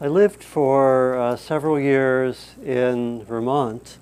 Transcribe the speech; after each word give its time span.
I 0.00 0.06
lived 0.06 0.44
for 0.44 1.18
uh, 1.18 1.34
several 1.34 1.80
years 1.80 2.54
in 2.64 3.24
Vermont. 3.24 3.98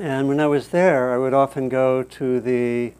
And 0.00 0.26
when 0.26 0.40
I 0.40 0.48
was 0.48 0.70
there, 0.70 1.14
I 1.14 1.18
would 1.18 1.32
often 1.32 1.68
go 1.68 2.02
to 2.02 2.40
the 2.40 2.92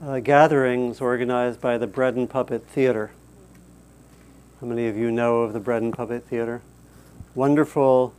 uh, 0.00 0.20
gatherings 0.20 1.00
organized 1.00 1.60
by 1.60 1.76
the 1.76 1.88
Bread 1.88 2.14
and 2.14 2.30
Puppet 2.30 2.68
Theater. 2.68 3.10
How 4.60 4.68
many 4.68 4.86
of 4.86 4.96
you 4.96 5.10
know 5.10 5.40
of 5.40 5.54
the 5.54 5.60
Bread 5.60 5.82
and 5.82 5.92
Puppet 5.92 6.22
Theater? 6.22 6.62
Wonderful 7.34 8.14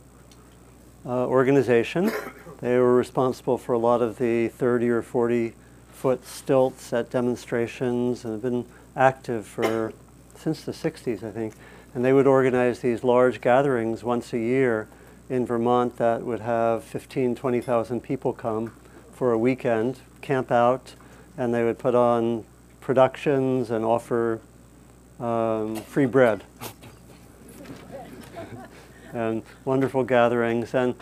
uh, 1.06 1.26
organization. 1.26 2.12
They 2.60 2.76
were 2.76 2.94
responsible 2.94 3.56
for 3.56 3.72
a 3.72 3.78
lot 3.78 4.02
of 4.02 4.18
the 4.18 4.48
30 4.48 4.90
or 4.90 5.00
40 5.00 5.54
foot 5.90 6.26
stilts 6.26 6.92
at 6.92 7.08
demonstrations 7.08 8.26
and 8.26 8.34
have 8.34 8.42
been 8.42 8.66
active 8.94 9.46
for 9.46 9.94
since 10.42 10.62
the 10.62 10.72
60s, 10.72 11.22
I 11.22 11.30
think. 11.30 11.54
And 11.94 12.04
they 12.04 12.12
would 12.12 12.26
organize 12.26 12.80
these 12.80 13.04
large 13.04 13.40
gatherings 13.40 14.02
once 14.02 14.32
a 14.32 14.38
year 14.38 14.88
in 15.28 15.46
Vermont 15.46 15.96
that 15.98 16.22
would 16.22 16.40
have 16.40 16.84
15, 16.84 17.34
20,000 17.34 18.02
people 18.02 18.32
come 18.32 18.72
for 19.12 19.32
a 19.32 19.38
weekend, 19.38 20.00
camp 20.20 20.50
out, 20.50 20.94
and 21.38 21.54
they 21.54 21.62
would 21.62 21.78
put 21.78 21.94
on 21.94 22.44
productions 22.80 23.70
and 23.70 23.84
offer 23.84 24.40
um, 25.20 25.76
free 25.76 26.06
bread. 26.06 26.42
and 29.12 29.42
wonderful 29.64 30.02
gatherings. 30.02 30.74
And 30.74 30.94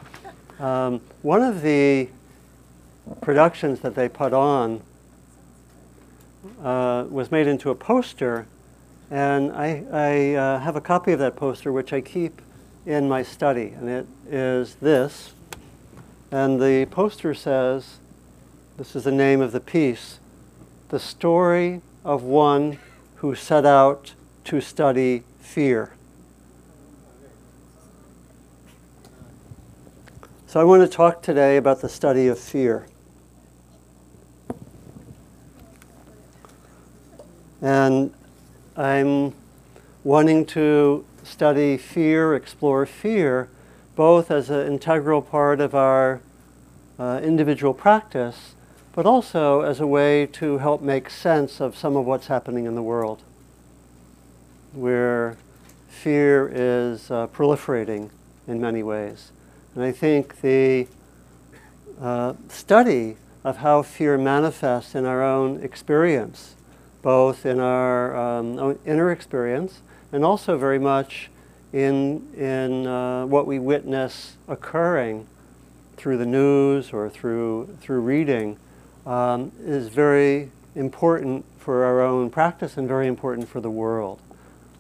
um, 0.59 1.01
one 1.23 1.43
of 1.43 1.63
the 1.63 2.09
productions 3.21 3.81
that 3.81 3.95
they 3.95 4.09
put 4.09 4.33
on 4.33 4.83
uh, 6.63 7.07
was 7.09 7.31
made 7.31 7.47
into 7.47 7.71
a 7.71 7.75
poster 7.75 8.47
and 9.11 9.53
I, 9.53 9.85
I 9.93 10.35
uh, 10.35 10.59
have 10.61 10.77
a 10.77 10.81
copy 10.81 11.13
of 11.13 11.19
that 11.19 11.35
poster, 11.35 11.73
which 11.73 11.93
I 11.93 12.01
keep 12.01 12.41
in 12.87 13.09
my 13.09 13.23
study. 13.23 13.75
And 13.77 13.89
it 13.89 14.07
is 14.31 14.77
this. 14.77 15.33
And 16.31 16.61
the 16.61 16.87
poster 16.91 17.35
says, 17.35 17.99
this 18.77 18.95
is 18.95 19.05
the 19.05 19.13
name 19.13 19.41
of 19.41 19.53
the 19.53 19.61
piece, 19.61 20.21
The 20.91 21.01
Story 21.01 21.83
of 22.05 22.23
One 22.23 22.79
Who 23.17 23.35
Set 23.35 23.67
Out 23.67 24.15
to 24.45 24.61
Study 24.61 25.25
Fear. 25.41 25.93
So 30.47 30.61
I 30.61 30.65
want 30.65 30.83
to 30.83 30.89
talk 30.89 31.23
today 31.23 31.57
about 31.57 31.81
the 31.81 31.89
study 31.89 32.27
of 32.27 32.39
fear. 32.39 32.87
And 37.61 38.13
I'm 38.81 39.35
wanting 40.05 40.47
to 40.47 41.05
study 41.23 41.77
fear, 41.77 42.35
explore 42.35 42.87
fear, 42.87 43.51
both 43.95 44.31
as 44.31 44.49
an 44.49 44.67
integral 44.67 45.21
part 45.21 45.61
of 45.61 45.75
our 45.75 46.23
uh, 46.99 47.21
individual 47.23 47.75
practice, 47.75 48.55
but 48.95 49.05
also 49.05 49.61
as 49.61 49.81
a 49.81 49.87
way 49.87 50.25
to 50.33 50.57
help 50.57 50.81
make 50.81 51.11
sense 51.11 51.61
of 51.61 51.77
some 51.77 51.95
of 51.95 52.07
what's 52.07 52.29
happening 52.29 52.65
in 52.65 52.75
the 52.75 52.83
world, 52.83 53.21
where 54.73 55.37
fear 55.91 56.51
is 56.51 57.11
uh, 57.11 57.27
proliferating 57.27 58.09
in 58.49 58.63
many 58.63 58.83
ways. 58.83 59.31
And 59.75 59.85
I 59.85 59.93
think 59.93 60.41
the 60.41 60.87
uh, 62.01 62.33
study 62.49 63.19
of 63.45 63.59
how 63.59 63.83
fear 63.83 64.17
manifests 64.17 64.95
in 64.95 65.05
our 65.05 65.23
own 65.23 65.63
experience 65.63 66.55
both 67.03 67.47
in 67.47 67.61
our 67.61 68.17
um, 68.17 68.79
inner 68.85 69.11
experience 69.11 69.83
and 70.13 70.25
also 70.25 70.59
very 70.59 70.79
much 70.79 71.31
in, 71.73 72.27
in 72.37 72.87
uh, 72.87 73.27
what 73.27 73.47
we 73.47 73.59
witness 73.59 74.37
occurring 74.49 75.27
through 75.97 76.19
the 76.19 76.27
news 76.27 76.93
or 76.93 77.09
through, 77.09 77.77
through 77.81 78.01
reading 78.01 78.57
um, 79.07 79.53
is 79.61 79.89
very 79.89 80.51
important 80.75 81.45
for 81.59 81.85
our 81.85 82.01
own 82.01 82.31
practice 82.31 82.77
and 82.77 82.89
very 82.89 83.07
important 83.07 83.49
for 83.49 83.61
the 83.61 83.71
world. 83.71 84.21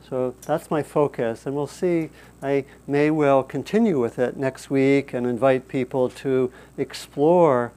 So 0.09 0.35
that's 0.43 0.71
my 0.71 0.83
focus, 0.83 1.47
and 1.47 1.55
we'll 1.55 1.69
see. 1.69 2.11
I 2.43 2.65
may 2.89 3.11
well 3.13 3.45
continue 3.45 4.01
with 4.01 4.19
it 4.19 4.37
next 4.37 4.69
week 4.69 5.13
and 5.13 5.25
invite 5.25 5.69
people 5.69 6.09
to 6.09 6.51
explore 6.77 7.71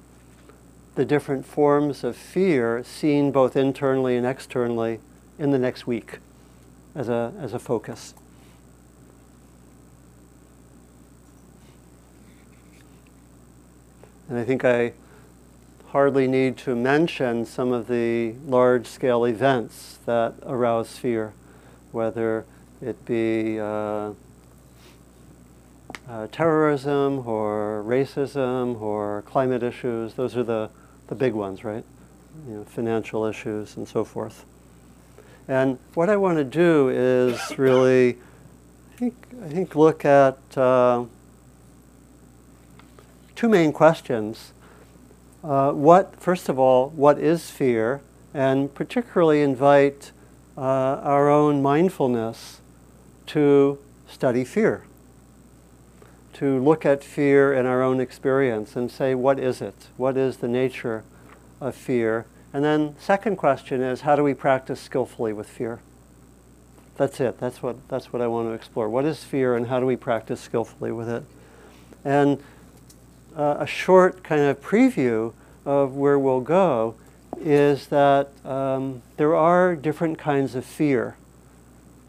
the 0.96 1.06
different 1.06 1.46
forms 1.46 2.04
of 2.04 2.16
fear 2.16 2.84
seen 2.84 3.32
both 3.32 3.56
internally 3.56 4.16
and 4.16 4.26
externally 4.26 5.00
in 5.40 5.52
the 5.52 5.58
next 5.58 5.88
week 5.88 6.20
as 6.96 7.10
a, 7.10 7.34
as 7.40 7.54
a 7.54 7.60
focus. 7.60 8.14
And 14.30 14.38
I 14.38 14.44
think 14.44 14.64
I 14.64 14.94
hardly 15.88 16.28
need 16.28 16.58
to 16.58 16.76
mention 16.76 17.46
some 17.46 17.72
of 17.72 17.88
the 17.88 18.34
large 18.48 18.88
scale 18.88 19.26
events 19.26 20.00
that 20.06 20.34
arouse 20.44 20.98
fear, 20.98 21.34
whether 21.92 22.46
it 22.82 23.06
be 23.06 23.60
uh, 23.60 24.12
uh, 26.10 26.28
terrorism 26.32 27.28
or 27.28 27.84
racism 27.86 28.80
or 28.82 29.24
climate 29.24 29.62
issues. 29.62 30.16
Those 30.16 30.36
are 30.36 30.44
the 30.44 30.70
the 31.14 31.20
big 31.20 31.34
ones, 31.34 31.64
right? 31.64 31.84
You 32.48 32.56
know, 32.56 32.64
financial 32.64 33.26
issues 33.26 33.78
and 33.78 33.88
so 33.88 34.04
forth. 34.04 34.46
And 35.48 35.78
what 35.94 36.10
I 36.10 36.16
want 36.16 36.40
to 36.40 36.44
do 36.44 36.90
is 36.90 37.40
really, 37.60 38.18
I 38.94 38.98
think, 38.98 39.14
I 39.44 39.50
think 39.50 39.76
look 39.76 40.06
at 40.06 40.40
uh, 40.58 41.06
two 43.36 43.48
main 43.48 43.72
questions. 43.72 44.54
Uh, 45.44 45.72
what, 45.72 46.16
first 46.20 46.50
of 46.50 46.58
all, 46.58 46.90
what 46.90 47.20
is 47.20 47.52
fear? 47.52 48.02
And 48.34 48.74
particularly 48.74 49.44
invite 49.44 50.12
uh, 50.58 50.62
our 50.62 51.30
own 51.30 51.62
mindfulness 51.62 52.60
to 53.28 53.78
study 54.08 54.44
fear 54.44 54.84
to 56.34 56.60
look 56.62 56.86
at 56.86 57.04
fear 57.04 57.54
in 57.54 57.66
our 57.66 57.82
own 57.82 58.00
experience 58.00 58.76
and 58.76 58.92
say, 58.92 59.16
what 59.16 59.40
is 59.40 59.62
it? 59.62 59.88
What 59.98 60.18
is 60.18 60.38
the 60.38 60.48
nature 60.48 61.04
of 61.62 61.76
fear? 61.76 62.26
And 62.52 62.64
then 62.64 62.96
second 63.00 63.38
question 63.38 63.82
is, 63.82 64.02
how 64.02 64.16
do 64.16 64.24
we 64.24 64.34
practice 64.34 64.80
skillfully 64.80 65.34
with 65.34 65.48
fear? 65.48 65.80
That's 66.98 67.20
it. 67.20 67.40
That's 67.40 67.64
what, 67.64 67.88
that's 67.88 68.14
what 68.14 68.22
I 68.22 68.28
want 68.28 68.50
to 68.50 68.54
explore. 68.54 68.90
What 68.90 69.06
is 69.06 69.24
fear 69.24 69.56
and 69.56 69.68
how 69.68 69.80
do 69.80 69.86
we 69.86 69.96
practice 69.96 70.42
skillfully 70.42 70.92
with 70.92 71.10
it? 71.10 71.24
And 72.06 72.42
uh, 73.36 73.58
a 73.60 73.68
short 73.68 74.24
kind 74.24 74.42
of 74.42 74.62
preview 74.62 75.34
of 75.66 75.96
where 75.96 76.20
we'll 76.20 76.42
go 76.42 76.96
is 77.40 77.88
that 77.88 78.30
um, 78.46 79.02
there 79.18 79.36
are 79.36 79.76
different 79.76 80.18
kinds 80.20 80.54
of 80.54 80.66
fear, 80.66 81.16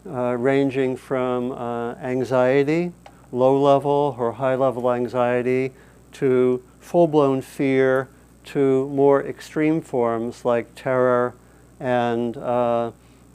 uh, 0.07 0.35
ranging 0.37 0.95
from 0.95 1.51
uh, 1.51 1.95
anxiety 1.95 2.91
low 3.35 3.61
level 3.61 4.15
or 4.17 4.33
high 4.33 4.55
level 4.55 4.91
anxiety 4.91 5.71
to 6.13 6.63
full 6.79 7.07
blown 7.07 7.41
fear 7.41 8.07
to 8.45 8.87
more 8.89 9.23
extreme 9.23 9.81
forms 9.81 10.45
like 10.45 10.73
terror 10.75 11.35
and 11.79 12.37
uh, 12.37 12.91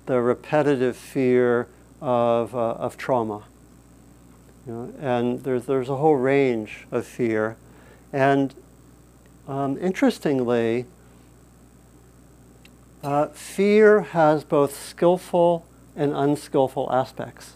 the 0.06 0.20
repetitive 0.20 0.96
fear 0.96 1.68
of, 2.00 2.54
uh, 2.54 2.72
of 2.72 2.96
trauma. 2.96 3.42
You 4.66 4.72
know, 4.72 4.94
and 5.00 5.42
there's, 5.42 5.66
there's 5.66 5.88
a 5.88 5.96
whole 5.96 6.16
range 6.16 6.86
of 6.90 7.06
fear. 7.06 7.56
And 8.12 8.54
um, 9.48 9.76
interestingly, 9.78 10.86
uh, 13.02 13.26
fear 13.28 14.00
has 14.00 14.44
both 14.44 14.76
skillful 14.76 15.66
and 15.96 16.12
unskillful 16.12 16.90
aspects. 16.92 17.54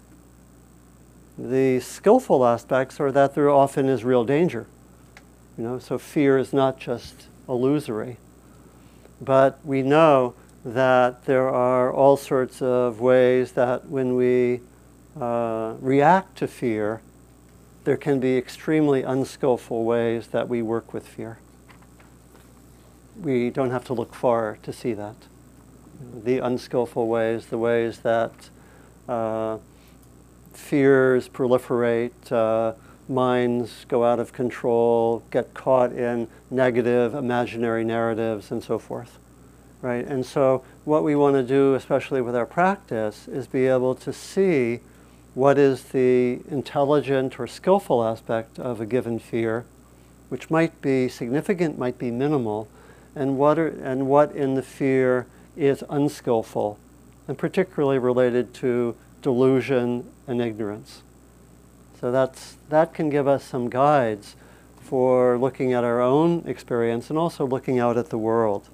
The 1.37 1.81
skillful 1.81 2.47
aspects 2.47 3.01
are 3.01 3.11
that 3.11 3.35
there 3.35 3.51
often 3.51 3.89
is 3.89 4.05
real 4.05 4.25
danger. 4.25 4.67
You 5.59 5.65
know, 5.65 5.79
so 5.79 5.99
fear 5.99 6.39
is 6.39 6.53
not 6.53 6.79
just 6.79 7.27
illusory. 7.49 8.19
But 9.21 9.59
we 9.65 9.83
know 9.83 10.35
that 10.65 11.25
there 11.25 11.49
are 11.49 11.93
all 11.93 12.17
sorts 12.17 12.63
of 12.63 13.01
ways 13.01 13.53
that 13.53 13.89
when 13.89 14.17
we 14.17 14.61
uh, 15.21 15.75
react 15.81 16.39
to 16.39 16.47
fear, 16.47 17.01
there 17.85 17.97
can 17.97 18.19
be 18.19 18.37
extremely 18.37 19.03
unskillful 19.03 19.85
ways 19.85 20.29
that 20.29 20.49
we 20.49 20.63
work 20.63 20.95
with 20.95 21.07
fear. 21.07 21.39
We 23.21 23.51
don't 23.51 23.71
have 23.71 23.85
to 23.87 23.93
look 23.93 24.15
far 24.15 24.59
to 24.63 24.73
see 24.73 24.95
that. 24.95 25.17
The 26.25 26.39
unskillful 26.39 27.07
ways, 27.07 27.47
the 27.47 27.59
ways 27.59 27.99
that 27.99 28.33
uh, 29.09 29.59
fears 30.57 31.29
proliferate, 31.29 32.33
uh, 32.33 32.75
minds 33.09 33.85
go 33.89 34.05
out 34.05 34.19
of 34.19 34.33
control, 34.33 35.23
get 35.31 35.53
caught 35.55 35.93
in 35.93 36.29
negative 36.51 37.15
imaginary 37.15 37.85
narratives, 37.85 38.51
and 38.51 38.63
so 38.63 38.79
forth. 38.79 39.19
Right? 39.83 40.07
And 40.07 40.25
so, 40.25 40.65
what 40.85 41.05
we 41.05 41.15
want 41.15 41.35
to 41.37 41.43
do, 41.43 41.75
especially 41.75 42.23
with 42.23 42.35
our 42.35 42.47
practice, 42.47 43.29
is 43.29 43.47
be 43.47 43.67
able 43.67 43.95
to 43.97 44.13
see 44.13 44.81
what 45.35 45.59
is 45.59 45.85
the 45.85 46.41
intelligent 46.49 47.39
or 47.39 47.47
skillful 47.47 48.03
aspect 48.05 48.59
of 48.59 48.81
a 48.81 48.87
given 48.87 49.19
fear, 49.19 49.67
which 50.29 50.49
might 50.49 50.81
be 50.81 51.09
significant, 51.09 51.77
might 51.77 51.99
be 51.99 52.11
minimal, 52.11 52.69
and 53.15 53.37
what, 53.37 53.59
are, 53.59 53.69
and 53.69 54.07
what 54.07 54.35
in 54.35 54.55
the 54.55 54.63
fear 54.63 55.27
is 55.57 55.85
unskillful, 55.91 56.79
and 57.29 57.37
particularly 57.37 57.99
related 57.99 58.55
to 58.55 58.97
delusion 59.25 60.09
and 60.29 60.41
ignorance. 60.41 61.03
So 62.01 62.13
that's, 62.13 62.57
that 62.69 62.93
can 62.95 63.09
give 63.09 63.27
us 63.27 63.43
some 63.43 63.71
guides 63.71 64.37
for 64.81 65.39
looking 65.39 65.73
at 65.73 65.83
our 65.83 66.01
own 66.01 66.45
experience 66.47 67.09
and 67.09 67.19
also 67.19 67.47
looking 67.47 67.79
out 67.79 67.97
at 67.97 68.11
the 68.11 68.19
world 68.19 68.69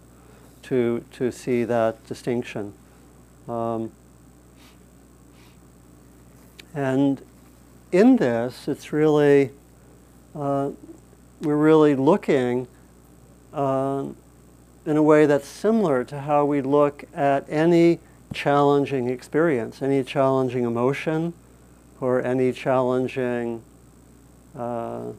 to, 0.64 1.05
to 1.12 1.31
see 1.31 1.62
that 1.64 2.05
distinction. 2.06 2.75
Um, 3.49 3.93
and 6.75 7.23
in 7.93 8.17
this, 8.17 8.67
it's 8.67 8.93
really, 8.93 9.50
uh, 10.35 10.70
we're 11.41 11.56
really 11.56 11.94
looking 11.94 12.67
uh, 13.53 14.05
in 14.85 14.96
a 14.96 15.03
way 15.03 15.26
that's 15.26 15.46
similar 15.46 16.03
to 16.05 16.20
how 16.20 16.44
we 16.44 16.61
look 16.61 17.05
at 17.14 17.46
any 17.49 18.00
challenging 18.32 19.09
experience, 19.09 19.82
any 19.82 20.03
challenging 20.05 20.65
emotion, 20.65 21.32
or 22.00 22.25
any 22.25 22.53
challenging 22.53 23.62
uh, 24.56 25.12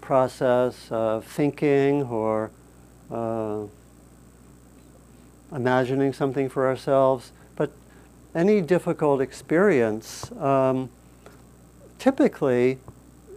process 0.00 0.88
of 0.90 1.24
thinking 1.24 2.02
or 2.04 2.50
uh, 3.10 3.62
imagining 5.52 6.12
something 6.12 6.48
for 6.48 6.66
ourselves 6.66 7.32
But 7.54 7.70
any 8.34 8.60
difficult 8.60 9.20
experience 9.20 10.30
um, 10.32 10.90
typically 11.98 12.78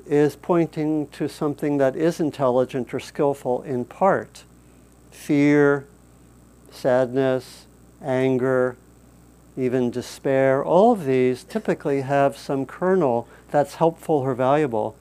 is 0.06 0.36
pointing 0.36 1.08
to 1.10 1.30
something 1.30 1.78
that 1.78 1.96
is 1.96 2.20
intelligent 2.20 2.94
or 2.94 3.00
skillful 3.00 3.62
in 3.62 3.86
part. 3.86 4.44
Fear, 5.12 5.86
sadness, 6.72 7.66
anger, 8.02 8.76
even 9.60 9.92
despair, 9.92 10.64
all 10.64 10.94
of 10.94 11.06
these 11.06 11.44
typically 11.44 12.02
have 12.02 12.38
some 12.38 12.66
kernel 12.66 13.28
that's 13.52 13.76
helpful 13.76 14.16
or 14.16 14.34
valuable, 14.34 14.96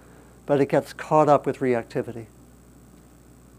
but 0.47 0.61
it 0.61 0.69
gets 0.69 0.93
caught 0.93 1.29
up 1.29 1.47
with 1.47 1.59
reactivity. 1.59 2.27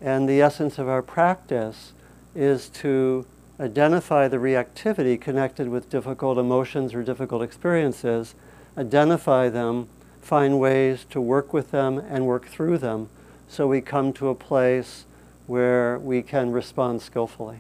And 0.02 0.28
the 0.28 0.42
essence 0.42 0.78
of 0.78 0.90
our 0.90 1.02
practice 1.02 1.94
is 2.36 2.68
to 2.70 3.26
identify 3.60 4.28
the 4.28 4.38
reactivity 4.38 5.20
connected 5.20 5.70
with 5.70 5.90
difficult 5.90 6.38
emotions 6.38 6.94
or 6.94 7.04
difficult 7.04 7.44
experiences, 7.44 8.36
identify 8.78 9.48
them, 9.48 9.88
find 10.22 10.60
ways 10.60 11.06
to 11.12 11.22
work 11.22 11.54
with 11.54 11.72
them 11.72 11.98
and 11.98 12.26
work 12.26 12.46
through 12.48 12.78
them 12.78 13.10
so 13.48 13.68
we 13.68 13.82
come 13.82 14.12
to 14.14 14.28
a 14.28 14.36
place 14.36 15.06
where 15.48 15.98
we 15.98 16.22
can 16.22 16.52
respond 16.52 17.02
skillfully. 17.02 17.60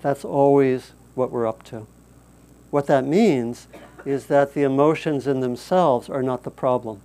That's 0.00 0.24
always 0.24 0.92
what 1.14 1.30
we're 1.30 1.46
up 1.46 1.62
to. 1.64 1.86
What 2.72 2.86
that 2.86 3.04
means 3.04 3.68
is 4.06 4.28
that 4.28 4.54
the 4.54 4.62
emotions 4.62 5.26
in 5.26 5.40
themselves 5.40 6.08
are 6.08 6.22
not 6.22 6.42
the 6.42 6.50
problem. 6.50 7.02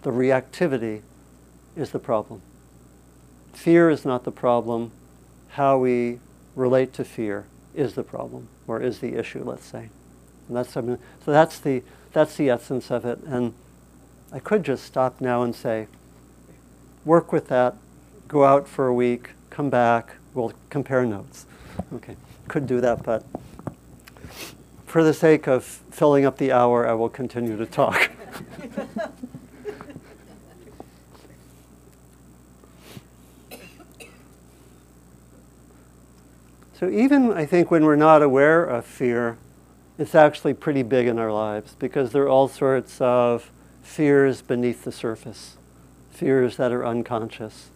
The 0.00 0.10
reactivity 0.10 1.02
is 1.76 1.90
the 1.90 1.98
problem. 1.98 2.40
Fear 3.52 3.90
is 3.90 4.06
not 4.06 4.24
the 4.24 4.32
problem. 4.32 4.90
How 5.50 5.76
we 5.76 6.18
relate 6.56 6.94
to 6.94 7.04
fear 7.04 7.44
is 7.74 7.92
the 7.92 8.02
problem 8.02 8.48
or 8.66 8.80
is 8.80 9.00
the 9.00 9.16
issue, 9.16 9.44
let's 9.44 9.66
say. 9.66 9.90
And 10.48 10.56
that's 10.56 10.70
something, 10.70 10.96
so 11.22 11.30
that's 11.30 11.58
the, 11.58 11.82
that's 12.14 12.36
the 12.36 12.48
essence 12.48 12.90
of 12.90 13.04
it. 13.04 13.18
And 13.26 13.52
I 14.32 14.38
could 14.38 14.64
just 14.64 14.84
stop 14.84 15.20
now 15.20 15.42
and 15.42 15.54
say, 15.54 15.88
work 17.04 17.32
with 17.32 17.48
that, 17.48 17.76
go 18.28 18.46
out 18.46 18.66
for 18.66 18.86
a 18.86 18.94
week, 18.94 19.32
come 19.50 19.68
back, 19.68 20.14
we'll 20.32 20.54
compare 20.70 21.04
notes. 21.04 21.44
Okay, 21.92 22.16
could 22.48 22.66
do 22.66 22.80
that, 22.80 23.02
but 23.02 23.26
for 24.90 25.04
the 25.04 25.14
sake 25.14 25.46
of 25.46 25.64
filling 25.64 26.24
up 26.24 26.36
the 26.38 26.50
hour, 26.50 26.86
I 26.86 26.94
will 26.94 27.08
continue 27.08 27.56
to 27.56 27.66
talk. 27.66 28.10
So 36.80 36.88
even 36.88 37.30
I 37.34 37.44
think 37.44 37.70
when 37.70 37.84
we're 37.84 37.94
not 37.94 38.22
aware 38.22 38.64
of 38.64 38.86
fear, 38.86 39.36
it's 39.98 40.14
actually 40.14 40.54
pretty 40.54 40.82
big 40.82 41.08
in 41.08 41.18
our 41.18 41.30
lives 41.30 41.76
because 41.78 42.12
there 42.12 42.22
are 42.22 42.28
all 42.30 42.48
sorts 42.48 42.98
of 43.02 43.50
fears 43.82 44.40
beneath 44.40 44.84
the 44.84 44.90
surface, 44.90 45.58
fears 46.10 46.56
that 46.56 46.72
are 46.72 46.86
unconscious. 46.86 47.68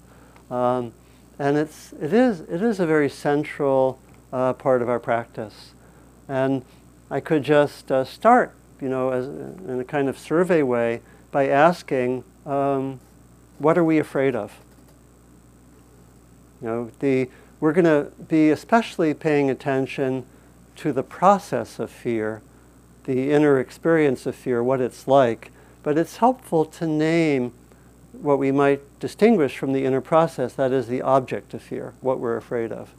Um, 0.51 0.95
and 1.39 1.59
it's, 1.59 1.93
it, 2.01 2.15
is, 2.15 2.41
it 2.41 2.63
is 2.63 2.81
a 2.81 2.87
very 2.87 3.11
central 3.11 4.01
uh, 4.33 4.55
part 4.55 4.81
of 4.81 4.89
our 4.89 4.99
practice. 4.99 5.75
And 6.27 6.65
I 7.15 7.21
could 7.21 7.45
just 7.45 7.93
uh, 7.93 8.05
start, 8.05 8.57
you 8.81 8.89
know, 8.89 9.11
as, 9.11 9.29
in 9.29 9.79
a 9.79 9.85
kind 9.85 10.09
of 10.09 10.19
survey 10.19 10.65
way 10.65 11.01
by 11.31 11.47
asking, 11.47 12.25
um, 12.45 12.99
what 13.61 13.79
are 13.79 13.85
we 13.85 14.01
afraid 14.01 14.35
of? 14.35 14.59
You 16.61 16.67
know, 16.67 16.91
the, 16.99 17.31
we're 17.61 17.73
going 17.73 17.85
to 17.85 18.11
be 18.27 18.51
especially 18.51 19.15
paying 19.15 19.49
attention 19.49 20.27
to 20.75 20.93
the 20.93 21.05
process 21.05 21.79
of 21.79 21.89
fear, 21.89 22.43
the 23.05 23.31
inner 23.31 23.61
experience 23.61 24.27
of 24.27 24.35
fear, 24.35 24.61
what 24.61 24.81
it's 24.81 25.07
like. 25.07 25.53
But 25.85 25.97
it's 25.97 26.17
helpful 26.17 26.65
to 26.65 26.85
name 26.85 27.53
what 28.11 28.41
we 28.41 28.51
might 28.51 28.81
distinguish 28.99 29.57
from 29.57 29.73
the 29.73 29.85
inner 29.85 30.01
process, 30.01 30.55
that 30.55 30.73
is 30.73 30.89
the 30.89 31.01
object 31.01 31.55
of 31.55 31.63
fear, 31.63 31.95
what 32.01 32.19
we're 32.19 32.37
afraid 32.37 32.73
of. 32.73 32.91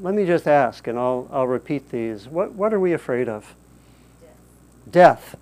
Let 0.00 0.14
me 0.14 0.26
just 0.26 0.48
ask, 0.48 0.86
and 0.88 0.98
I'll, 0.98 1.28
I'll 1.30 1.46
repeat 1.46 1.90
these. 1.90 2.26
What, 2.26 2.52
what 2.52 2.74
are 2.74 2.80
we 2.80 2.92
afraid 2.92 3.28
of? 3.28 3.54
Death. 4.90 5.36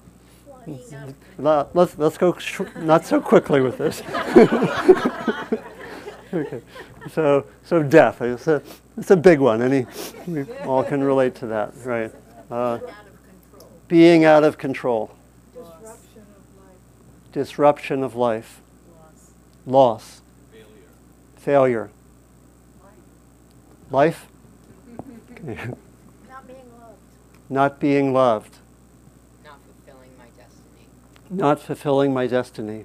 Death. 0.66 1.14
Let's, 1.38 1.96
let's 1.96 2.18
go 2.18 2.36
sh- 2.36 2.60
not 2.76 3.06
so 3.06 3.20
quickly 3.20 3.60
with 3.60 3.78
this. 3.78 4.02
okay. 6.34 6.60
So, 7.10 7.46
so 7.64 7.82
death, 7.82 8.20
it's 8.20 8.46
a, 8.46 8.62
it's 8.96 9.10
a 9.10 9.16
big 9.16 9.38
one. 9.38 9.62
Any, 9.62 9.86
we 10.26 10.44
all 10.64 10.84
can 10.84 11.02
relate 11.02 11.34
to 11.36 11.46
that, 11.46 11.72
right? 11.84 12.12
Uh, 12.50 12.80
being 13.88 14.24
out 14.24 14.44
of 14.44 14.58
control. 14.58 15.12
Disruption 15.54 16.22
of 16.22 16.62
life. 16.62 17.32
Disruption 17.32 18.02
of 18.02 18.16
life. 18.16 18.60
Loss. 18.90 19.30
Loss. 19.66 20.20
Failure. 20.52 20.66
Failure. 21.36 21.90
Life? 23.90 24.26
Not 26.28 26.48
being 26.48 26.58
loved. 26.80 26.98
Not 27.48 27.78
being 27.78 28.12
loved. 28.12 28.56
Not 29.44 29.60
fulfilling 29.62 30.10
my 30.18 30.24
destiny. 30.36 30.86
Not 31.30 31.60
fulfilling 31.60 32.12
my 32.12 32.26
destiny. 32.26 32.84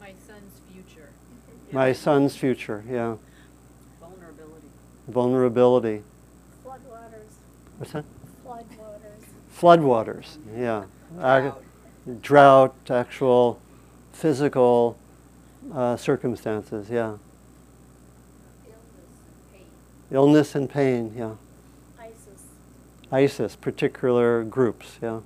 My 0.00 0.12
son's 0.26 0.60
future. 0.72 1.10
My 1.70 1.92
son's 1.92 2.34
future, 2.34 2.82
yeah. 2.88 3.16
Vulnerability. 4.00 4.66
Vulnerability. 5.06 6.02
Floodwaters. 6.64 7.32
What's 7.76 7.92
that? 7.92 8.04
Floodwaters. 8.46 9.26
Floodwaters, 9.54 10.36
yeah. 10.56 10.84
Drought, 11.18 11.62
Drought 12.22 12.74
actual 12.90 13.60
physical 14.14 14.96
uh, 15.74 15.98
circumstances, 15.98 16.88
yeah. 16.88 17.16
Illness 20.10 20.54
and 20.54 20.70
pain, 20.70 21.12
yeah. 21.14 21.32
ISIS. 23.12 23.40
ISIS, 23.40 23.56
particular 23.56 24.42
groups, 24.42 24.98
yeah. 25.02 25.20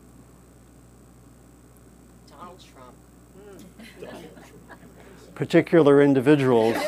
Donald 2.29 2.61
Trump. 2.75 4.13
Particular 5.35 6.03
individuals. 6.03 6.77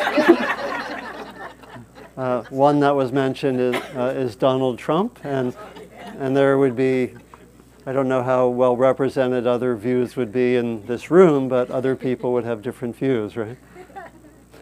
Uh, 2.19 2.43
one 2.51 2.81
that 2.81 2.97
was 2.97 3.13
mentioned 3.13 3.61
is, 3.61 3.77
uh, 3.95 4.13
is 4.17 4.35
Donald 4.35 4.77
Trump, 4.77 5.21
and, 5.25 5.55
and 6.19 6.37
there 6.37 6.59
would 6.59 6.75
be, 6.75 7.15
I 7.87 7.93
don't 7.93 8.09
know 8.09 8.25
how 8.25 8.49
well 8.49 8.77
represented 8.77 9.47
other 9.47 9.77
views 9.77 10.17
would 10.17 10.33
be 10.33 10.57
in 10.57 10.85
this 10.87 11.13
room, 11.13 11.49
but 11.49 11.71
other 11.71 11.95
people 11.95 12.33
would 12.33 12.43
have 12.43 12.61
different 12.61 12.97
views, 12.97 13.37
right? 13.37 13.57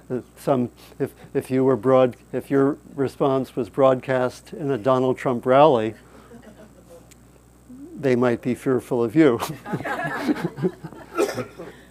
Uh, 0.09 0.21
some, 0.39 0.71
if, 1.01 1.13
if 1.35 1.51
you 1.51 1.65
were 1.65 1.75
broad, 1.75 2.15
if 2.33 2.49
your 2.49 2.79
response 2.95 3.57
was 3.57 3.69
broadcast 3.69 4.53
in 4.53 4.71
a 4.71 4.79
Donald 4.79 5.19
Trump 5.19 5.45
rally, 5.45 5.95
they 7.99 8.17
might 8.17 8.43
be 8.43 8.55
fearful 8.55 9.03
of 9.03 9.17
you. 9.17 9.39
uh, 9.67 10.71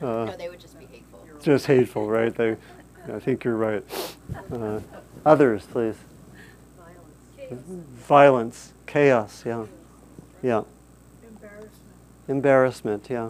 no, 0.02 0.36
they 0.38 0.50
would 0.50 0.60
just 0.60 0.78
be 0.80 0.86
hateful. 0.86 1.28
Just 1.42 1.66
hateful, 1.68 2.10
right? 2.10 2.34
They, 2.34 2.58
I 3.12 3.20
think 3.20 3.44
you're 3.44 3.58
right. 3.58 3.84
Uh, 4.52 4.80
Others, 5.26 5.66
please. 5.72 5.96
Violence. 6.78 7.88
Violence, 8.08 8.74
chaos, 8.86 9.44
yeah. 9.46 9.66
Yeah. 10.44 10.62
Embarrassment. 11.28 11.72
Embarrassment, 12.28 13.08
yeah. 13.10 13.30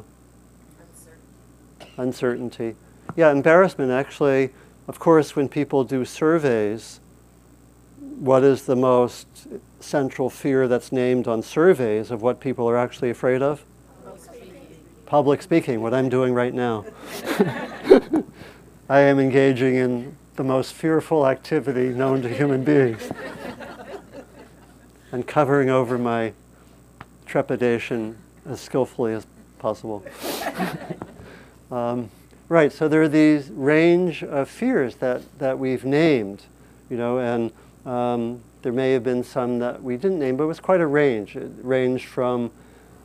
Uncertainty. 1.98 2.76
Yeah, 3.16 3.32
embarrassment 3.32 3.92
actually, 3.92 4.50
of 4.90 5.00
course, 5.00 5.38
when 5.38 5.48
people 5.48 5.86
do 5.86 6.04
surveys, 6.04 7.00
what 8.00 8.44
is 8.44 8.66
the 8.66 8.76
most 8.76 9.28
central 9.86 10.30
fear 10.30 10.68
that's 10.68 10.92
named 10.92 11.28
on 11.28 11.42
surveys 11.42 12.12
of 12.12 12.22
what 12.22 12.40
people 12.40 12.68
are 12.70 12.78
actually 12.78 13.10
afraid 13.10 13.42
of? 13.42 13.64
Public 15.06 15.42
speaking, 15.42 15.82
what 15.82 15.94
I'm 15.94 16.10
doing 16.10 16.34
right 16.34 16.54
now. 16.54 16.86
I 18.90 19.02
am 19.02 19.20
engaging 19.20 19.76
in 19.76 20.16
the 20.36 20.44
most 20.44 20.74
fearful 20.74 21.28
activity 21.28 21.90
known 21.90 22.22
to 22.24 22.30
human 22.30 22.64
beings 22.64 23.10
and 25.12 25.26
covering 25.26 25.70
over 25.70 25.98
my 25.98 26.34
trepidation 27.26 28.18
as 28.46 28.60
skillfully 28.60 29.14
as 29.14 29.26
possible. 29.60 30.04
um, 31.72 32.10
right, 32.50 32.72
so 32.72 32.88
there 32.88 33.02
are 33.04 33.08
these 33.08 33.50
range 33.50 34.24
of 34.24 34.50
fears 34.50 34.96
that, 34.96 35.22
that 35.40 35.58
we've 35.58 35.86
named, 35.86 36.44
you 36.90 36.98
know, 36.98 37.20
and 37.20 37.52
um, 37.86 38.42
there 38.66 38.74
may 38.74 38.94
have 38.94 39.04
been 39.04 39.24
some 39.24 39.60
that 39.60 39.84
we 39.84 39.96
didn't 39.96 40.18
name, 40.18 40.38
but 40.38 40.46
it 40.46 40.48
was 40.48 40.60
quite 40.60 40.82
a 40.82 40.88
range. 40.88 41.36
It 41.36 41.52
ranged 41.62 42.08
from 42.08 42.50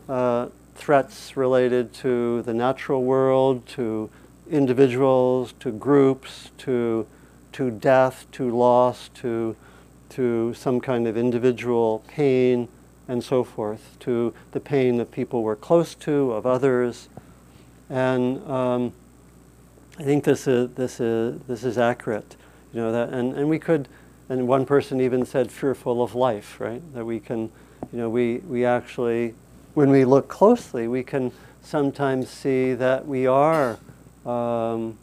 uh, 0.09 0.47
threats 0.75 1.37
related 1.37 1.93
to 1.97 2.41
the 2.41 2.55
natural 2.55 3.05
world, 3.05 3.67
to 3.77 4.09
individuals, 4.51 5.53
to 5.61 5.71
groups, 5.71 6.51
to, 6.57 7.07
to 7.53 7.71
death, 7.71 8.25
to 8.33 8.57
loss, 8.57 9.11
to, 9.17 9.55
to 10.09 10.55
some 10.55 10.81
kind 10.81 11.07
of 11.07 11.19
individual 11.19 12.03
pain, 12.09 12.67
and 13.07 13.23
so 13.23 13.45
forth, 13.45 13.99
to 14.01 14.33
the 14.53 14.61
pain 14.61 14.97
that 14.97 15.11
people 15.11 15.43
were 15.43 15.57
close 15.57 15.95
to, 15.97 16.33
of 16.33 16.47
others. 16.47 17.11
And 17.91 18.43
um, 18.49 18.95
I 19.99 20.05
think 20.05 20.25
this 20.25 20.47
is, 20.47 20.71
this, 20.71 21.01
is, 21.01 21.39
this 21.43 21.65
is 21.65 21.77
accurate. 21.77 22.37
You 22.73 22.81
know, 22.81 22.93
that, 22.93 23.11
and, 23.11 23.35
and 23.35 23.51
we 23.51 23.59
could, 23.59 23.89
and 24.31 24.47
one 24.47 24.65
person 24.65 25.01
even 25.01 25.27
said 25.27 25.51
fearful 25.51 26.03
of 26.03 26.15
life, 26.15 26.61
right? 26.61 26.81
That 26.95 27.05
we 27.05 27.19
can, 27.19 27.51
you 27.93 27.99
know, 27.99 28.09
we, 28.09 28.37
we 28.39 28.65
actually, 28.65 29.35
when 29.75 29.91
we 29.91 30.05
look 30.05 30.29
closely, 30.29 30.87
we 30.87 31.03
can 31.03 31.33
sometimes 31.63 32.31
see 32.31 32.73
that 32.75 33.09
we 33.09 33.27
are, 33.27 33.77
um, 34.25 34.97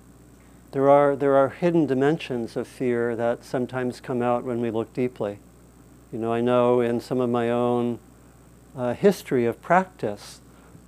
there 0.72 0.90
are, 0.90 1.14
there 1.18 1.36
are 1.36 1.50
hidden 1.50 1.86
dimensions 1.86 2.56
of 2.56 2.70
fear 2.70 3.18
that 3.18 3.44
sometimes 3.44 4.00
come 4.00 4.22
out 4.22 4.46
when 4.46 4.62
we 4.62 4.72
look 4.72 4.94
deeply. 4.94 5.40
You 6.14 6.20
know, 6.20 6.32
I 6.32 6.40
know 6.40 6.80
in 6.80 7.02
some 7.02 7.20
of 7.20 7.30
my 7.30 7.50
own 7.50 8.00
uh, 8.78 8.94
history 8.94 9.46
of 9.46 9.62
practice, 9.62 10.40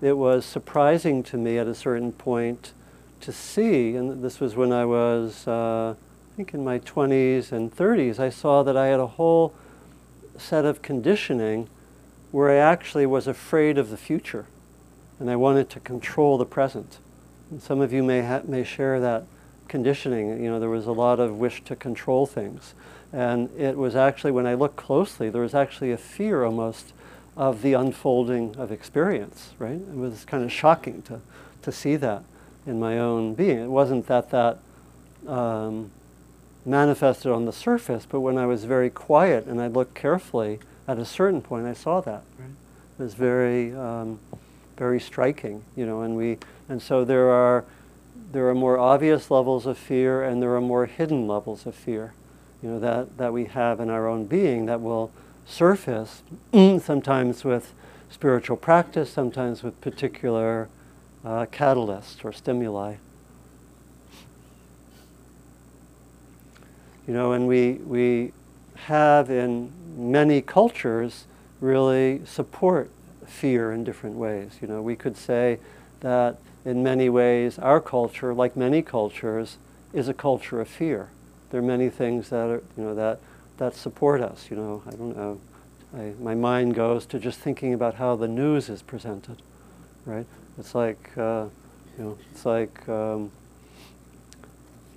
it 0.01 0.13
was 0.13 0.45
surprising 0.45 1.23
to 1.23 1.35
me 1.35 1.57
at 1.57 1.67
a 1.67 1.75
certain 1.75 2.13
point 2.13 2.71
to 3.19 3.33
see, 3.33 3.97
and 3.97 4.23
this 4.23 4.39
was 4.39 4.55
when 4.55 4.71
I 4.71 4.85
was, 4.85 5.45
uh, 5.45 5.95
think 6.39 6.53
in 6.53 6.63
my 6.63 6.79
20s 6.79 7.51
and 7.51 7.75
30s, 7.75 8.17
I 8.17 8.29
saw 8.29 8.63
that 8.63 8.77
I 8.77 8.87
had 8.87 9.01
a 9.01 9.07
whole 9.07 9.53
set 10.37 10.63
of 10.63 10.81
conditioning 10.81 11.67
where 12.31 12.49
I 12.49 12.55
actually 12.55 13.05
was 13.05 13.27
afraid 13.27 13.77
of 13.77 13.89
the 13.89 13.97
future 13.97 14.45
and 15.19 15.29
I 15.29 15.35
wanted 15.35 15.69
to 15.71 15.81
control 15.81 16.37
the 16.37 16.45
present. 16.45 16.99
And 17.51 17.61
some 17.61 17.81
of 17.81 17.91
you 17.91 18.03
may, 18.03 18.21
ha- 18.21 18.43
may 18.45 18.63
share 18.63 19.01
that 19.01 19.25
conditioning. 19.67 20.41
You 20.41 20.49
know, 20.49 20.61
there 20.61 20.69
was 20.69 20.87
a 20.87 20.93
lot 20.93 21.19
of 21.19 21.37
wish 21.37 21.61
to 21.65 21.75
control 21.75 22.25
things. 22.25 22.73
And 23.11 23.49
it 23.59 23.75
was 23.75 23.97
actually, 23.97 24.31
when 24.31 24.47
I 24.47 24.53
looked 24.53 24.77
closely, 24.77 25.29
there 25.29 25.41
was 25.41 25.53
actually 25.53 25.91
a 25.91 25.97
fear 25.97 26.45
almost 26.45 26.93
of 27.35 27.61
the 27.61 27.73
unfolding 27.73 28.55
of 28.55 28.71
experience, 28.71 29.49
right? 29.59 29.73
It 29.73 29.95
was 29.95 30.23
kind 30.23 30.45
of 30.45 30.53
shocking 30.53 31.01
to, 31.01 31.19
to 31.63 31.71
see 31.73 31.97
that 31.97 32.23
in 32.65 32.79
my 32.79 32.97
own 32.97 33.33
being. 33.33 33.59
It 33.59 33.69
wasn't 33.69 34.07
that 34.07 34.31
that 34.31 34.59
um, 35.27 35.91
manifested 36.65 37.31
on 37.31 37.45
the 37.45 37.53
surface, 37.53 38.05
but 38.09 38.19
when 38.19 38.37
I 38.37 38.45
was 38.45 38.65
very 38.65 38.89
quiet 38.89 39.45
and 39.45 39.61
I 39.61 39.67
looked 39.67 39.95
carefully, 39.95 40.59
at 40.87 40.97
a 40.97 41.05
certain 41.05 41.41
point 41.41 41.65
I 41.65 41.73
saw 41.73 42.01
that. 42.01 42.23
Right? 42.37 42.49
It 42.99 43.03
was 43.03 43.13
very, 43.13 43.73
um, 43.73 44.19
very 44.77 44.99
striking, 44.99 45.63
you 45.75 45.85
know, 45.85 46.01
and 46.01 46.15
we, 46.15 46.37
and 46.67 46.81
so 46.81 47.05
there 47.05 47.29
are, 47.29 47.65
there 48.31 48.47
are 48.49 48.55
more 48.55 48.77
obvious 48.77 49.31
levels 49.31 49.65
of 49.65 49.77
fear 49.77 50.23
and 50.23 50.41
there 50.41 50.55
are 50.55 50.61
more 50.61 50.85
hidden 50.85 51.27
levels 51.27 51.65
of 51.65 51.75
fear 51.75 52.13
you 52.61 52.69
know, 52.69 52.79
that, 52.79 53.17
that 53.17 53.33
we 53.33 53.45
have 53.45 53.79
in 53.79 53.89
our 53.89 54.07
own 54.07 54.25
being 54.25 54.65
that 54.65 54.81
will 54.81 55.11
surface 55.45 56.23
sometimes 56.53 57.43
with 57.43 57.73
spiritual 58.09 58.57
practice, 58.57 59.11
sometimes 59.11 59.63
with 59.63 59.79
particular 59.81 60.67
uh, 61.23 61.45
catalysts 61.51 62.23
or 62.23 62.31
stimuli. 62.31 62.95
You 67.09 67.15
know, 67.15 67.33
and 67.33 67.45
we, 67.45 67.73
we 67.73 68.31
have 68.85 69.29
in 69.29 69.73
many 69.97 70.41
cultures 70.41 71.25
really 71.59 72.21
support 72.25 72.89
fear 73.25 73.73
in 73.73 73.83
different 73.83 74.15
ways. 74.15 74.59
You 74.61 74.69
know, 74.69 74.81
we 74.81 74.95
could 74.95 75.17
say 75.17 75.59
that 75.99 76.37
in 76.63 76.83
many 76.83 77.09
ways 77.09 77.59
our 77.59 77.81
culture, 77.81 78.33
like 78.33 78.55
many 78.55 78.81
cultures, 78.81 79.57
is 79.91 80.07
a 80.07 80.13
culture 80.13 80.61
of 80.61 80.69
fear 80.69 81.09
there 81.49 81.59
are 81.59 81.63
many 81.63 81.89
things 81.89 82.29
that 82.29 82.47
are, 82.47 82.63
you 82.77 82.83
know, 82.83 82.95
that, 82.95 83.19
that 83.57 83.75
support 83.75 84.21
us. 84.21 84.47
You 84.49 84.57
know, 84.57 84.83
I 84.87 84.91
don't 84.91 85.15
know. 85.15 85.39
I, 85.95 86.13
my 86.21 86.35
mind 86.35 86.75
goes 86.75 87.05
to 87.07 87.19
just 87.19 87.39
thinking 87.39 87.73
about 87.73 87.95
how 87.95 88.15
the 88.15 88.27
news 88.27 88.69
is 88.69 88.81
presented, 88.81 89.41
right? 90.05 90.27
It's 90.57 90.75
like, 90.75 91.17
uh, 91.17 91.45
you 91.97 92.03
know, 92.03 92.17
it's 92.31 92.45
like, 92.45 92.87
um, 92.87 93.31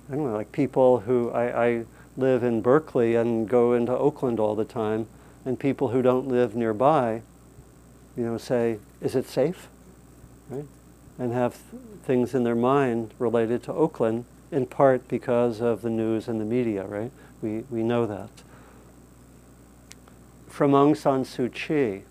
I 0.09 0.15
don't 0.15 0.25
know, 0.25 0.33
like 0.33 0.51
people 0.51 0.99
who, 0.99 1.31
I, 1.31 1.65
I 1.65 1.85
live 2.15 2.43
in 2.43 2.61
Berkeley 2.61 3.15
and 3.15 3.47
go 3.47 3.73
into 3.73 3.97
Oakland 3.97 4.39
all 4.39 4.55
the 4.55 4.65
time, 4.65 5.07
and 5.45 5.59
people 5.59 5.89
who 5.89 6.01
don't 6.01 6.27
live 6.27 6.55
nearby, 6.55 7.21
you 8.15 8.23
know, 8.23 8.37
say, 8.37 8.79
is 9.01 9.15
it 9.15 9.27
safe? 9.27 9.67
Right? 10.49 10.65
And 11.17 11.33
have 11.33 11.53
th- 11.71 11.81
things 12.03 12.33
in 12.33 12.43
their 12.43 12.55
mind 12.55 13.11
related 13.19 13.63
to 13.63 13.73
Oakland 13.73 14.25
in 14.51 14.65
part 14.65 15.07
because 15.07 15.61
of 15.61 15.81
the 15.81 15.89
news 15.89 16.27
and 16.27 16.39
the 16.39 16.45
media, 16.45 16.85
right? 16.85 17.11
We, 17.41 17.63
we 17.69 17.81
know 17.83 18.05
that. 18.05 18.29
From 20.47 20.71
Aung 20.71 20.95
San 20.95 21.25
Suu 21.25 21.51
Kyi, 21.51 22.03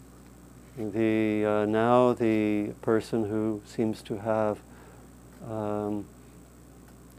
the, 0.76 1.46
uh, 1.46 1.64
now 1.66 2.12
the 2.12 2.72
person 2.82 3.28
who 3.28 3.62
seems 3.64 4.02
to 4.02 4.18
have 4.18 4.58
um, 5.48 6.06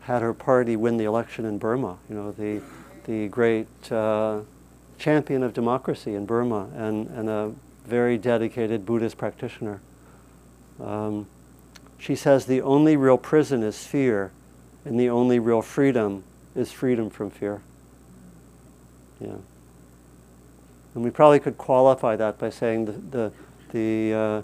had 0.03 0.21
her 0.21 0.33
party 0.33 0.75
win 0.75 0.97
the 0.97 1.05
election 1.05 1.45
in 1.45 1.57
Burma, 1.57 1.97
you 2.09 2.15
know, 2.15 2.31
the, 2.31 2.61
the 3.05 3.27
great 3.29 3.67
uh, 3.91 4.41
champion 4.97 5.43
of 5.43 5.53
democracy 5.53 6.13
in 6.13 6.25
Burma 6.25 6.67
and, 6.75 7.07
and 7.09 7.29
a 7.29 7.51
very 7.85 8.17
dedicated 8.17 8.85
Buddhist 8.85 9.17
practitioner. 9.17 9.81
Um, 10.81 11.27
she 11.97 12.15
says 12.15 12.45
the 12.45 12.61
only 12.61 12.97
real 12.97 13.17
prison 13.17 13.63
is 13.63 13.85
fear 13.85 14.31
and 14.85 14.99
the 14.99 15.09
only 15.09 15.39
real 15.39 15.61
freedom 15.61 16.23
is 16.55 16.71
freedom 16.71 17.09
from 17.09 17.29
fear. 17.29 17.61
Yeah. 19.19 19.35
And 20.95 21.03
we 21.03 21.09
probably 21.09 21.39
could 21.39 21.57
qualify 21.57 22.15
that 22.17 22.37
by 22.37 22.49
saying 22.49 22.85
the, 22.85 22.91
the, 22.91 23.31
the 23.71 24.13
uh, 24.13 24.41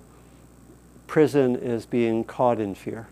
prison 1.08 1.56
is 1.56 1.86
being 1.86 2.24
caught 2.24 2.60
in 2.60 2.76
fear, 2.76 3.08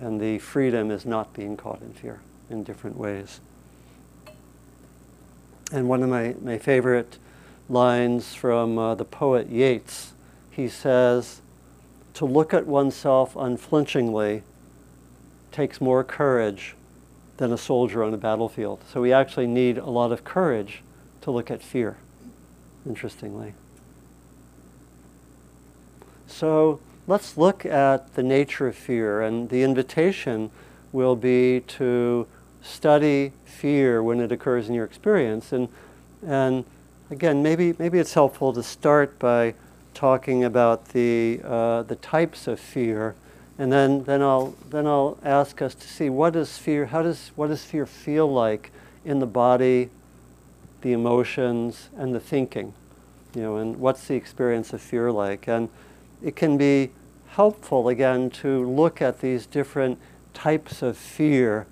and 0.00 0.20
the 0.20 0.38
freedom 0.38 0.90
is 0.90 1.04
not 1.04 1.32
being 1.32 1.56
caught 1.56 1.80
in 1.82 1.92
fear 1.92 2.20
in 2.50 2.64
different 2.64 2.96
ways. 2.96 3.40
And 5.72 5.88
one 5.88 6.02
of 6.02 6.08
my, 6.08 6.34
my 6.42 6.58
favorite 6.58 7.18
lines 7.68 8.34
from 8.34 8.78
uh, 8.78 8.94
the 8.94 9.04
poet 9.04 9.48
Yeats, 9.48 10.12
he 10.50 10.68
says, 10.68 11.40
To 12.14 12.26
look 12.26 12.52
at 12.52 12.66
oneself 12.66 13.34
unflinchingly 13.36 14.42
takes 15.50 15.80
more 15.80 16.04
courage 16.04 16.74
than 17.38 17.52
a 17.52 17.58
soldier 17.58 18.02
on 18.04 18.12
a 18.12 18.18
battlefield. 18.18 18.80
So 18.92 19.00
we 19.00 19.12
actually 19.12 19.46
need 19.46 19.78
a 19.78 19.88
lot 19.88 20.12
of 20.12 20.24
courage 20.24 20.82
to 21.22 21.30
look 21.30 21.50
at 21.50 21.62
fear, 21.62 21.96
interestingly. 22.86 23.54
So 26.26 26.80
let's 27.06 27.36
look 27.36 27.64
at 27.66 28.14
the 28.14 28.22
nature 28.22 28.66
of 28.68 28.76
fear, 28.76 29.22
and 29.22 29.48
the 29.48 29.62
invitation 29.62 30.50
will 30.92 31.16
be 31.16 31.60
to 31.66 32.26
study 32.62 33.32
fear 33.44 34.02
when 34.02 34.20
it 34.20 34.30
occurs 34.30 34.68
in 34.68 34.74
your 34.74 34.84
experience. 34.84 35.52
And, 35.52 35.68
and 36.26 36.64
again, 37.10 37.42
maybe, 37.42 37.74
maybe 37.78 37.98
it's 37.98 38.14
helpful 38.14 38.52
to 38.52 38.62
start 38.62 39.18
by 39.18 39.54
talking 39.94 40.44
about 40.44 40.88
the, 40.88 41.40
uh, 41.44 41.82
the 41.82 41.96
types 41.96 42.46
of 42.46 42.60
fear 42.60 43.14
and 43.58 43.70
then, 43.70 44.04
then, 44.04 44.22
I'll, 44.22 44.54
then 44.70 44.86
I'll 44.86 45.18
ask 45.22 45.60
us 45.62 45.74
to 45.74 45.86
see 45.86 46.08
what 46.08 46.32
does 46.32 46.56
fear, 46.58 46.86
how 46.86 47.02
does, 47.02 47.30
what 47.36 47.48
does 47.48 47.64
fear 47.64 47.86
feel 47.86 48.32
like 48.32 48.72
in 49.04 49.18
the 49.18 49.26
body, 49.26 49.90
the 50.80 50.92
emotions, 50.92 51.88
and 51.96 52.14
the 52.14 52.20
thinking? 52.20 52.72
You 53.34 53.42
know, 53.42 53.56
and 53.56 53.78
what's 53.78 54.06
the 54.08 54.14
experience 54.14 54.72
of 54.72 54.80
fear 54.80 55.12
like? 55.12 55.46
And 55.48 55.68
it 56.22 56.36
can 56.36 56.56
be 56.56 56.90
helpful 57.28 57.88
again 57.88 58.30
to 58.30 58.68
look 58.68 59.00
at 59.00 59.20
these 59.20 59.46
different 59.46 59.98
types 60.34 60.82
of 60.82 60.96
fear 60.96 61.66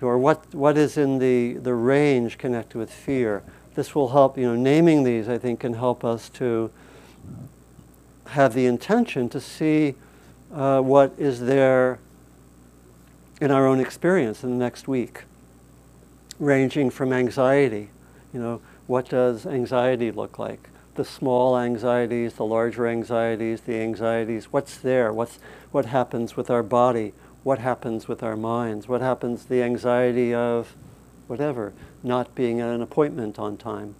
or 0.00 0.18
what, 0.18 0.54
what 0.54 0.76
is 0.76 0.96
in 0.96 1.18
the, 1.18 1.54
the 1.54 1.74
range 1.74 2.36
connected 2.36 2.76
with 2.76 2.92
fear. 2.92 3.42
This 3.74 3.94
will 3.94 4.10
help, 4.10 4.36
you 4.36 4.44
know, 4.44 4.54
naming 4.54 5.02
these 5.02 5.28
I 5.28 5.38
think 5.38 5.60
can 5.60 5.74
help 5.74 6.04
us 6.04 6.28
to 6.30 6.70
have 8.28 8.54
the 8.54 8.66
intention 8.66 9.28
to 9.30 9.40
see 9.40 9.94
uh, 10.52 10.80
what 10.80 11.12
is 11.18 11.40
there 11.40 11.98
in 13.40 13.50
our 13.50 13.66
own 13.66 13.80
experience 13.80 14.44
in 14.44 14.50
the 14.50 14.56
next 14.56 14.86
week, 14.86 15.24
ranging 16.38 16.90
from 16.90 17.12
anxiety, 17.12 17.88
you 18.32 18.40
know, 18.40 18.60
what 18.86 19.08
does 19.08 19.46
anxiety 19.46 20.10
look 20.10 20.38
like? 20.38 20.68
The 20.94 21.04
small 21.04 21.58
anxieties, 21.58 22.34
the 22.34 22.44
larger 22.44 22.86
anxieties, 22.86 23.62
the 23.62 23.80
anxieties, 23.80 24.52
what's 24.52 24.76
there? 24.76 25.12
What's, 25.12 25.38
what 25.72 25.86
happens 25.86 26.36
with 26.36 26.50
our 26.50 26.62
body? 26.62 27.12
What 27.42 27.58
happens 27.58 28.06
with 28.06 28.22
our 28.22 28.36
minds? 28.36 28.86
What 28.86 29.00
happens, 29.00 29.46
the 29.46 29.62
anxiety 29.62 30.32
of 30.32 30.74
whatever, 31.26 31.72
not 32.02 32.34
being 32.34 32.60
at 32.60 32.70
an 32.70 32.80
appointment 32.80 33.38
on 33.38 33.56
time, 33.56 33.96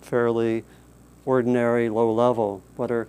fairly 0.00 0.64
ordinary, 1.24 1.88
low 1.88 2.12
level? 2.12 2.62
What 2.74 2.90
are, 2.90 3.06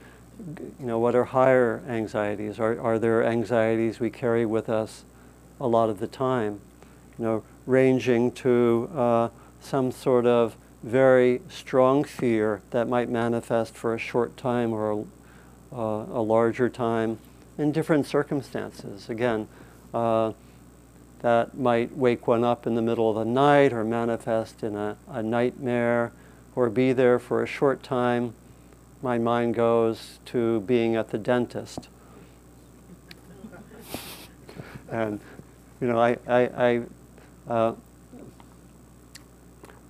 you 0.80 0.86
know, 0.86 1.00
what 1.00 1.16
are 1.16 1.26
higher 1.26 1.82
anxieties? 1.88 2.60
Are, 2.60 2.80
are 2.80 3.00
there 3.00 3.24
anxieties 3.24 4.00
we 4.00 4.12
carry 4.12 4.46
with 4.46 4.70
us 4.70 5.04
a 5.60 5.68
lot 5.68 5.90
of 5.90 6.00
the 6.00 6.08
time? 6.08 6.60
You 7.18 7.26
know, 7.26 7.44
ranging 7.66 8.32
to 8.34 8.90
uh, 8.96 9.30
some 9.60 9.92
sort 9.92 10.28
of 10.28 10.56
very 10.84 11.42
strong 11.50 12.04
fear 12.04 12.62
that 12.72 12.88
might 12.88 13.10
manifest 13.10 13.74
for 13.74 13.94
a 13.96 13.98
short 13.98 14.36
time 14.36 14.74
or 14.74 14.92
a, 14.92 15.00
uh, 15.76 16.06
a 16.12 16.22
larger 16.22 16.70
time 16.70 17.18
in 17.58 17.72
different 17.72 18.06
circumstances. 18.06 19.10
Again, 19.10 19.48
uh, 19.94 20.34
that 21.22 21.58
might 21.58 21.96
wake 21.96 22.28
one 22.28 22.44
up 22.44 22.68
in 22.68 22.76
the 22.76 22.82
middle 22.82 23.10
of 23.10 23.16
the 23.16 23.32
night 23.32 23.72
or 23.72 23.86
manifest 23.86 24.62
in 24.62 24.76
a, 24.76 24.98
a 25.10 25.24
nightmare 25.24 26.12
or 26.54 26.70
be 26.70 26.92
there 26.92 27.18
for 27.18 27.42
a 27.42 27.48
short 27.48 27.82
time. 27.82 28.34
My 29.02 29.18
mind 29.18 29.56
goes 29.56 30.20
to 30.26 30.60
being 30.62 30.98
at 30.98 31.12
the 31.12 31.18
dentist. 31.18 31.88
and, 34.92 35.22
you 35.80 35.88
know, 35.88 35.98
I, 35.98 36.18
I, 36.28 36.42
I 36.42 36.82
uh, 37.50 37.74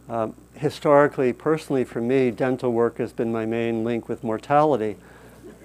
um, 0.07 0.35
historically, 0.63 1.34
personally, 1.34 1.84
for 1.84 2.00
me, 2.00 2.32
dental 2.32 2.72
work 2.72 2.98
has 2.98 3.12
been 3.12 3.34
my 3.34 3.46
main 3.46 3.84
link 3.84 4.08
with 4.08 4.24
mortality, 4.24 4.96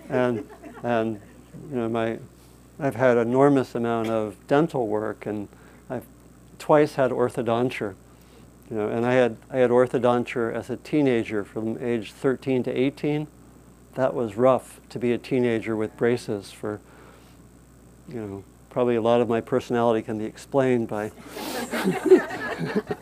and 0.09 0.47
and 0.83 1.21
you 1.71 1.77
know 1.77 1.89
my 1.89 2.19
I've 2.81 2.97
had 2.97 3.17
enormous 3.17 3.77
amount 3.77 4.09
of 4.09 4.35
dental 4.49 4.89
work, 4.89 5.25
and 5.25 5.47
I've 5.89 6.05
twice 6.59 6.97
had 6.97 7.13
orthodonture, 7.13 7.95
you 8.69 8.77
know, 8.77 8.89
and 8.89 9.07
I 9.07 9.15
had 9.15 9.37
I 9.51 9.59
had 9.59 9.71
orthodonture 9.71 10.53
as 10.53 10.69
a 10.69 10.77
teenager 10.77 11.45
from 11.45 11.79
age 11.81 12.13
13 12.13 12.65
to 12.65 12.71
18. 12.71 13.29
That 13.95 14.15
was 14.15 14.37
rough 14.37 14.81
to 14.91 14.99
be 14.99 15.13
a 15.13 15.19
teenager 15.19 15.77
with 15.77 15.97
braces 15.97 16.51
for, 16.51 16.81
you 18.09 18.21
know, 18.21 18.45
probably 18.69 18.97
a 18.97 19.03
lot 19.03 19.21
of 19.21 19.29
my 19.29 19.41
personality 19.41 20.03
can 20.03 20.19
be 20.19 20.25
explained 20.25 20.89
by 20.89 21.13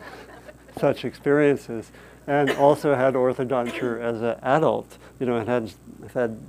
such 0.79 1.05
experiences, 1.05 1.91
and 2.27 2.51
also 2.51 2.95
had 2.95 3.13
orthodonture 3.13 4.01
as 4.01 4.21
an 4.21 4.37
adult. 4.41 4.97
You 5.19 5.25
know, 5.25 5.37
and 5.37 5.47
had 5.47 5.71
had 6.13 6.39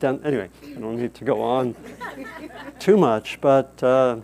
dent- 0.00 0.24
anyway. 0.24 0.48
I 0.64 0.80
don't 0.80 0.96
need 0.96 1.14
to 1.14 1.24
go 1.24 1.42
on 1.42 1.76
too 2.78 2.96
much, 2.96 3.40
but 3.40 3.82
uh, 3.82 4.16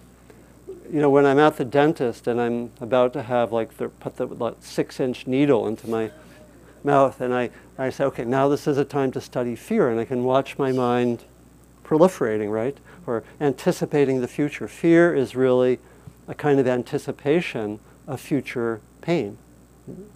you 0.90 1.00
know, 1.00 1.10
when 1.10 1.26
I'm 1.26 1.38
at 1.38 1.56
the 1.56 1.64
dentist 1.64 2.26
and 2.26 2.40
I'm 2.40 2.70
about 2.80 3.12
to 3.14 3.22
have 3.22 3.52
like 3.52 3.76
the, 3.76 3.88
put 3.88 4.16
the 4.16 4.26
like, 4.26 4.54
six-inch 4.60 5.26
needle 5.26 5.66
into 5.66 5.88
my 5.88 6.10
mouth, 6.84 7.20
and 7.20 7.34
I, 7.34 7.50
I 7.78 7.90
say, 7.90 8.04
okay, 8.04 8.24
now 8.24 8.48
this 8.48 8.66
is 8.66 8.78
a 8.78 8.84
time 8.84 9.12
to 9.12 9.20
study 9.20 9.56
fear, 9.56 9.88
and 9.88 9.98
I 9.98 10.04
can 10.04 10.24
watch 10.24 10.58
my 10.58 10.72
mind 10.72 11.24
proliferating, 11.84 12.50
right, 12.50 12.76
or 13.06 13.24
anticipating 13.40 14.20
the 14.20 14.28
future. 14.28 14.68
Fear 14.68 15.14
is 15.14 15.36
really 15.36 15.78
a 16.28 16.34
kind 16.34 16.58
of 16.58 16.66
anticipation 16.66 17.78
of 18.06 18.20
future 18.20 18.80
pain 19.06 19.38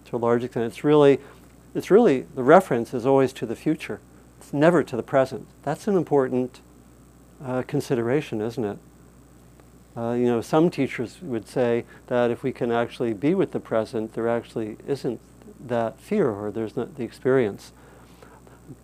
to 0.05 0.15
a 0.15 0.19
large 0.19 0.43
extent. 0.43 0.65
It's 0.65 0.83
really, 0.83 1.19
it's 1.73 1.89
really, 1.89 2.25
the 2.35 2.43
reference 2.43 2.93
is 2.93 3.05
always 3.05 3.31
to 3.33 3.45
the 3.45 3.55
future. 3.55 4.01
It's 4.39 4.51
never 4.51 4.83
to 4.83 4.97
the 4.97 5.03
present. 5.03 5.47
That's 5.63 5.87
an 5.87 5.95
important 5.95 6.59
uh, 7.43 7.61
consideration, 7.63 8.41
isn't 8.41 8.65
it? 8.65 8.77
Uh, 9.95 10.11
you 10.11 10.25
know, 10.25 10.41
some 10.41 10.69
teachers 10.69 11.21
would 11.21 11.47
say 11.47 11.85
that 12.07 12.31
if 12.31 12.43
we 12.43 12.51
can 12.51 12.71
actually 12.71 13.13
be 13.13 13.33
with 13.33 13.51
the 13.53 13.59
present, 13.61 14.13
there 14.13 14.27
actually 14.27 14.77
isn't 14.85 15.19
that 15.67 15.97
fear 15.99 16.29
or 16.29 16.51
there's 16.51 16.75
not 16.75 16.95
the 16.95 17.03
experience. 17.03 17.71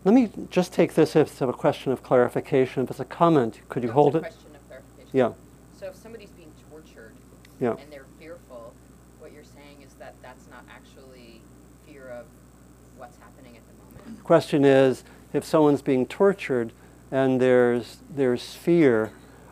Let 0.05 0.13
me 0.13 0.29
just 0.49 0.71
take 0.73 0.93
this 0.95 1.15
if 1.15 1.27
it's 1.31 1.41
a 1.41 1.51
question 1.53 1.91
of 1.91 2.01
clarification. 2.01 2.83
If 2.83 2.91
it's 2.91 2.99
a 2.99 3.05
comment, 3.05 3.59
could 3.69 3.83
you 3.83 3.89
No, 3.89 3.93
hold 3.95 4.15
it? 4.15 4.19
question 4.19 4.55
of 4.55 4.67
clarification. 4.67 5.09
Yeah. 5.13 5.31
So 5.79 5.87
if 5.87 5.95
somebody's 5.95 6.29
being 6.31 6.51
tortured 6.69 7.13
Yeah. 7.59 7.75
and 7.81 7.91
they're 7.91 8.05
fearful, 8.19 8.73
what 9.19 9.31
you're 9.31 9.45
saying 9.57 9.77
is 9.85 9.93
that 9.99 10.13
that's 10.21 10.45
not 10.51 10.63
actually 10.69 11.41
fear 11.87 12.07
of 12.09 12.25
what's 12.97 13.17
happening 13.17 13.55
at 13.55 13.63
the 13.69 13.75
moment. 13.79 14.16
Question 14.27 14.65
is 14.65 15.05
if 15.31 15.45
someone's 15.45 15.81
being 15.81 16.05
tortured 16.05 16.73
and 17.11 17.39
there's 17.39 17.95
there's 18.13 18.55
fear 18.55 19.09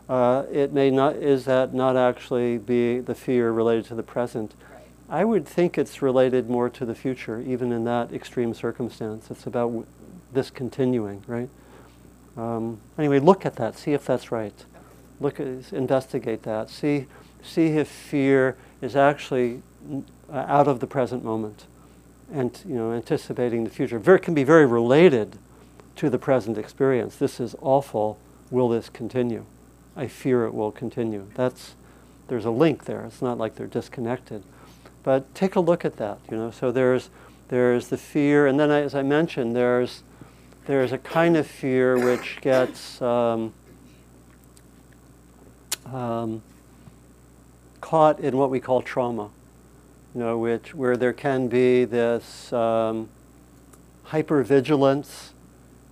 uh, 0.09 0.43
it 0.51 0.73
may 0.73 0.91
not 0.91 1.15
is 1.15 1.45
that 1.45 1.73
not 1.73 1.95
actually 1.95 2.57
be 2.57 2.99
the 2.99 3.15
fear 3.15 3.53
related 3.53 3.85
to 3.85 3.95
the 3.95 4.03
present? 4.03 4.53
I 5.09 5.23
would 5.23 5.47
think 5.47 5.77
it's 5.77 6.01
related 6.01 6.49
more 6.49 6.69
to 6.71 6.85
the 6.85 6.93
future 6.93 7.39
even 7.39 7.71
in 7.71 7.85
that 7.85 8.11
extreme 8.11 8.53
circumstance. 8.53 9.31
It's 9.31 9.47
about 9.47 9.67
w- 9.67 9.85
this 10.33 10.49
continuing 10.49 11.23
right? 11.25 11.49
Um, 12.35 12.81
anyway 12.97 13.19
look 13.19 13.45
at 13.45 13.55
that 13.55 13.77
see 13.77 13.93
if 13.93 14.03
that's 14.05 14.29
right. 14.29 14.65
Look 15.21 15.39
at 15.39 15.71
investigate 15.71 16.43
that. 16.43 16.69
See 16.69 17.05
see 17.41 17.67
if 17.67 17.87
fear 17.87 18.57
is 18.81 18.97
actually 18.97 19.61
mm, 19.87 20.03
uh, 20.29 20.43
out 20.49 20.67
of 20.67 20.81
the 20.81 20.87
present 20.87 21.23
moment 21.23 21.63
and 22.31 22.59
you 22.65 22.75
know 22.75 22.91
anticipating 22.91 23.63
the 23.63 23.69
future 23.69 23.99
very, 23.99 24.19
can 24.19 24.33
be 24.33 24.43
very 24.43 24.65
related 24.65 25.37
to 25.97 26.09
the 26.09 26.17
present 26.17 26.57
experience. 26.57 27.15
This 27.15 27.39
is 27.39 27.55
awful. 27.61 28.19
Will 28.51 28.69
this 28.69 28.89
continue? 28.89 29.45
I 29.95 30.07
fear 30.07 30.45
it 30.45 30.53
will 30.53 30.71
continue. 30.71 31.27
That's 31.35 31.75
there's 32.27 32.45
a 32.45 32.51
link 32.51 32.85
there. 32.85 33.05
It's 33.05 33.21
not 33.21 33.37
like 33.37 33.55
they're 33.55 33.67
disconnected. 33.67 34.43
But 35.03 35.33
take 35.35 35.55
a 35.55 35.59
look 35.59 35.85
at 35.85 35.97
that 35.97 36.19
you 36.29 36.37
know. 36.37 36.51
So 36.51 36.71
there's 36.71 37.09
there's 37.47 37.89
the 37.89 37.97
fear 37.97 38.47
and 38.47 38.59
then 38.59 38.71
as 38.71 38.95
i 38.95 39.01
mentioned 39.01 39.55
there's 39.55 40.01
there's 40.65 40.91
a 40.91 40.97
kind 40.97 41.37
of 41.37 41.45
fear 41.45 41.97
which 42.03 42.39
gets 42.41 42.99
um, 43.01 43.53
um, 45.85 46.41
caught 47.81 48.19
in 48.19 48.35
what 48.35 48.49
we 48.49 48.59
call 48.59 48.81
trauma 48.81 49.29
you 50.15 50.21
know, 50.21 50.37
which 50.37 50.73
where 50.73 50.95
there 50.95 51.11
can 51.11 51.49
be 51.49 51.83
this 51.83 52.53
um, 52.53 53.09
hypervigilance 54.07 55.31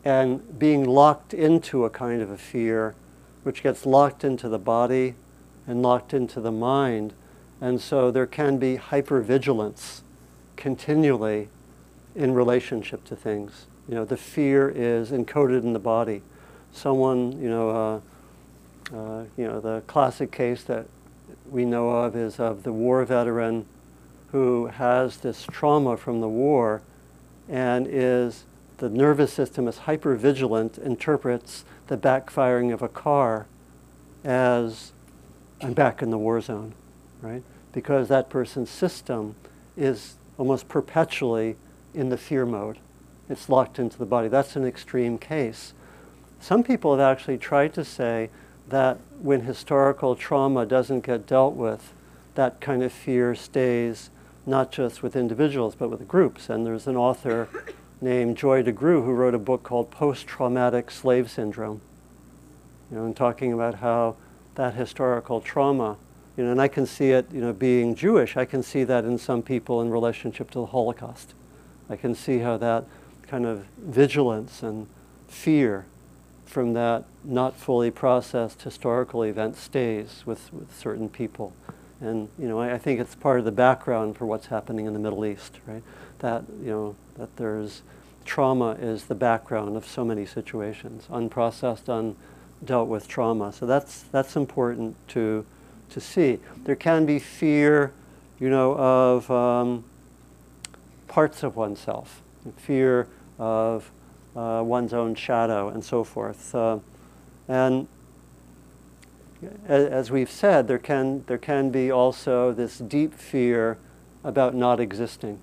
and 0.06 0.58
being 0.58 0.86
locked 0.86 1.34
into 1.34 1.84
a 1.84 1.90
kind 1.90 2.22
of 2.22 2.30
a 2.30 2.38
fear, 2.38 2.96
which 3.44 3.62
gets 3.62 3.86
locked 3.86 4.24
into 4.24 4.48
the 4.48 4.58
body 4.58 5.16
and 5.68 5.82
locked 5.82 6.14
into 6.14 6.40
the 6.40 6.54
mind, 6.54 7.14
and 7.60 7.82
so 7.82 8.12
there 8.12 8.26
can 8.26 8.58
be 8.58 8.78
hypervigilance 8.78 10.02
continually 10.56 11.50
in 12.16 12.34
relationship 12.34 13.04
to 13.04 13.18
things. 13.18 13.66
You 13.90 13.96
know, 13.96 14.06
the 14.06 14.18
fear 14.18 14.70
is 14.70 15.12
encoded 15.12 15.64
in 15.64 15.74
the 15.74 15.80
body. 15.80 16.22
Someone, 16.72 17.42
you 17.42 17.50
know, 17.50 17.70
uh, 17.70 18.96
uh, 18.96 19.24
you 19.36 19.48
know, 19.48 19.60
the 19.60 19.82
classic 19.88 20.32
case 20.32 20.64
that 20.64 20.86
we 21.50 21.66
know 21.66 21.90
of 21.90 22.16
is 22.16 22.40
of 22.40 22.64
the 22.64 22.72
war 22.72 23.04
veteran 23.04 23.66
who 24.34 24.66
has 24.66 25.18
this 25.18 25.46
trauma 25.52 25.96
from 25.96 26.20
the 26.20 26.28
war 26.28 26.82
and 27.48 27.88
is 27.88 28.46
the 28.78 28.90
nervous 28.90 29.32
system 29.32 29.68
is 29.68 29.78
hypervigilant, 29.78 30.80
interprets 30.80 31.64
the 31.88 31.96
backfiring 31.96 32.74
of 32.74 32.82
a 32.82 32.90
car 32.90 33.46
as 34.24 34.92
I'm 35.62 35.74
back 35.74 36.02
in 36.02 36.10
the 36.10 36.18
war 36.18 36.42
zone, 36.42 36.74
right? 37.22 37.44
Because 37.72 38.08
that 38.10 38.32
person's 38.32 38.72
system 38.72 39.36
is 39.78 40.16
almost 40.40 40.68
perpetually 40.68 41.56
in 41.94 42.10
the 42.10 42.18
fear 42.18 42.46
mode. 42.46 42.80
It's 43.30 43.50
locked 43.50 43.78
into 43.78 44.00
the 44.00 44.06
body. 44.06 44.30
That's 44.30 44.56
an 44.56 44.66
extreme 44.66 45.20
case. 45.20 45.74
Some 46.40 46.64
people 46.64 46.98
have 46.98 47.00
actually 47.00 47.38
tried 47.38 47.74
to 47.76 47.86
say 47.86 48.32
that 48.70 48.98
when 49.22 49.42
historical 49.42 50.16
trauma 50.16 50.66
doesn't 50.66 51.06
get 51.06 51.28
dealt 51.28 51.54
with, 51.54 51.94
that 52.34 52.60
kind 52.60 52.82
of 52.82 52.92
fear 52.92 53.36
stays 53.36 54.10
not 54.46 54.72
just 54.72 55.02
with 55.04 55.16
individuals 55.16 55.76
but 55.76 55.90
with 55.90 56.08
groups. 56.08 56.50
And 56.50 56.66
there's 56.66 56.88
an 56.88 56.98
author 56.98 57.48
named 58.02 58.38
Joy 58.38 58.64
DeGruy 58.64 59.04
who 59.06 59.14
wrote 59.14 59.34
a 59.34 59.40
book 59.40 59.64
called 59.64 59.90
Post 59.90 60.28
Traumatic 60.28 60.92
Slave 60.92 61.32
Syndrome. 61.32 61.82
you 62.92 62.98
know, 62.98 63.06
and 63.06 63.16
talking 63.16 63.54
about 63.54 63.76
how 63.76 64.16
that 64.56 64.74
historical 64.76 65.42
trauma, 65.42 65.98
you 66.38 66.44
know, 66.44 66.52
and 66.52 66.62
I 66.62 66.68
can 66.68 66.86
see 66.86 67.12
it, 67.12 67.32
you 67.32 67.42
know, 67.42 67.54
being 67.54 67.96
Jewish, 67.96 68.36
I 68.38 68.46
can 68.46 68.62
see 68.62 68.84
that 68.84 69.06
in 69.06 69.18
some 69.18 69.42
people 69.42 69.82
in 69.82 69.90
relationship 69.90 70.52
to 70.52 70.60
the 70.60 70.66
Holocaust. 70.68 71.34
I 71.90 71.96
can 71.96 72.14
see 72.14 72.40
how 72.40 72.58
that 72.58 72.86
kind 73.28 73.46
of 73.46 73.66
vigilance 73.78 74.62
and 74.62 74.88
fear 75.28 75.86
from 76.46 76.74
that 76.74 77.06
not 77.24 77.56
fully 77.56 77.90
processed 77.90 78.62
historical 78.62 79.24
event 79.24 79.56
stays 79.56 80.24
with, 80.26 80.54
with 80.54 80.76
certain 80.78 81.10
people. 81.10 81.54
And 82.04 82.30
you 82.38 82.48
know, 82.48 82.60
I, 82.60 82.74
I, 82.74 82.78
think 82.78 83.00
it's 83.00 83.16
part 83.16 83.40
of 83.40 83.46
the 83.46 83.52
background 83.52 84.18
for 84.18 84.26
what's 84.26 84.48
happening 84.48 84.86
in 84.86 84.94
the 84.94 85.00
Middle 85.00 85.26
East, 85.26 85.60
right? 85.66 85.84
That 86.20 86.44
you 86.62 86.70
know, 86.70 86.96
that 87.18 87.36
there's 87.38 87.82
trauma 88.26 88.72
is 88.74 89.06
the 89.06 89.16
background 89.16 89.78
of 89.78 89.86
so 89.86 90.04
many 90.04 90.26
situations, 90.26 91.08
unprocessed, 91.10 91.86
undealt 91.86 92.88
with 92.88 93.08
trauma. 93.08 93.54
So 93.54 93.66
that's 93.66 94.04
that's 94.04 94.36
important 94.36 94.96
to 95.10 95.46
to 95.92 96.02
see. 96.02 96.40
There 96.66 96.76
can 96.76 97.06
be 97.06 97.20
fear, 97.20 97.94
you 98.40 98.50
know, 98.50 98.76
of 98.78 99.32
um, 99.32 99.86
parts 101.08 101.42
of 101.44 101.56
oneself, 101.56 102.22
fear 102.58 103.08
of 103.40 103.90
uh, 104.36 104.62
one's 104.66 104.94
own 104.94 105.16
shadow, 105.16 105.70
and 105.70 105.84
so 105.84 106.04
forth. 106.04 106.54
Uh, 106.54 106.80
and 107.48 107.88
as 109.68 110.12
we've 110.12 110.30
said, 110.30 110.68
there 110.68 110.80
can, 110.80 111.24
there 111.28 111.38
can 111.38 111.70
be 111.70 111.92
also 111.92 112.52
this 112.52 112.78
deep 112.78 113.14
fear 113.14 113.78
about 114.24 114.56
not 114.56 114.80
existing. 114.80 115.40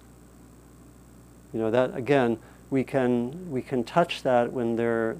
You 1.52 1.60
know, 1.60 1.70
that 1.70 1.94
again, 1.94 2.38
we 2.70 2.84
can, 2.84 3.50
we 3.50 3.62
can 3.62 3.82
touch 3.82 4.22
that 4.22 4.52
when 4.52 4.76
there, 4.76 5.14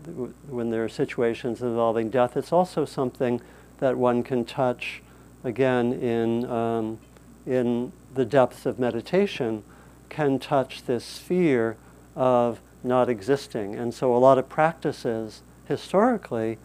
when 0.48 0.70
there 0.70 0.84
are 0.84 0.88
situations 0.88 1.60
involving 1.62 2.10
death. 2.10 2.36
It's 2.36 2.52
also 2.52 2.84
something 2.84 3.40
that 3.78 3.96
one 3.96 4.22
can 4.22 4.44
touch 4.44 5.02
again 5.42 5.92
in, 5.92 6.48
um, 6.48 6.98
in 7.46 7.92
the 8.14 8.24
depths 8.24 8.66
of 8.66 8.78
meditation, 8.78 9.64
can 10.08 10.38
touch 10.38 10.84
this 10.84 11.18
fear 11.18 11.76
of 12.14 12.60
not 12.84 13.08
existing. 13.08 13.74
And 13.74 13.92
so 13.92 14.14
a 14.14 14.18
lot 14.18 14.38
of 14.38 14.48
practices 14.48 15.42
historically 15.66 16.58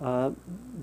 uh, 0.00 0.30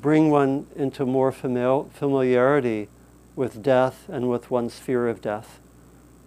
bring 0.02 0.30
one 0.30 0.68
into 0.76 1.06
more 1.06 1.32
famil- 1.32 1.90
familiarity 1.92 2.90
with 3.36 3.64
death 3.64 4.08
and 4.10 4.30
with 4.30 4.52
one's 4.52 4.78
fear 4.80 5.08
of 5.08 5.22
death, 5.22 5.60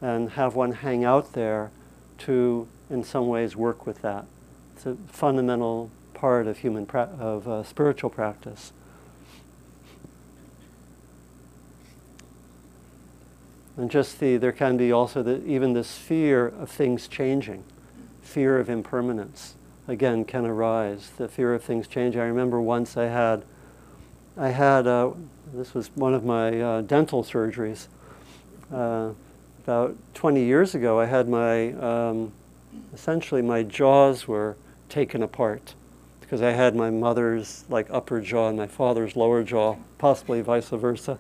and 0.01 0.31
have 0.31 0.55
one 0.55 0.72
hang 0.72 1.05
out 1.05 1.33
there 1.33 1.70
to, 2.18 2.66
in 2.90 3.05
some 3.05 3.29
ways, 3.29 3.57
work 3.57 3.87
with 3.87 4.03
that. 4.03 4.24
It's 4.77 4.87
a 4.87 4.96
fundamental 5.09 5.90
part 6.14 6.46
of 6.46 6.59
human 6.59 6.87
pra- 6.87 7.11
of 7.18 7.48
uh, 7.48 7.62
spiritual 7.62 8.11
practice. 8.11 8.72
And 13.77 13.90
just 13.90 14.18
the 14.18 14.37
there 14.38 14.53
can 14.53 14.77
be 14.77 14.90
also 14.90 15.22
the, 15.22 15.44
even 15.46 15.72
this 15.72 15.96
fear 15.96 16.46
of 16.46 16.68
things 16.68 17.07
changing, 17.07 17.62
fear 18.22 18.59
of 18.59 18.68
impermanence 18.68 19.55
again 19.88 20.24
can 20.24 20.44
arise. 20.44 21.11
The 21.16 21.27
fear 21.27 21.55
of 21.55 21.64
things 21.64 21.88
changing. 21.88 22.20
I 22.20 22.27
remember 22.27 22.61
once 22.61 22.96
I 22.96 23.07
had, 23.07 23.42
I 24.37 24.51
had, 24.51 24.87
uh, 24.87 25.12
this 25.53 25.74
was 25.74 25.90
one 25.96 26.14
of 26.14 26.24
my 26.24 26.61
uh, 26.61 26.81
dental 26.83 27.24
surgeries. 27.24 27.88
Uh, 28.72 29.11
about 29.64 29.96
20 30.14 30.44
years 30.44 30.74
ago, 30.74 31.01
I 31.01 31.07
had 31.07 31.29
my, 31.29 31.72
um, 31.72 32.33
essentially 32.92 33.42
my 33.42 33.62
jaws 33.62 34.29
were 34.29 34.57
taken 34.90 35.22
apart 35.22 35.74
because 36.20 36.42
I 36.42 36.51
had 36.51 36.77
my 36.77 36.90
mother's 36.90 37.64
like 37.70 37.87
upper 37.90 38.20
jaw 38.20 38.48
and 38.48 38.59
my 38.59 38.66
father's 38.66 39.16
lower 39.16 39.42
jaw, 39.42 39.77
possibly 39.96 40.42
vice 40.42 40.68
versa. 40.68 41.18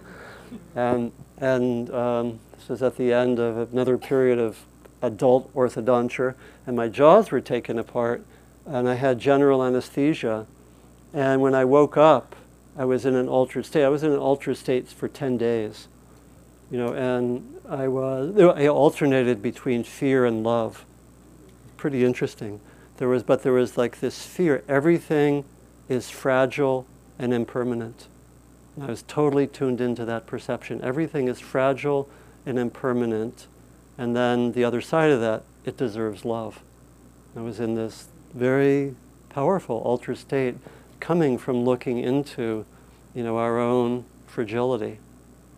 And, 0.76 1.12
and 1.38 1.90
um, 1.90 2.40
this 2.54 2.68
was 2.68 2.82
at 2.82 2.98
the 2.98 3.14
end 3.14 3.38
of 3.38 3.72
another 3.72 3.96
period 3.96 4.38
of 4.38 4.58
adult 5.00 5.52
orthodonture, 5.54 6.34
and 6.66 6.76
my 6.76 6.88
jaws 6.88 7.30
were 7.30 7.40
taken 7.40 7.78
apart 7.78 8.22
and 8.70 8.88
I 8.88 8.94
had 8.94 9.18
general 9.18 9.62
anesthesia. 9.62 10.46
And 11.14 11.40
when 11.40 11.54
I 11.54 11.64
woke 11.64 11.96
up, 11.96 12.36
I 12.76 12.84
was 12.84 13.04
in 13.04 13.14
an 13.14 13.28
altered 13.28 13.66
state. 13.66 13.84
I 13.84 13.88
was 13.88 14.02
in 14.02 14.12
an 14.12 14.18
altered 14.18 14.56
state 14.56 14.88
for 14.88 15.08
10 15.08 15.36
days, 15.38 15.88
you 16.70 16.78
know, 16.78 16.92
and 16.92 17.60
I 17.68 17.88
was, 17.88 18.38
I 18.38 18.68
alternated 18.68 19.42
between 19.42 19.84
fear 19.84 20.24
and 20.24 20.44
love. 20.44 20.84
Pretty 21.76 22.04
interesting. 22.04 22.60
There 22.98 23.08
was, 23.08 23.22
but 23.22 23.42
there 23.42 23.52
was 23.52 23.76
like 23.76 24.00
this 24.00 24.24
fear. 24.26 24.62
Everything 24.68 25.44
is 25.88 26.10
fragile 26.10 26.86
and 27.18 27.32
impermanent. 27.32 28.06
And 28.76 28.84
I 28.84 28.88
was 28.88 29.02
totally 29.02 29.46
tuned 29.46 29.80
into 29.80 30.04
that 30.04 30.26
perception. 30.26 30.80
Everything 30.82 31.26
is 31.26 31.40
fragile 31.40 32.08
and 32.44 32.58
impermanent. 32.58 33.46
And 33.96 34.14
then 34.14 34.52
the 34.52 34.64
other 34.64 34.80
side 34.80 35.10
of 35.10 35.20
that, 35.20 35.42
it 35.64 35.76
deserves 35.76 36.24
love. 36.24 36.60
I 37.36 37.40
was 37.40 37.58
in 37.60 37.74
this 37.74 38.08
very 38.34 38.94
powerful 39.28 39.82
ultra 39.84 40.16
state 40.16 40.56
coming 41.00 41.38
from 41.38 41.64
looking 41.64 41.98
into, 41.98 42.64
you 43.14 43.22
know, 43.22 43.36
our 43.36 43.58
own 43.58 44.04
fragility. 44.26 44.98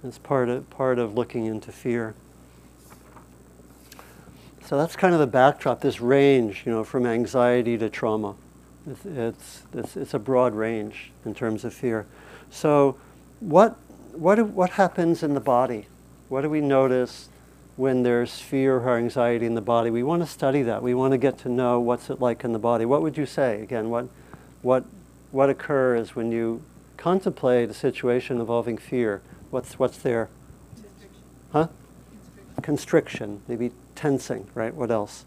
It's 0.05 0.19
part 0.19 0.49
of, 0.49 0.69
part 0.71 0.99
of 0.99 1.15
looking 1.15 1.47
into 1.47 1.73
fear. 1.73 2.15
So 4.67 4.79
that's 4.79 4.95
kind 4.95 5.15
of 5.15 5.21
the 5.21 5.27
backdrop, 5.27 5.81
this 5.81 6.01
range, 6.01 6.63
you 6.65 6.71
know, 6.71 6.85
from 6.85 7.05
anxiety 7.05 7.77
to 7.79 7.91
trauma. 7.91 8.37
It's, 8.87 9.05
it's, 9.05 9.63
it's, 9.75 9.97
it's 9.97 10.15
a 10.15 10.19
broad 10.19 10.55
range 10.55 11.11
in 11.25 11.35
terms 11.35 11.65
of 11.65 11.75
fear. 11.75 12.07
So 12.51 12.97
what, 13.41 13.77
what, 14.13 14.39
what 14.49 14.71
happens 14.71 15.23
in 15.23 15.35
the 15.35 15.41
body? 15.41 15.87
What 16.29 16.43
do 16.43 16.51
we 16.51 16.61
notice 16.61 17.30
when 17.81 18.03
there's 18.03 18.39
fear 18.39 18.77
or 18.77 18.99
anxiety 18.99 19.47
in 19.47 19.55
the 19.55 19.61
body. 19.63 19.89
We 19.89 20.03
want 20.03 20.23
to 20.23 20.29
study 20.29 20.61
that. 20.65 20.83
We 20.83 20.93
want 20.93 21.13
to 21.13 21.19
get 21.19 21.39
to 21.39 21.49
know 21.49 21.81
what's 21.81 22.11
it 22.11 22.21
like 22.21 22.45
in 22.45 22.53
the 22.53 22.59
body. 22.59 22.85
What 22.85 23.01
would 23.01 23.17
you 23.17 23.25
say? 23.25 23.63
Again, 23.63 23.89
what, 23.89 24.07
what, 24.61 24.85
what 25.31 25.49
occurs 25.49 26.15
when 26.15 26.31
you 26.31 26.63
contemplate 26.99 27.71
a 27.71 27.75
situation 27.75 28.39
involving 28.39 28.77
fear? 28.77 29.23
What's, 29.51 29.79
what's 29.79 29.97
there? 29.97 30.29
Constriction. 30.75 31.23
Huh? 31.53 31.69
Constriction. 32.59 32.63
Constriction, 32.63 33.43
maybe 33.49 33.73
tensing, 33.95 34.47
right? 34.55 34.75
What 34.75 34.91
else? 34.91 35.25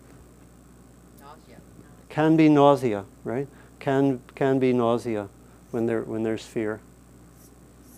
Nausea. 1.20 1.58
Can 2.10 2.38
be 2.38 2.50
nausea, 2.50 3.06
right? 3.24 3.48
Can, 3.80 4.22
can 4.36 4.60
be 4.60 4.74
nausea 4.74 5.28
when, 5.72 5.88
there, 5.88 6.04
when 6.04 6.22
there's 6.22 6.46
fear. 6.46 6.82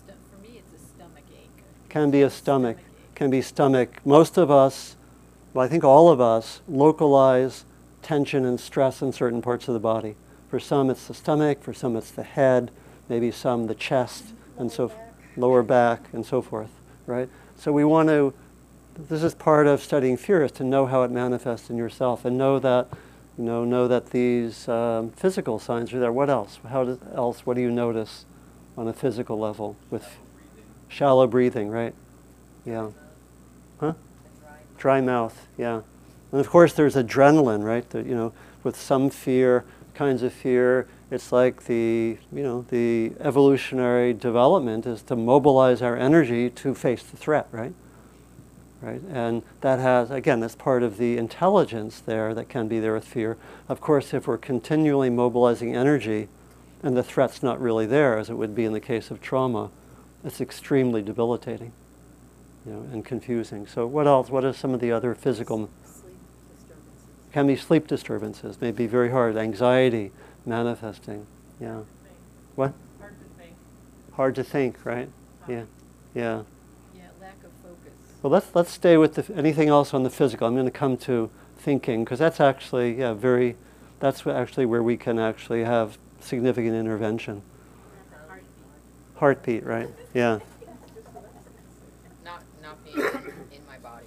For 0.06 0.40
me, 0.40 0.62
it's 0.62 0.82
a 0.82 0.86
stomach 0.96 1.24
ache. 1.30 1.50
Can 1.90 2.10
be 2.10 2.22
a 2.22 2.30
stomach. 2.30 2.78
Can 3.16 3.30
be 3.30 3.42
stomach. 3.42 4.00
Most 4.04 4.36
of 4.36 4.50
us, 4.50 4.94
well, 5.52 5.64
I 5.64 5.68
think 5.68 5.82
all 5.82 6.10
of 6.10 6.20
us, 6.20 6.60
localize 6.68 7.64
tension 8.02 8.44
and 8.44 8.60
stress 8.60 9.02
in 9.02 9.10
certain 9.10 9.42
parts 9.42 9.66
of 9.66 9.74
the 9.74 9.80
body. 9.80 10.14
For 10.48 10.60
some, 10.60 10.90
it's 10.90 11.08
the 11.08 11.14
stomach. 11.14 11.62
For 11.62 11.72
some, 11.72 11.96
it's 11.96 12.12
the 12.12 12.22
head. 12.22 12.70
Maybe 13.08 13.30
some 13.32 13.66
the 13.66 13.74
chest, 13.74 14.26
and 14.58 14.70
so 14.70 14.92
lower 15.36 15.62
back, 15.62 16.02
and 16.12 16.24
so 16.24 16.42
forth. 16.42 16.70
Right. 17.06 17.28
So 17.56 17.72
we 17.72 17.84
want 17.84 18.08
to. 18.10 18.32
This 18.98 19.22
is 19.22 19.34
part 19.34 19.66
of 19.66 19.82
studying 19.82 20.16
fear, 20.16 20.44
is 20.44 20.52
to 20.52 20.64
know 20.64 20.86
how 20.86 21.02
it 21.02 21.10
manifests 21.10 21.70
in 21.70 21.76
yourself, 21.76 22.24
and 22.24 22.36
know 22.38 22.58
that, 22.58 22.88
you 23.36 23.44
know, 23.44 23.64
know 23.64 23.88
that 23.88 24.10
these 24.10 24.68
um, 24.68 25.10
physical 25.10 25.58
signs 25.58 25.92
are 25.92 26.00
there. 26.00 26.12
What 26.12 26.30
else? 26.30 26.58
How 26.68 26.84
does, 26.84 26.98
else? 27.14 27.46
What 27.46 27.54
do 27.54 27.62
you 27.62 27.70
notice 27.70 28.24
on 28.76 28.88
a 28.88 28.92
physical 28.92 29.38
level 29.38 29.76
with 29.90 30.16
shallow 30.88 31.26
breathing? 31.26 31.70
Right. 31.70 31.94
Yeah. 32.64 32.90
Huh? 33.80 33.92
Dry 34.78 35.00
mouth, 35.00 35.46
yeah. 35.56 35.82
And 36.32 36.40
of 36.40 36.48
course, 36.48 36.72
there's 36.72 36.94
adrenaline, 36.94 37.64
right? 37.64 37.88
That, 37.90 38.06
you 38.06 38.14
know, 38.14 38.32
with 38.62 38.76
some 38.76 39.10
fear, 39.10 39.64
kinds 39.94 40.22
of 40.22 40.32
fear, 40.32 40.86
it's 41.10 41.30
like 41.30 41.64
the, 41.64 42.18
you 42.32 42.42
know, 42.42 42.66
the 42.68 43.12
evolutionary 43.20 44.12
development 44.12 44.86
is 44.86 45.02
to 45.02 45.16
mobilize 45.16 45.82
our 45.82 45.96
energy 45.96 46.50
to 46.50 46.74
face 46.74 47.02
the 47.02 47.16
threat, 47.16 47.46
right? 47.52 47.72
Right? 48.82 49.00
And 49.10 49.42
that 49.60 49.78
has, 49.78 50.10
again, 50.10 50.40
that's 50.40 50.54
part 50.54 50.82
of 50.82 50.98
the 50.98 51.16
intelligence 51.16 52.00
there 52.00 52.34
that 52.34 52.48
can 52.48 52.68
be 52.68 52.80
there 52.80 52.94
with 52.94 53.04
fear. 53.04 53.36
Of 53.68 53.80
course, 53.80 54.12
if 54.12 54.26
we're 54.26 54.36
continually 54.36 55.10
mobilizing 55.10 55.74
energy 55.74 56.28
and 56.82 56.96
the 56.96 57.02
threat's 57.02 57.42
not 57.42 57.60
really 57.60 57.86
there, 57.86 58.18
as 58.18 58.28
it 58.28 58.34
would 58.34 58.54
be 58.54 58.64
in 58.64 58.72
the 58.72 58.80
case 58.80 59.10
of 59.10 59.22
trauma, 59.22 59.70
it's 60.24 60.40
extremely 60.40 61.02
debilitating 61.02 61.72
you 62.66 62.72
know, 62.72 62.80
and 62.92 63.04
confusing. 63.04 63.66
So 63.66 63.86
what 63.86 64.06
else? 64.06 64.28
What 64.28 64.44
are 64.44 64.52
some 64.52 64.74
of 64.74 64.80
the 64.80 64.92
other 64.92 65.14
physical? 65.14 65.70
Sleep 65.84 66.16
disturbances. 66.56 67.32
Can 67.32 67.46
be 67.46 67.56
sleep 67.56 67.86
disturbances. 67.86 68.60
May 68.60 68.72
be 68.72 68.86
very 68.86 69.10
hard. 69.10 69.36
Anxiety 69.36 70.12
manifesting. 70.44 71.26
Yeah. 71.60 71.80
What? 72.56 72.72
Hard 72.98 73.14
to 73.18 73.42
think. 73.42 73.54
Hard 74.14 74.34
to 74.34 74.44
think, 74.44 74.84
right? 74.84 75.08
Yeah. 75.48 75.62
Yeah. 76.14 76.42
Yeah, 76.94 77.02
lack 77.20 77.36
of 77.44 77.52
focus. 77.62 77.92
Well, 78.22 78.32
let's 78.32 78.54
let's 78.54 78.72
stay 78.72 78.96
with 78.96 79.14
the, 79.14 79.34
anything 79.36 79.68
else 79.68 79.94
on 79.94 80.02
the 80.02 80.10
physical. 80.10 80.46
I'm 80.46 80.54
going 80.54 80.66
to 80.66 80.70
come 80.70 80.96
to 80.98 81.30
thinking 81.58 82.04
because 82.04 82.18
that's 82.18 82.40
actually 82.40 82.98
yeah 82.98 83.12
very. 83.14 83.56
That's 83.98 84.26
actually 84.26 84.66
where 84.66 84.82
we 84.82 84.98
can 84.98 85.18
actually 85.18 85.64
have 85.64 85.96
significant 86.20 86.74
intervention. 86.74 87.42
Heartbeat, 89.16 89.64
right? 89.64 89.88
Yeah. 90.12 90.40
Not, 92.22 92.42
not 92.62 92.84
being 92.84 92.98
in 92.98 93.66
my 93.66 93.78
body. 93.78 94.04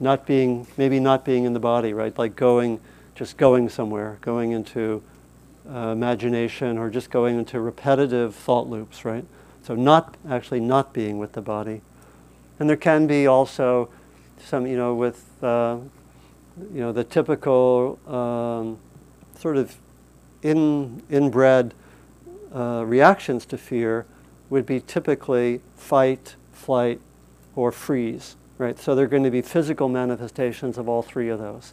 Not 0.00 0.26
being, 0.26 0.66
maybe 0.76 0.98
not 0.98 1.24
being 1.24 1.44
in 1.44 1.52
the 1.52 1.60
body, 1.60 1.92
right? 1.92 2.16
Like 2.16 2.34
going, 2.34 2.80
just 3.14 3.36
going 3.36 3.68
somewhere, 3.68 4.18
going 4.22 4.52
into 4.52 5.02
uh, 5.70 5.88
imagination 5.88 6.78
or 6.78 6.90
just 6.90 7.10
going 7.10 7.38
into 7.38 7.60
repetitive 7.60 8.34
thought 8.34 8.66
loops, 8.68 9.04
right? 9.04 9.24
So 9.62 9.74
not 9.74 10.16
actually 10.28 10.60
not 10.60 10.92
being 10.92 11.18
with 11.18 11.32
the 11.32 11.42
body. 11.42 11.82
And 12.58 12.68
there 12.68 12.76
can 12.76 13.06
be 13.06 13.26
also 13.26 13.90
some, 14.42 14.66
you 14.66 14.76
know, 14.76 14.94
with, 14.94 15.24
uh, 15.42 15.78
you 16.72 16.80
know, 16.80 16.92
the 16.92 17.04
typical 17.04 17.98
um, 18.10 18.78
sort 19.38 19.56
of 19.56 19.76
in, 20.42 21.02
inbred 21.10 21.74
uh, 22.54 22.84
reactions 22.86 23.46
to 23.46 23.58
fear 23.58 24.06
would 24.48 24.66
be 24.66 24.80
typically 24.80 25.60
fight, 25.76 26.34
flight, 26.52 27.00
or 27.54 27.70
freeze, 27.70 28.36
right? 28.60 28.78
So 28.78 28.94
there 28.94 29.06
are 29.06 29.08
going 29.08 29.24
to 29.24 29.30
be 29.30 29.40
physical 29.40 29.88
manifestations 29.88 30.76
of 30.76 30.86
all 30.86 31.00
three 31.00 31.30
of 31.30 31.38
those. 31.38 31.72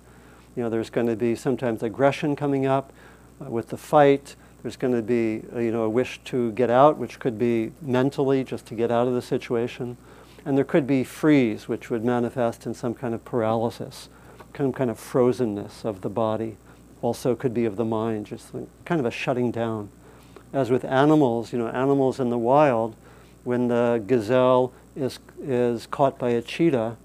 You 0.55 0.63
know, 0.63 0.69
there's 0.69 0.89
going 0.89 1.07
to 1.07 1.17
be 1.17 1.35
sometimes 1.35 1.83
aggression 1.83 2.35
coming 2.35 2.65
up 2.65 2.93
uh, 3.41 3.49
with 3.49 3.69
the 3.69 3.77
fight. 3.77 4.37
There's 4.63 4.77
going 4.77 4.93
to 4.93 5.01
be, 5.01 5.43
uh, 5.53 5.59
you 5.59 5.71
know, 5.71 5.83
a 5.83 5.89
wish 5.89 6.21
to 6.25 6.53
get 6.53 6.69
out, 6.69 6.97
which 6.97 7.19
could 7.19 7.37
be 7.37 7.73
mentally 7.81 8.45
just 8.45 8.65
to 8.67 8.73
get 8.73 8.89
out 8.89 9.05
of 9.05 9.13
the 9.13 9.21
situation. 9.21 9.97
And 10.45 10.57
there 10.57 10.63
could 10.63 10.87
be 10.87 11.03
freeze, 11.03 11.67
which 11.67 11.89
would 11.89 12.05
manifest 12.05 12.65
in 12.65 12.73
some 12.73 12.93
kind 12.93 13.13
of 13.13 13.25
paralysis, 13.25 14.07
some 14.55 14.71
kind 14.71 14.89
of 14.89 14.97
frozenness 14.97 15.83
of 15.83 15.99
the 16.01 16.09
body. 16.09 16.55
Also 17.01 17.35
could 17.35 17.53
be 17.53 17.65
of 17.65 17.75
the 17.75 17.85
mind, 17.85 18.27
just 18.27 18.53
kind 18.85 18.99
of 19.01 19.05
a 19.05 19.11
shutting 19.11 19.51
down. 19.51 19.89
As 20.53 20.71
with 20.71 20.85
animals, 20.85 21.51
you 21.51 21.59
know, 21.59 21.67
animals 21.67 22.21
in 22.21 22.29
the 22.29 22.37
wild, 22.37 22.95
when 23.47 23.69
the 23.69 24.03
gazelle 24.05 24.73
is, 24.93 25.19
is 25.41 25.87
caught 25.87 26.19
by 26.19 26.31
a 26.31 26.41
cheetah, 26.41 26.97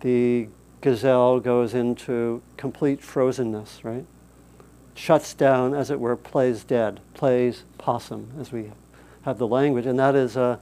the 0.00 0.48
gazelle 0.80 1.38
goes 1.38 1.74
into 1.74 2.40
complete 2.56 3.02
frozenness, 3.02 3.84
right? 3.84 4.06
Shuts 4.94 5.34
down, 5.34 5.74
as 5.74 5.90
it 5.90 6.00
were, 6.00 6.16
plays 6.16 6.64
dead, 6.64 6.98
plays 7.12 7.64
possum, 7.76 8.32
as 8.40 8.50
we 8.52 8.70
have 9.26 9.36
the 9.36 9.46
language. 9.46 9.84
And 9.84 9.98
that 9.98 10.14
is, 10.14 10.34
uh, 10.34 10.56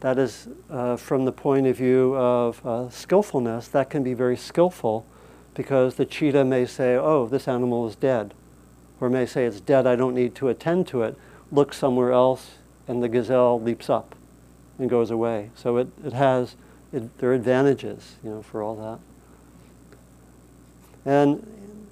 that 0.00 0.18
is 0.18 0.46
uh, 0.70 0.96
from 0.96 1.24
the 1.24 1.32
point 1.32 1.66
of 1.66 1.76
view 1.76 2.14
of 2.14 2.64
uh, 2.64 2.90
skillfulness, 2.90 3.66
that 3.66 3.90
can 3.90 4.04
be 4.04 4.14
very 4.14 4.36
skillful 4.36 5.04
because 5.54 5.96
the 5.96 6.06
cheetah 6.06 6.44
may 6.44 6.64
say, 6.64 6.94
oh, 6.94 7.26
this 7.26 7.48
animal 7.48 7.88
is 7.88 7.96
dead. 7.96 8.34
Or 9.00 9.10
may 9.10 9.26
say, 9.26 9.46
it's 9.46 9.58
dead, 9.58 9.84
I 9.84 9.96
don't 9.96 10.14
need 10.14 10.36
to 10.36 10.46
attend 10.46 10.86
to 10.88 11.02
it. 11.02 11.18
Look 11.50 11.74
somewhere 11.74 12.12
else, 12.12 12.52
and 12.86 13.02
the 13.02 13.08
gazelle 13.08 13.60
leaps 13.60 13.90
up 13.90 14.14
and 14.78 14.88
goes 14.88 15.10
away. 15.10 15.50
So 15.56 15.76
it, 15.76 15.88
it 16.04 16.12
has, 16.12 16.54
it, 16.92 17.18
there 17.18 17.30
are 17.30 17.34
advantages, 17.34 18.16
you 18.22 18.30
know, 18.30 18.42
for 18.42 18.62
all 18.62 18.76
that. 18.76 18.98
And 21.04 21.46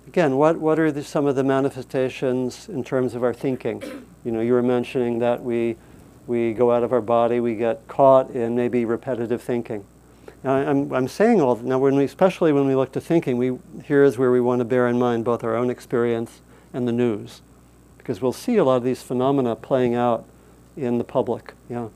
again, 0.06 0.36
what, 0.36 0.58
what 0.58 0.78
are 0.78 0.92
the, 0.92 1.02
some 1.02 1.26
of 1.26 1.36
the 1.36 1.44
manifestations 1.44 2.68
in 2.68 2.84
terms 2.84 3.14
of 3.14 3.22
our 3.22 3.34
thinking? 3.34 3.82
You 4.24 4.32
know, 4.32 4.40
you 4.40 4.52
were 4.52 4.62
mentioning 4.62 5.18
that 5.20 5.42
we, 5.42 5.76
we 6.26 6.52
go 6.52 6.72
out 6.72 6.82
of 6.82 6.92
our 6.92 7.00
body, 7.00 7.40
we 7.40 7.54
get 7.54 7.86
caught 7.88 8.30
in 8.30 8.56
maybe 8.56 8.84
repetitive 8.84 9.42
thinking. 9.42 9.84
Now, 10.44 10.54
I'm, 10.54 10.92
I'm 10.92 11.08
saying 11.08 11.40
all 11.40 11.56
now, 11.56 11.78
when 11.78 11.96
we, 11.96 12.04
especially 12.04 12.52
when 12.52 12.66
we 12.66 12.74
look 12.74 12.92
to 12.92 13.00
thinking, 13.00 13.36
we, 13.36 13.58
here 13.84 14.04
is 14.04 14.18
where 14.18 14.30
we 14.30 14.40
want 14.40 14.60
to 14.60 14.64
bear 14.64 14.86
in 14.86 14.98
mind 14.98 15.24
both 15.24 15.42
our 15.42 15.56
own 15.56 15.70
experience 15.70 16.40
and 16.72 16.86
the 16.86 16.92
news, 16.92 17.40
because 17.98 18.20
we'll 18.20 18.32
see 18.32 18.56
a 18.56 18.64
lot 18.64 18.76
of 18.76 18.84
these 18.84 19.02
phenomena 19.02 19.56
playing 19.56 19.94
out 19.94 20.24
in 20.76 20.98
the 20.98 21.04
public. 21.04 21.54
Yeah. 21.68 21.88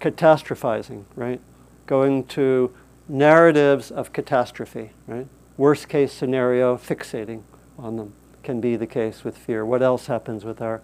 Catastrophizing, 0.00 1.04
right? 1.16 1.40
Going 1.86 2.24
to 2.26 2.74
narratives 3.08 3.90
of 3.90 4.12
catastrophe, 4.12 4.90
right? 5.06 5.26
Worst 5.56 5.88
case 5.88 6.12
scenario, 6.12 6.76
fixating 6.76 7.42
on 7.78 7.96
them 7.96 8.12
can 8.42 8.60
be 8.60 8.76
the 8.76 8.86
case 8.86 9.24
with 9.24 9.36
fear. 9.36 9.64
What 9.64 9.82
else 9.82 10.06
happens 10.06 10.44
with 10.44 10.62
our 10.62 10.80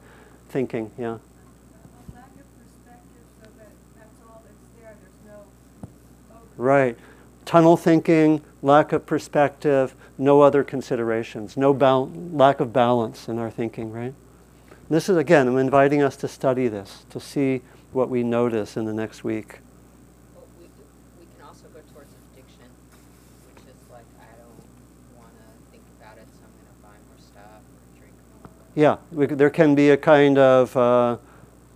thinking? 0.49 0.91
Yeah. 0.99 1.19
Right. 6.57 6.97
Tunnel 7.45 7.77
thinking, 7.77 8.43
lack 8.63 8.93
of 8.93 9.07
perspective, 9.07 9.95
no 10.19 10.43
other 10.43 10.63
considerations, 10.63 11.57
no 11.57 11.75
bal- 11.75 12.11
lack 12.11 12.61
of 12.61 12.73
balance 12.73 13.29
in 13.29 13.39
our 13.39 13.51
thinking, 13.51 13.91
right? 13.91 14.15
This 14.89 15.09
is, 15.09 15.17
again, 15.17 15.49
I'm 15.49 15.57
inviting 15.57 16.03
us 16.03 16.17
to 16.17 16.29
study 16.29 16.69
this, 16.69 17.05
to 17.11 17.19
see 17.19 17.63
what 17.95 18.09
we 18.11 18.23
notice 18.23 18.77
in 18.77 18.85
the 18.85 18.93
next 18.93 19.23
week. 19.23 19.61
Well, 20.35 20.45
we, 20.59 20.67
we 21.21 21.27
can 21.37 21.47
also 21.47 21.67
go 21.73 21.81
towards 21.95 22.11
addiction, 22.33 22.67
which 23.55 23.63
is 23.65 23.91
like, 23.91 24.05
I 24.21 24.37
don't 24.37 25.19
want 25.19 25.33
to 25.33 25.71
think 25.71 25.85
about 26.01 26.19
it, 26.19 26.27
so 26.35 26.45
I'm 26.45 26.53
going 26.59 26.67
to 26.67 26.83
buy 26.83 26.97
more 27.09 27.21
stuff 27.21 27.63
or 27.63 27.99
drink 27.99 28.15
more. 28.43 28.51
Yeah, 28.75 28.97
we, 29.13 29.27
there 29.27 29.51
can 29.51 29.75
be 29.75 29.91
a 29.91 29.97
kind 29.97 30.39
of, 30.39 30.77
uh, 30.77 31.17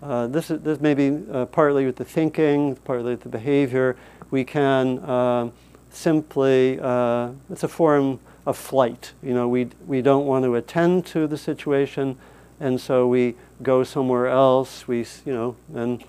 uh, 0.02 0.26
this, 0.26 0.50
is, 0.50 0.60
this 0.62 0.80
may 0.80 0.94
be 0.94 1.22
uh, 1.32 1.46
partly 1.46 1.86
with 1.86 1.96
the 1.96 2.04
thinking, 2.04 2.76
partly 2.84 3.12
with 3.12 3.22
the 3.22 3.28
behavior. 3.28 3.96
We 4.30 4.44
can 4.44 4.98
uh, 4.98 5.50
simply, 5.90 6.80
uh, 6.80 7.30
it's 7.48 7.62
a 7.62 7.68
form 7.68 8.18
of 8.44 8.56
flight. 8.56 9.12
You 9.22 9.34
know, 9.34 9.48
we, 9.48 9.68
we 9.86 10.02
don't 10.02 10.26
want 10.26 10.44
to 10.44 10.56
attend 10.56 11.06
to 11.06 11.28
the 11.28 11.38
situation, 11.38 12.16
and 12.58 12.80
so 12.80 13.06
we 13.06 13.36
go 13.62 13.84
somewhere 13.84 14.26
else. 14.26 14.86
We, 14.86 15.06
you 15.24 15.32
know, 15.32 15.56
and, 15.74 16.02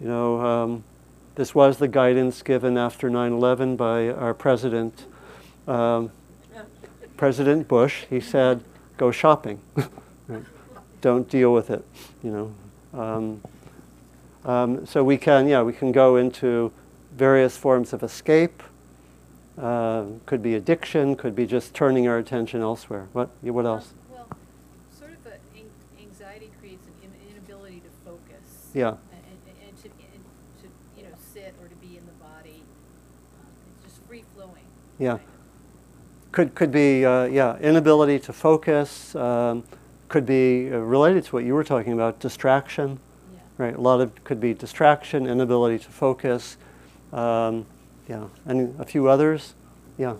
you 0.00 0.08
know, 0.08 0.40
um, 0.40 0.84
this 1.34 1.54
was 1.54 1.78
the 1.78 1.88
guidance 1.88 2.42
given 2.42 2.76
after 2.76 3.08
9/11 3.10 3.76
by 3.76 4.10
our 4.10 4.34
president, 4.34 5.06
um, 5.66 6.10
President 7.16 7.68
Bush. 7.68 8.04
He 8.10 8.20
said, 8.20 8.62
"Go 8.96 9.10
shopping. 9.10 9.60
Don't 11.00 11.28
deal 11.28 11.52
with 11.52 11.70
it." 11.70 11.84
You 12.22 12.30
know. 12.30 13.00
Um, 13.00 13.40
um, 14.44 14.86
so 14.86 15.04
we 15.04 15.16
can, 15.16 15.46
yeah, 15.46 15.62
we 15.62 15.72
can 15.72 15.92
go 15.92 16.16
into 16.16 16.72
various 17.12 17.56
forms 17.56 17.92
of 17.92 18.02
escape. 18.02 18.62
Uh, 19.56 20.04
could 20.26 20.42
be 20.42 20.54
addiction. 20.54 21.14
Could 21.14 21.36
be 21.36 21.46
just 21.46 21.74
turning 21.74 22.08
our 22.08 22.18
attention 22.18 22.60
elsewhere. 22.60 23.06
What? 23.12 23.30
What 23.42 23.66
else? 23.66 23.92
Well, 24.10 24.26
sort 24.98 25.12
of 25.12 25.26
a 25.26 25.34
an- 25.56 25.70
anxiety 26.00 26.50
creates 26.58 26.86
an 26.86 26.94
in- 27.04 27.36
inability 27.36 27.80
to 27.80 27.90
focus. 28.04 28.61
Yeah. 28.74 28.88
And, 28.88 28.98
and, 29.12 29.56
and 29.68 29.82
to, 29.82 29.88
and 29.88 30.24
to, 30.62 30.68
you 30.96 31.04
know, 31.04 31.14
sit 31.32 31.54
or 31.60 31.68
to 31.68 31.74
be 31.76 31.98
in 31.98 32.06
the 32.06 32.12
body. 32.24 32.62
Um, 33.40 33.46
It's 33.84 33.94
just 33.94 34.06
free 34.08 34.24
flowing. 34.34 34.64
Yeah. 34.98 35.18
Could, 36.30 36.54
could 36.54 36.72
be, 36.72 37.04
uh, 37.04 37.24
yeah, 37.24 37.58
inability 37.58 38.18
to 38.20 38.32
focus, 38.32 39.14
um, 39.14 39.64
could 40.08 40.24
be 40.24 40.72
uh, 40.72 40.78
related 40.78 41.24
to 41.24 41.36
what 41.36 41.44
you 41.44 41.54
were 41.54 41.64
talking 41.64 41.92
about, 41.92 42.20
distraction, 42.20 42.98
Yeah. 43.34 43.40
right? 43.58 43.74
A 43.76 43.80
lot 43.80 44.00
of, 44.00 44.24
could 44.24 44.40
be 44.40 44.54
distraction, 44.54 45.26
inability 45.26 45.78
to 45.84 45.90
focus, 45.90 46.56
um, 47.12 47.66
yeah, 48.08 48.24
and 48.46 48.80
a 48.80 48.86
few 48.86 49.08
others, 49.08 49.52
yeah. 49.98 50.14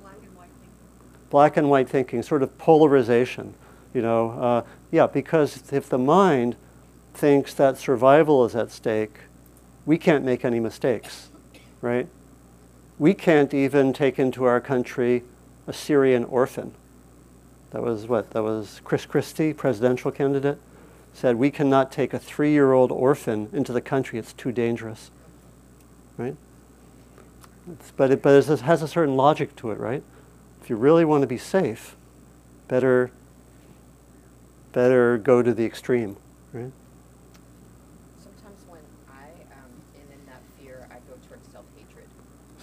Black 0.00 0.14
and 0.22 0.36
white 0.36 0.48
thinking. 0.60 1.28
Black 1.30 1.56
and 1.56 1.70
white 1.70 1.88
thinking, 1.88 2.22
sort 2.22 2.44
of 2.44 2.56
polarization, 2.58 3.54
you 3.92 4.02
know, 4.02 4.30
uh, 4.30 4.62
yeah, 4.92 5.08
because 5.08 5.72
if 5.72 5.88
the 5.88 5.98
mind 5.98 6.54
thinks 7.18 7.52
that 7.54 7.76
survival 7.76 8.44
is 8.44 8.54
at 8.54 8.70
stake, 8.70 9.18
we 9.84 9.98
can't 9.98 10.24
make 10.24 10.44
any 10.44 10.60
mistakes, 10.60 11.28
right? 11.80 12.06
We 12.98 13.12
can't 13.12 13.52
even 13.52 13.92
take 13.92 14.18
into 14.18 14.44
our 14.44 14.60
country 14.60 15.24
a 15.66 15.72
Syrian 15.72 16.24
orphan. 16.24 16.72
That 17.72 17.82
was 17.82 18.06
what? 18.06 18.30
That 18.30 18.42
was 18.42 18.80
Chris 18.84 19.04
Christie, 19.04 19.52
presidential 19.52 20.10
candidate, 20.10 20.58
said 21.12 21.36
we 21.36 21.50
cannot 21.50 21.90
take 21.90 22.14
a 22.14 22.18
three-year-old 22.18 22.92
orphan 22.92 23.48
into 23.52 23.72
the 23.72 23.80
country. 23.80 24.18
It's 24.18 24.32
too 24.32 24.52
dangerous, 24.52 25.10
right? 26.16 26.36
It's, 27.72 27.90
but 27.90 28.12
it, 28.12 28.22
but 28.22 28.34
it 28.34 28.60
has 28.60 28.82
a 28.82 28.88
certain 28.88 29.16
logic 29.16 29.56
to 29.56 29.72
it, 29.72 29.78
right? 29.78 30.02
If 30.62 30.70
you 30.70 30.76
really 30.76 31.04
want 31.04 31.22
to 31.22 31.26
be 31.26 31.38
safe, 31.38 31.96
better 32.68 33.10
better 34.72 35.18
go 35.18 35.42
to 35.42 35.52
the 35.52 35.64
extreme, 35.64 36.16
right? 36.52 36.70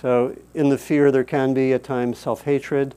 So 0.01 0.35
in 0.53 0.69
the 0.69 0.77
fear, 0.77 1.11
there 1.11 1.23
can 1.23 1.53
be 1.53 1.73
at 1.73 1.83
times 1.83 2.19
self-hatred. 2.19 2.93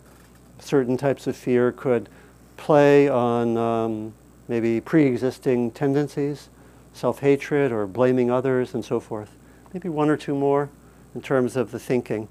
Certain 0.58 0.96
types 0.96 1.26
of 1.26 1.36
fear 1.36 1.72
could 1.72 2.08
play 2.56 3.08
on 3.08 3.56
um, 3.56 4.12
maybe 4.48 4.80
pre-existing 4.80 5.70
tendencies, 5.70 6.48
self-hatred 6.92 7.70
or 7.70 7.86
blaming 7.86 8.30
others 8.30 8.74
and 8.74 8.84
so 8.84 8.98
forth. 8.98 9.30
Maybe 9.72 9.88
one 9.88 10.08
or 10.08 10.16
two 10.16 10.34
more 10.34 10.70
in 11.14 11.22
terms 11.22 11.56
of 11.56 11.70
the 11.70 11.78
thinking. 11.78 12.28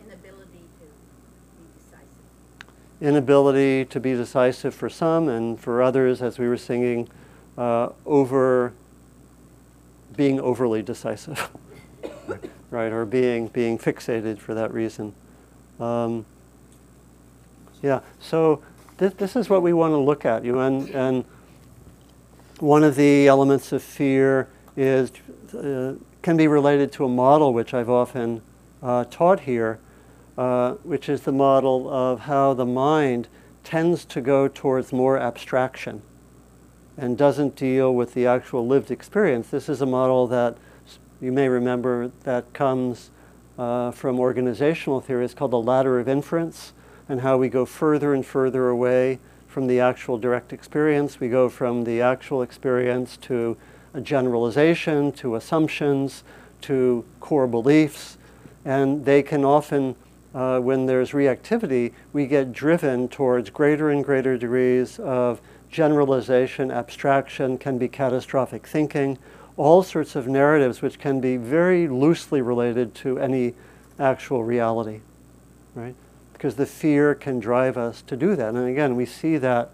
Inability 0.00 0.60
to 0.80 0.86
be 1.58 1.72
decisive. 1.78 2.08
Inability 3.00 3.84
to 3.84 4.00
be 4.00 4.14
decisive 4.14 4.74
for 4.74 4.88
some 4.88 5.28
and 5.28 5.60
for 5.60 5.82
others, 5.82 6.22
as 6.22 6.38
we 6.38 6.48
were 6.48 6.56
singing, 6.56 7.08
uh, 7.56 7.90
over 8.04 8.72
being 10.16 10.40
overly 10.40 10.82
decisive, 10.82 11.50
right, 12.74 12.92
or 12.92 13.06
being 13.06 13.46
being 13.48 13.78
fixated 13.78 14.38
for 14.38 14.52
that 14.54 14.74
reason. 14.74 15.14
Um, 15.78 16.26
yeah, 17.82 18.00
so 18.20 18.62
th- 18.98 19.16
this 19.16 19.36
is 19.36 19.48
what 19.48 19.62
we 19.62 19.72
want 19.72 19.92
to 19.92 19.98
look 19.98 20.24
at, 20.24 20.44
you 20.44 20.58
and, 20.58 20.88
and 20.90 21.24
one 22.58 22.82
of 22.82 22.96
the 22.96 23.28
elements 23.28 23.72
of 23.72 23.82
fear 23.82 24.48
is 24.76 25.12
uh, 25.54 25.94
can 26.22 26.36
be 26.36 26.48
related 26.48 26.90
to 26.92 27.04
a 27.04 27.08
model 27.08 27.52
which 27.52 27.74
I've 27.74 27.90
often 27.90 28.42
uh, 28.82 29.04
taught 29.04 29.40
here, 29.40 29.78
uh, 30.36 30.72
which 30.82 31.08
is 31.08 31.22
the 31.22 31.32
model 31.32 31.88
of 31.88 32.20
how 32.20 32.54
the 32.54 32.66
mind 32.66 33.28
tends 33.62 34.04
to 34.06 34.20
go 34.20 34.48
towards 34.48 34.92
more 34.92 35.18
abstraction 35.18 36.02
and 36.96 37.18
doesn't 37.18 37.56
deal 37.56 37.94
with 37.94 38.14
the 38.14 38.26
actual 38.26 38.66
lived 38.66 38.90
experience. 38.90 39.48
This 39.48 39.68
is 39.68 39.80
a 39.80 39.86
model 39.86 40.26
that 40.28 40.56
you 41.24 41.32
may 41.32 41.48
remember 41.48 42.10
that 42.24 42.52
comes 42.52 43.10
uh, 43.58 43.90
from 43.92 44.20
organizational 44.20 45.00
theory. 45.00 45.24
It's 45.24 45.32
called 45.32 45.52
the 45.52 45.60
ladder 45.60 45.98
of 45.98 46.06
inference, 46.06 46.74
and 47.08 47.22
how 47.22 47.38
we 47.38 47.48
go 47.48 47.64
further 47.64 48.12
and 48.12 48.24
further 48.26 48.68
away 48.68 49.18
from 49.48 49.66
the 49.66 49.80
actual 49.80 50.18
direct 50.18 50.52
experience. 50.52 51.20
We 51.20 51.30
go 51.30 51.48
from 51.48 51.84
the 51.84 52.02
actual 52.02 52.42
experience 52.42 53.16
to 53.22 53.56
a 53.94 54.02
generalization, 54.02 55.12
to 55.12 55.36
assumptions, 55.36 56.24
to 56.62 57.06
core 57.20 57.46
beliefs, 57.46 58.18
and 58.66 59.06
they 59.06 59.22
can 59.22 59.46
often, 59.46 59.96
uh, 60.34 60.60
when 60.60 60.84
there's 60.84 61.12
reactivity, 61.12 61.92
we 62.12 62.26
get 62.26 62.52
driven 62.52 63.08
towards 63.08 63.48
greater 63.48 63.88
and 63.88 64.04
greater 64.04 64.36
degrees 64.36 64.98
of 64.98 65.40
generalization, 65.70 66.70
abstraction, 66.70 67.56
can 67.56 67.78
be 67.78 67.88
catastrophic 67.88 68.66
thinking, 68.66 69.16
all 69.56 69.82
sorts 69.82 70.16
of 70.16 70.26
narratives 70.26 70.82
which 70.82 70.98
can 70.98 71.20
be 71.20 71.36
very 71.36 71.86
loosely 71.86 72.42
related 72.42 72.94
to 72.94 73.18
any 73.18 73.54
actual 73.98 74.42
reality, 74.42 75.00
right? 75.74 75.94
Because 76.32 76.56
the 76.56 76.66
fear 76.66 77.14
can 77.14 77.38
drive 77.38 77.76
us 77.76 78.02
to 78.02 78.16
do 78.16 78.34
that. 78.34 78.54
And 78.54 78.68
again, 78.68 78.96
we 78.96 79.06
see 79.06 79.36
that, 79.38 79.70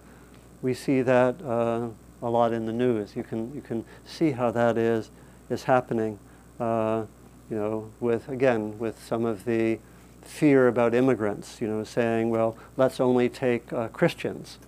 we 0.60 0.74
see 0.74 1.00
that 1.02 1.40
uh, 1.42 1.88
a 2.22 2.28
lot 2.28 2.52
in 2.52 2.66
the 2.66 2.72
news. 2.72 3.16
You 3.16 3.22
can, 3.22 3.54
you 3.54 3.62
can 3.62 3.84
see 4.04 4.32
how 4.32 4.50
that 4.50 4.76
is, 4.76 5.10
is 5.48 5.64
happening, 5.64 6.18
uh, 6.58 7.04
you 7.48 7.56
know, 7.56 7.90
with, 8.00 8.28
again, 8.28 8.78
with 8.78 9.02
some 9.02 9.24
of 9.24 9.46
the 9.46 9.78
fear 10.22 10.68
about 10.68 10.94
immigrants, 10.94 11.60
you 11.60 11.66
know, 11.66 11.82
saying, 11.82 12.28
well, 12.28 12.56
let's 12.76 13.00
only 13.00 13.30
take 13.30 13.72
uh, 13.72 13.88
Christians, 13.88 14.58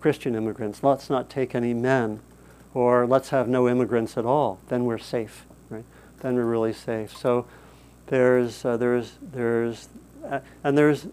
Christian 0.00 0.34
immigrants, 0.34 0.82
let's 0.82 1.10
not 1.10 1.28
take 1.28 1.54
any 1.54 1.74
men 1.74 2.20
or 2.74 3.06
let's 3.06 3.30
have 3.30 3.48
no 3.48 3.68
immigrants 3.68 4.16
at 4.16 4.24
all. 4.24 4.60
Then 4.68 4.84
we're 4.84 4.98
safe, 4.98 5.44
right? 5.68 5.84
Then 6.20 6.34
we're 6.34 6.44
really 6.44 6.72
safe. 6.72 7.16
So 7.16 7.46
there's 8.06 8.64
uh, 8.64 8.76
there's 8.76 9.12
there's 9.20 9.88
uh, 10.28 10.40
and 10.62 10.76
there's 10.76 11.06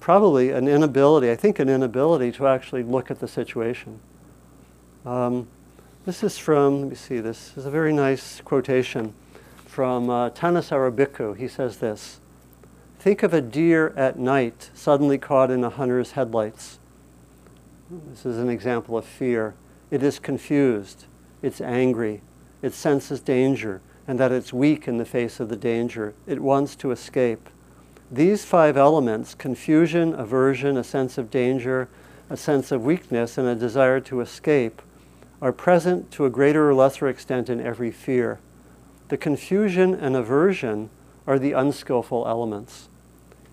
probably 0.00 0.50
an 0.50 0.66
inability. 0.66 1.30
I 1.30 1.36
think 1.36 1.58
an 1.58 1.68
inability 1.68 2.32
to 2.32 2.46
actually 2.46 2.82
look 2.82 3.10
at 3.10 3.20
the 3.20 3.28
situation. 3.28 4.00
Um, 5.04 5.48
this 6.06 6.22
is 6.22 6.38
from. 6.38 6.80
Let 6.80 6.90
me 6.90 6.96
see. 6.96 7.20
This 7.20 7.56
is 7.56 7.66
a 7.66 7.70
very 7.70 7.92
nice 7.92 8.40
quotation 8.40 9.14
from 9.66 10.10
uh, 10.10 10.30
Thanissaro 10.30 10.90
Bhikkhu. 10.94 11.36
He 11.36 11.48
says 11.48 11.78
this. 11.78 12.20
Think 12.98 13.22
of 13.22 13.34
a 13.34 13.42
deer 13.42 13.92
at 13.96 14.18
night 14.18 14.70
suddenly 14.74 15.18
caught 15.18 15.50
in 15.50 15.62
a 15.62 15.68
hunter's 15.68 16.12
headlights. 16.12 16.78
This 17.90 18.24
is 18.24 18.38
an 18.38 18.48
example 18.48 18.96
of 18.96 19.04
fear 19.04 19.54
it 19.90 20.02
is 20.02 20.18
confused, 20.18 21.04
it's 21.42 21.60
angry, 21.60 22.20
it 22.62 22.72
senses 22.72 23.20
danger, 23.20 23.80
and 24.06 24.18
that 24.18 24.32
it's 24.32 24.52
weak 24.52 24.86
in 24.88 24.98
the 24.98 25.04
face 25.04 25.40
of 25.40 25.48
the 25.48 25.56
danger. 25.56 26.14
It 26.26 26.40
wants 26.40 26.76
to 26.76 26.90
escape. 26.90 27.48
These 28.10 28.44
five 28.44 28.76
elements 28.76 29.34
confusion, 29.34 30.14
aversion, 30.14 30.76
a 30.76 30.84
sense 30.84 31.18
of 31.18 31.30
danger, 31.30 31.88
a 32.30 32.36
sense 32.36 32.72
of 32.72 32.84
weakness, 32.84 33.38
and 33.38 33.46
a 33.46 33.54
desire 33.54 34.00
to 34.00 34.20
escape 34.20 34.80
are 35.42 35.52
present 35.52 36.10
to 36.12 36.24
a 36.24 36.30
greater 36.30 36.70
or 36.70 36.74
lesser 36.74 37.08
extent 37.08 37.50
in 37.50 37.60
every 37.60 37.90
fear. 37.90 38.38
The 39.08 39.16
confusion 39.16 39.94
and 39.94 40.16
aversion 40.16 40.90
are 41.26 41.38
the 41.38 41.52
unskillful 41.52 42.26
elements. 42.26 42.88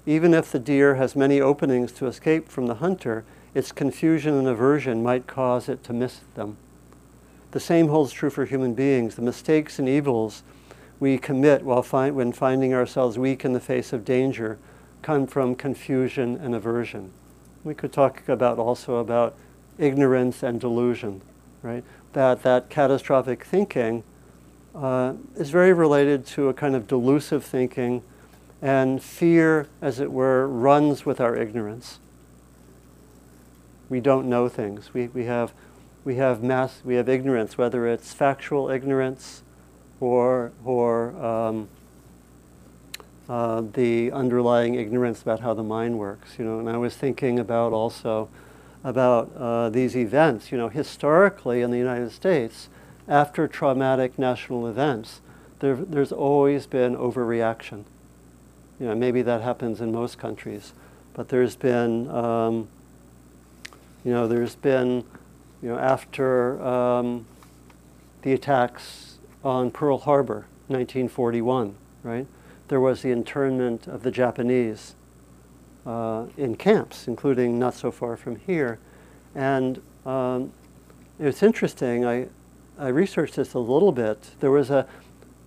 Even 0.05 0.33
if 0.33 0.51
the 0.51 0.59
deer 0.59 0.95
has 0.95 1.15
many 1.15 1.39
openings 1.41 1.91
to 1.93 2.07
escape 2.07 2.47
from 2.49 2.67
the 2.67 2.75
hunter, 2.75 3.23
its 3.53 3.71
confusion 3.71 4.33
and 4.33 4.47
aversion 4.47 5.03
might 5.03 5.27
cause 5.27 5.67
it 5.67 5.83
to 5.83 5.93
miss 5.93 6.21
them. 6.35 6.57
The 7.51 7.59
same 7.59 7.89
holds 7.89 8.13
true 8.13 8.29
for 8.29 8.45
human 8.45 8.73
beings. 8.73 9.15
The 9.15 9.21
mistakes 9.21 9.77
and 9.77 9.89
evils 9.89 10.43
we 10.99 11.17
commit 11.17 11.63
while 11.63 11.81
when 11.81 12.31
finding 12.31 12.73
ourselves 12.73 13.17
weak 13.17 13.43
in 13.43 13.53
the 13.53 13.59
face 13.59 13.91
of 13.91 14.05
danger 14.05 14.57
come 15.01 15.27
from 15.27 15.55
confusion 15.55 16.37
and 16.37 16.55
aversion. 16.55 17.11
We 17.63 17.73
could 17.73 17.91
talk 17.91 18.27
about 18.29 18.57
also 18.57 18.97
about 18.97 19.35
ignorance 19.77 20.43
and 20.43 20.61
delusion, 20.61 21.21
right? 21.61 21.83
That 22.13 22.43
that 22.43 22.69
catastrophic 22.69 23.43
thinking 23.43 24.03
uh, 24.73 25.13
is 25.35 25.49
very 25.49 25.73
related 25.73 26.25
to 26.27 26.49
a 26.49 26.53
kind 26.53 26.75
of 26.75 26.87
delusive 26.87 27.43
thinking, 27.43 28.03
and 28.61 29.01
fear, 29.01 29.67
as 29.81 29.99
it 29.99 30.11
were, 30.11 30.47
runs 30.47 31.05
with 31.05 31.19
our 31.19 31.35
ignorance 31.35 31.99
we 33.91 33.99
don't 33.99 34.27
know 34.27 34.47
things. 34.47 34.93
We, 34.93 35.07
we, 35.09 35.25
have, 35.25 35.51
we, 36.05 36.15
have 36.15 36.41
mass, 36.41 36.79
we 36.85 36.95
have 36.95 37.09
ignorance, 37.09 37.57
whether 37.57 37.85
it's 37.85 38.13
factual 38.13 38.69
ignorance 38.69 39.43
or, 39.99 40.53
or 40.63 41.11
um, 41.23 41.67
uh, 43.27 43.61
the 43.73 44.09
underlying 44.13 44.75
ignorance 44.75 45.21
about 45.21 45.41
how 45.41 45.53
the 45.53 45.63
mind 45.63 45.99
works. 45.99 46.39
You 46.39 46.45
know, 46.45 46.59
and 46.59 46.69
I 46.69 46.77
was 46.77 46.95
thinking 46.95 47.37
about 47.37 47.73
also 47.73 48.29
about 48.81 49.29
uh, 49.35 49.69
these 49.69 49.97
events. 49.97 50.53
You 50.53 50.57
know, 50.57 50.69
historically 50.69 51.61
in 51.61 51.69
the 51.69 51.77
United 51.77 52.13
States, 52.13 52.69
after 53.09 53.45
traumatic 53.45 54.17
national 54.17 54.67
events, 54.67 55.19
there, 55.59 55.75
there's 55.75 56.13
always 56.13 56.65
been 56.65 56.95
overreaction. 56.95 57.83
You 58.79 58.87
know, 58.87 58.95
maybe 58.95 59.21
that 59.21 59.41
happens 59.41 59.81
in 59.81 59.91
most 59.91 60.17
countries, 60.17 60.71
but 61.13 61.27
there's 61.27 61.57
been 61.57 62.09
um, 62.09 62.69
you 64.03 64.11
know, 64.11 64.27
there's 64.27 64.55
been, 64.55 65.03
you 65.61 65.69
know, 65.69 65.77
after 65.77 66.61
um, 66.61 67.25
the 68.23 68.33
attacks 68.33 69.17
on 69.43 69.71
Pearl 69.71 69.97
Harbor, 69.97 70.45
1941, 70.67 71.75
right? 72.03 72.27
There 72.67 72.79
was 72.79 73.01
the 73.01 73.11
internment 73.11 73.87
of 73.87 74.03
the 74.03 74.11
Japanese 74.11 74.95
uh, 75.85 76.25
in 76.37 76.55
camps, 76.55 77.07
including 77.07 77.59
not 77.59 77.73
so 77.73 77.91
far 77.91 78.15
from 78.15 78.37
here. 78.37 78.79
And 79.35 79.81
um, 80.05 80.51
it's 81.19 81.43
interesting, 81.43 82.05
I, 82.05 82.27
I 82.79 82.87
researched 82.87 83.35
this 83.35 83.53
a 83.53 83.59
little 83.59 83.91
bit. 83.91 84.31
There 84.39 84.51
was 84.51 84.69
a, 84.69 84.87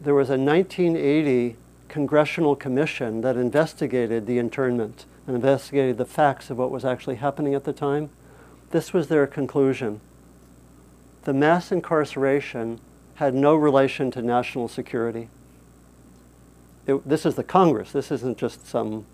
there 0.00 0.14
was 0.14 0.28
a 0.30 0.38
1980 0.38 1.56
congressional 1.88 2.56
commission 2.56 3.20
that 3.20 3.36
investigated 3.36 4.26
the 4.26 4.38
internment 4.38 5.06
and 5.26 5.36
investigated 5.36 5.96
the 5.96 6.04
facts 6.04 6.50
of 6.50 6.58
what 6.58 6.70
was 6.70 6.84
actually 6.84 7.16
happening 7.16 7.54
at 7.54 7.64
the 7.64 7.72
time. 7.72 8.10
This 8.74 8.92
was 8.92 9.06
their 9.06 9.28
conclusion. 9.28 10.00
The 11.22 11.32
mass 11.32 11.70
incarceration 11.70 12.80
had 13.14 13.32
no 13.32 13.54
relation 13.54 14.10
to 14.10 14.20
national 14.20 14.66
security. 14.66 15.28
It, 16.84 17.08
this 17.08 17.24
is 17.24 17.36
the 17.36 17.44
Congress. 17.44 17.92
This 17.92 18.10
isn't 18.10 18.36
just 18.36 18.66
some 18.66 19.06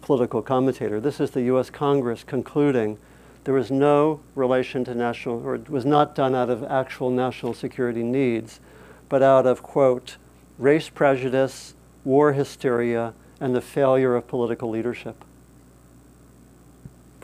political 0.00 0.42
commentator. 0.42 1.00
This 1.00 1.18
is 1.18 1.32
the 1.32 1.42
US 1.56 1.70
Congress 1.70 2.22
concluding 2.22 2.98
there 3.42 3.52
was 3.52 3.72
no 3.72 4.20
relation 4.36 4.84
to 4.84 4.94
national, 4.94 5.44
or 5.44 5.56
it 5.56 5.68
was 5.68 5.84
not 5.84 6.14
done 6.14 6.36
out 6.36 6.48
of 6.48 6.62
actual 6.62 7.10
national 7.10 7.54
security 7.54 8.04
needs, 8.04 8.60
but 9.08 9.24
out 9.24 9.44
of, 9.44 9.60
quote, 9.60 10.18
race 10.56 10.88
prejudice, 10.88 11.74
war 12.04 12.32
hysteria, 12.32 13.12
and 13.40 13.56
the 13.56 13.60
failure 13.60 14.14
of 14.14 14.28
political 14.28 14.70
leadership 14.70 15.24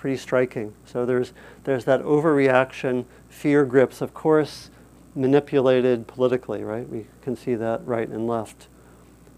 pretty 0.04 0.18
striking. 0.18 0.74
So 0.84 1.06
there's, 1.06 1.32
there's 1.64 1.86
that 1.86 2.02
overreaction, 2.02 3.06
fear 3.30 3.64
grips, 3.64 4.02
of 4.02 4.12
course, 4.12 4.68
manipulated 5.14 6.06
politically, 6.06 6.62
right? 6.62 6.86
We 6.86 7.06
can 7.22 7.34
see 7.36 7.54
that 7.54 7.80
right 7.86 8.06
and 8.06 8.26
left. 8.26 8.66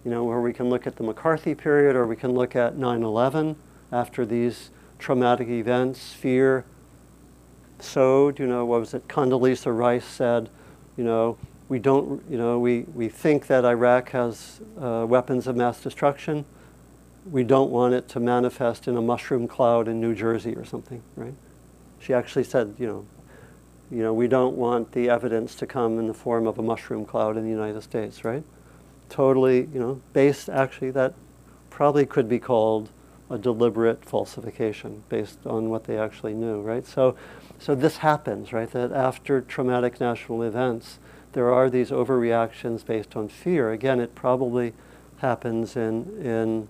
You 0.05 0.11
know, 0.11 0.25
where 0.25 0.41
we 0.41 0.53
can 0.53 0.69
look 0.69 0.85
at 0.85 0.97
the 0.97 1.05
McCarthy 1.05 1.55
period 1.55 1.95
or 1.95 2.05
we 2.05 2.17
can 2.17 2.33
look 2.33 2.57
at 2.57 2.77
9 2.77 3.05
11 3.05 3.55
after 3.93 4.27
these 4.27 4.71
traumatic 4.99 5.47
events, 5.47 6.13
fear 6.13 6.65
sowed, 7.79 8.41
you 8.41 8.49
know, 8.49 8.65
what 8.65 8.81
was 8.81 8.93
it? 8.93 9.07
Condoleezza 9.07 9.73
Rice 9.73 10.05
said, 10.05 10.49
you 10.97 11.05
know, 11.05 11.39
we 11.69 11.79
don't, 11.79 12.25
you 12.29 12.39
know, 12.39 12.59
we, 12.59 12.81
we 12.93 13.09
think 13.09 13.47
that 13.47 13.65
Iraq 13.65 14.11
has 14.11 14.61
uh, 14.81 15.07
weapons 15.09 15.47
of 15.47 15.55
mass 15.55 15.81
destruction 15.81 16.45
we 17.31 17.43
don't 17.43 17.71
want 17.71 17.95
it 17.95 18.09
to 18.09 18.21
manifest 18.21 18.87
in 18.87 18.97
a 18.97 19.03
mushroom 19.03 19.49
cloud 19.49 19.89
in 19.89 20.01
New 20.01 20.15
Jersey 20.15 20.55
or 20.55 20.65
something, 20.65 21.03
right? 21.17 21.35
She 21.99 22.15
actually 22.15 22.45
said, 22.45 22.75
you 22.79 22.87
know, 22.87 23.07
you 23.91 24.03
know, 24.03 24.13
we 24.13 24.29
don't 24.29 24.57
want 24.57 24.93
the 24.93 25.09
evidence 25.09 25.55
to 25.57 25.67
come 25.67 25.99
in 25.99 26.07
the 26.07 26.15
form 26.15 26.47
of 26.47 26.59
a 26.59 26.63
mushroom 26.63 27.05
cloud 27.05 27.37
in 27.37 27.45
the 27.45 27.51
United 27.51 27.83
States, 27.83 28.25
right? 28.25 28.43
Totally, 29.09 29.69
you 29.73 29.79
know, 29.79 30.01
based 30.13 30.49
actually 30.49 30.91
that 30.93 31.15
probably 31.71 32.07
could 32.07 32.29
be 32.29 32.39
called 32.39 32.91
a 33.29 33.39
deliberate 33.39 34.05
falsification 34.05 35.03
based 35.09 35.39
on 35.47 35.69
what 35.69 35.85
they 35.85 35.99
actually 35.99 36.35
knew, 36.35 36.61
right? 36.61 36.87
So, 36.87 37.17
so 37.59 37.75
this 37.75 37.99
happens, 37.99 38.53
right? 38.53 38.71
That 38.71 38.93
after 38.93 39.41
traumatic 39.41 40.01
national 40.01 40.43
events, 40.43 40.99
there 41.33 41.53
are 41.53 41.69
these 41.69 41.91
overreactions 41.91 42.85
based 42.85 43.17
on 43.17 43.29
fear. 43.29 43.73
Again, 43.73 44.01
it 44.01 44.15
probably 44.15 44.73
happens 45.19 45.77
in, 45.77 46.05
in, 46.25 46.69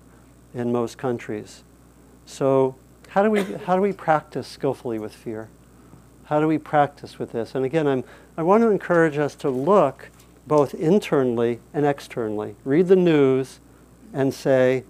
in 0.57 0.73
most 0.73 0.99
countries. 0.99 1.63
So 2.25 2.75
how 3.09 3.23
do, 3.23 3.31
we, 3.31 3.43
how 3.43 3.77
do 3.77 3.83
we 3.83 3.93
practice 3.93 4.49
skillfully 4.49 4.99
with 4.99 5.15
fear? 5.15 5.49
How 6.25 6.41
do 6.41 6.49
we 6.49 6.59
practice 6.59 7.19
with 7.19 7.33
this? 7.33 7.55
And 7.55 7.65
again, 7.65 7.87
I'm, 7.87 8.05
I 8.37 8.43
want 8.43 8.63
to 8.63 8.71
encourage 8.71 9.17
us 9.19 9.35
to 9.37 9.51
look 9.51 10.09
both 10.47 10.75
internally 10.75 11.61
and 11.73 11.87
externally. 11.87 12.57
Read 12.65 12.89
the 12.89 12.97
news 12.97 13.61
and 14.13 14.33
say, 14.33 14.85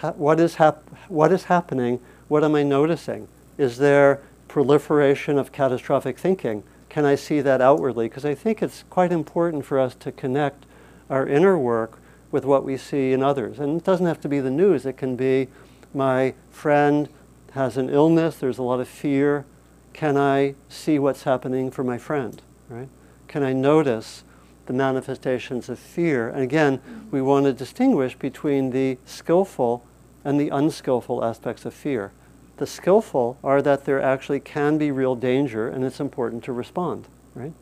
what 0.00 0.40
is, 0.40 0.56
hap- 0.56 0.88
what 1.08 1.32
is 1.32 1.44
happening? 1.44 2.00
What 2.28 2.44
am 2.44 2.54
I 2.54 2.62
noticing? 2.62 3.28
Is 3.58 3.78
there 3.78 4.20
proliferation 4.48 5.38
of 5.38 5.52
catastrophic 5.52 6.18
thinking? 6.18 6.62
Can 6.88 7.04
I 7.04 7.14
see 7.14 7.40
that 7.40 7.60
outwardly? 7.60 8.08
Because 8.08 8.24
I 8.24 8.34
think 8.34 8.62
it's 8.62 8.84
quite 8.88 9.12
important 9.12 9.64
for 9.64 9.78
us 9.78 9.94
to 9.96 10.12
connect 10.12 10.64
our 11.10 11.26
inner 11.26 11.58
work 11.58 11.98
with 12.36 12.44
what 12.44 12.64
we 12.64 12.76
see 12.76 13.14
in 13.14 13.22
others. 13.22 13.58
And 13.58 13.78
it 13.78 13.84
doesn't 13.84 14.04
have 14.04 14.20
to 14.20 14.28
be 14.28 14.40
the 14.40 14.50
news, 14.50 14.84
it 14.84 14.98
can 14.98 15.16
be 15.16 15.48
my 15.94 16.34
friend 16.50 17.08
has 17.52 17.78
an 17.78 17.88
illness, 17.88 18.36
there's 18.36 18.58
a 18.58 18.62
lot 18.62 18.78
of 18.78 18.86
fear. 18.86 19.46
Can 19.94 20.18
I 20.18 20.54
see 20.68 20.98
what's 20.98 21.22
happening 21.22 21.70
for 21.70 21.82
my 21.82 21.96
friend? 21.96 22.42
Right? 22.68 22.90
Can 23.26 23.42
I 23.42 23.54
notice 23.54 24.22
the 24.66 24.74
manifestations 24.74 25.70
of 25.70 25.78
fear? 25.78 26.28
And 26.28 26.42
again, 26.42 26.82
we 27.10 27.22
want 27.22 27.46
to 27.46 27.54
distinguish 27.54 28.14
between 28.14 28.68
the 28.68 28.98
skillful 29.06 29.82
and 30.22 30.38
the 30.38 30.50
unskillful 30.50 31.24
aspects 31.24 31.64
of 31.64 31.72
fear. 31.72 32.12
The 32.58 32.66
skillful 32.66 33.38
are 33.42 33.62
that 33.62 33.86
there 33.86 34.02
actually 34.02 34.40
can 34.40 34.76
be 34.76 34.90
real 34.90 35.14
danger 35.14 35.70
and 35.70 35.82
it's 35.86 36.00
important 36.00 36.44
to 36.44 36.52
respond, 36.52 37.06
right? 37.34 37.54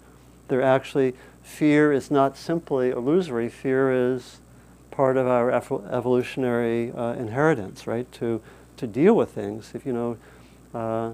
There 0.48 0.62
actually, 0.62 1.14
fear 1.44 1.92
is 1.92 2.10
not 2.10 2.36
simply 2.36 2.90
illusory, 2.90 3.48
fear 3.48 3.92
is 3.92 4.40
part 4.94 5.16
of 5.16 5.26
our 5.26 5.50
evolutionary 5.50 6.92
uh, 6.92 7.14
inheritance, 7.14 7.86
right? 7.86 8.10
To, 8.12 8.40
to 8.76 8.86
deal 8.86 9.14
with 9.14 9.30
things, 9.30 9.72
if 9.74 9.84
you 9.84 9.92
know, 9.92 10.16
uh, 10.72 11.12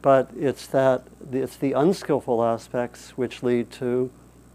but 0.00 0.30
it's 0.38 0.66
that, 0.68 1.02
it's 1.30 1.56
the 1.56 1.72
unskillful 1.72 2.42
aspects 2.42 3.10
which 3.18 3.42
lead 3.42 3.70
to 3.72 4.10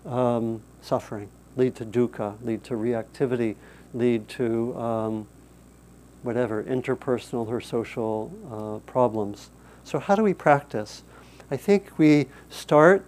um, 0.05 0.61
suffering, 0.81 1.29
lead 1.55 1.75
to 1.75 1.85
dukkha, 1.85 2.35
lead 2.43 2.63
to 2.63 2.73
reactivity, 2.73 3.55
lead 3.93 4.27
to 4.29 4.75
um, 4.75 5.27
whatever, 6.23 6.63
interpersonal 6.63 7.47
or 7.47 7.61
social 7.61 8.31
uh, 8.51 8.91
problems. 8.91 9.51
So, 9.83 9.99
how 9.99 10.15
do 10.15 10.23
we 10.23 10.33
practice? 10.33 11.03
I 11.51 11.57
think 11.57 11.99
we 11.99 12.25
start 12.49 13.05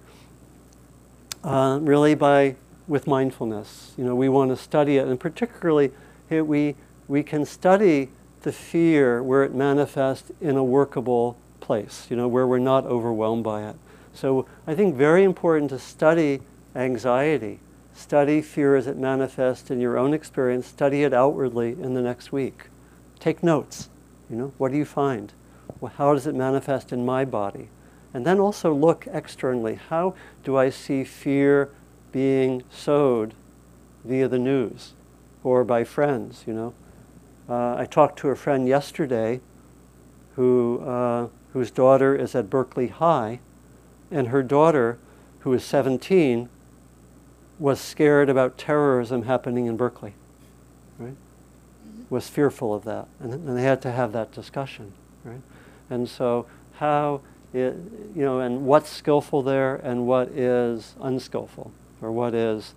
uh, 1.44 1.80
really 1.82 2.14
by 2.14 2.56
with 2.88 3.08
mindfulness. 3.08 3.94
You 3.98 4.06
know, 4.06 4.16
we 4.16 4.30
want 4.30 4.52
to 4.52 4.58
study 4.58 4.98
it, 4.98 5.08
and 5.08 5.20
particularly 5.20 5.92
here 6.30 6.44
we 6.44 6.76
we 7.08 7.24
can 7.24 7.46
study 7.46 8.10
the 8.42 8.52
fear 8.52 9.24
where 9.24 9.44
it 9.44 9.54
manifests 9.54 10.32
in 10.42 10.58
a 10.58 10.64
workable 10.64 11.38
place. 11.60 12.08
You 12.10 12.16
know, 12.16 12.28
where 12.28 12.48
we're 12.48 12.60
not 12.60 12.86
overwhelmed 12.86 13.44
by 13.44 13.68
it. 13.70 13.76
So, 14.14 14.48
I 14.66 14.74
think 14.74 14.96
very 14.96 15.24
important 15.24 15.70
to 15.70 15.80
study 15.80 16.42
anxiety, 16.76 17.60
study 17.94 18.42
fear 18.42 18.76
as 18.76 18.88
it 18.88 18.98
manifests 18.98 19.70
in 19.70 19.80
your 19.80 19.98
own 19.98 20.14
experience, 20.14 20.66
study 20.68 21.04
it 21.04 21.14
outwardly 21.14 21.74
in 21.74 21.94
the 21.94 22.02
next 22.02 22.32
week. 22.32 22.66
Take 23.20 23.44
notes. 23.44 23.90
You 24.30 24.36
know, 24.36 24.54
what 24.58 24.72
do 24.72 24.78
you 24.78 24.86
find? 24.86 25.34
Well, 25.80 25.94
how 25.98 26.14
does 26.14 26.28
it 26.28 26.36
manifest 26.36 26.92
in 26.92 27.06
my 27.06 27.26
body? 27.26 27.70
And 28.14 28.26
then 28.26 28.40
also 28.40 28.74
look 28.74 29.08
externally. 29.12 29.76
How 29.76 30.16
do 30.44 30.58
I 30.58 30.70
see 30.70 31.04
fear 31.04 31.70
being 32.12 32.64
sowed 32.72 33.34
via 34.04 34.28
the 34.28 34.40
news 34.40 34.94
or 35.44 35.64
by 35.64 35.84
friends? 35.84 36.44
You 36.48 36.54
know, 36.54 36.74
uh, 37.50 37.76
I 37.76 37.86
talked 37.86 38.20
to 38.20 38.30
a 38.30 38.36
friend 38.36 38.68
yesterday 38.68 39.42
who 40.36 40.80
uh, 40.80 41.28
whose 41.54 41.72
daughter 41.72 42.16
is 42.16 42.36
at 42.36 42.50
Berkeley 42.50 42.88
High, 42.88 43.40
and 44.12 44.28
her 44.28 44.44
daughter, 44.44 45.00
who 45.40 45.54
is 45.54 45.64
17, 45.64 46.50
was 47.58 47.80
scared 47.80 48.30
about 48.30 48.58
terrorism 48.58 49.24
happening 49.24 49.66
in 49.66 49.78
Berkeley. 49.78 50.14
Right? 51.00 51.16
was 52.10 52.30
fearful 52.30 52.74
of 52.74 52.84
that, 52.86 53.08
and, 53.20 53.34
and 53.34 53.58
they 53.58 53.64
had 53.64 53.82
to 53.82 53.92
have 53.92 54.14
that 54.14 54.32
discussion, 54.32 54.94
right? 55.24 55.42
And 55.90 56.08
so 56.08 56.46
how 56.76 57.22
it, 57.54 57.76
you 58.16 58.24
know, 58.24 58.40
and 58.40 58.66
what's 58.66 58.90
skillful 58.90 59.42
there, 59.42 59.76
and 59.76 60.08
what 60.08 60.30
is 60.30 60.96
unskillful, 61.02 61.72
or 62.02 62.12
what 62.12 62.34
is 62.34 62.74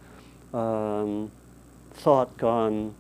um, 0.53 1.31
thought 1.93 2.37
gone 2.37 2.95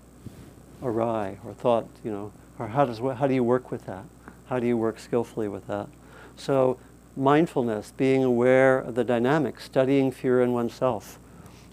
awry, 0.82 1.38
or 1.44 1.52
thought, 1.52 1.86
you 2.04 2.10
know, 2.10 2.32
or 2.58 2.68
how 2.68 2.84
does 2.84 2.98
how 2.98 3.26
do 3.26 3.34
you 3.34 3.44
work 3.44 3.70
with 3.70 3.86
that? 3.86 4.04
How 4.48 4.58
do 4.58 4.66
you 4.66 4.76
work 4.76 4.98
skillfully 4.98 5.48
with 5.48 5.66
that? 5.66 5.88
So 6.36 6.78
mindfulness, 7.16 7.92
being 7.96 8.24
aware 8.24 8.78
of 8.78 8.94
the 8.94 9.04
dynamics, 9.04 9.64
studying 9.64 10.10
fear 10.10 10.42
in 10.42 10.52
oneself, 10.52 11.18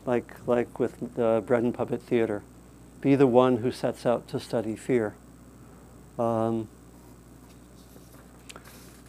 like 0.06 0.36
like 0.46 0.80
with 0.80 1.16
the 1.16 1.44
bread 1.46 1.64
and 1.64 1.74
puppet 1.74 2.02
theater 2.02 2.44
be 3.02 3.16
the 3.16 3.28
one 3.28 3.58
who 3.58 3.72
sets 3.72 4.06
out 4.06 4.28
to 4.30 4.40
study 4.40 4.76
fear. 4.76 5.14
Um, 6.18 6.68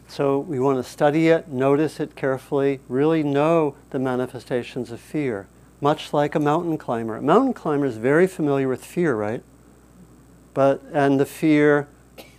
so 0.09 0.39
we 0.39 0.59
want 0.59 0.83
to 0.83 0.89
study 0.89 1.27
it, 1.27 1.49
notice 1.49 1.99
it 1.99 2.15
carefully, 2.15 2.79
really 2.89 3.21
know 3.21 3.75
the 3.91 3.99
manifestations 3.99 4.91
of 4.91 4.99
fear, 4.99 5.47
much 5.81 6.13
like 6.13 6.33
a 6.33 6.39
mountain 6.39 6.79
climber. 6.79 7.17
A 7.17 7.21
mountain 7.21 7.53
climber 7.53 7.85
is 7.85 7.97
very 7.97 8.25
familiar 8.25 8.67
with 8.67 8.83
fear, 8.83 9.15
right? 9.15 9.43
But 10.55 10.81
and 10.91 11.19
the 11.19 11.27
fear 11.27 11.87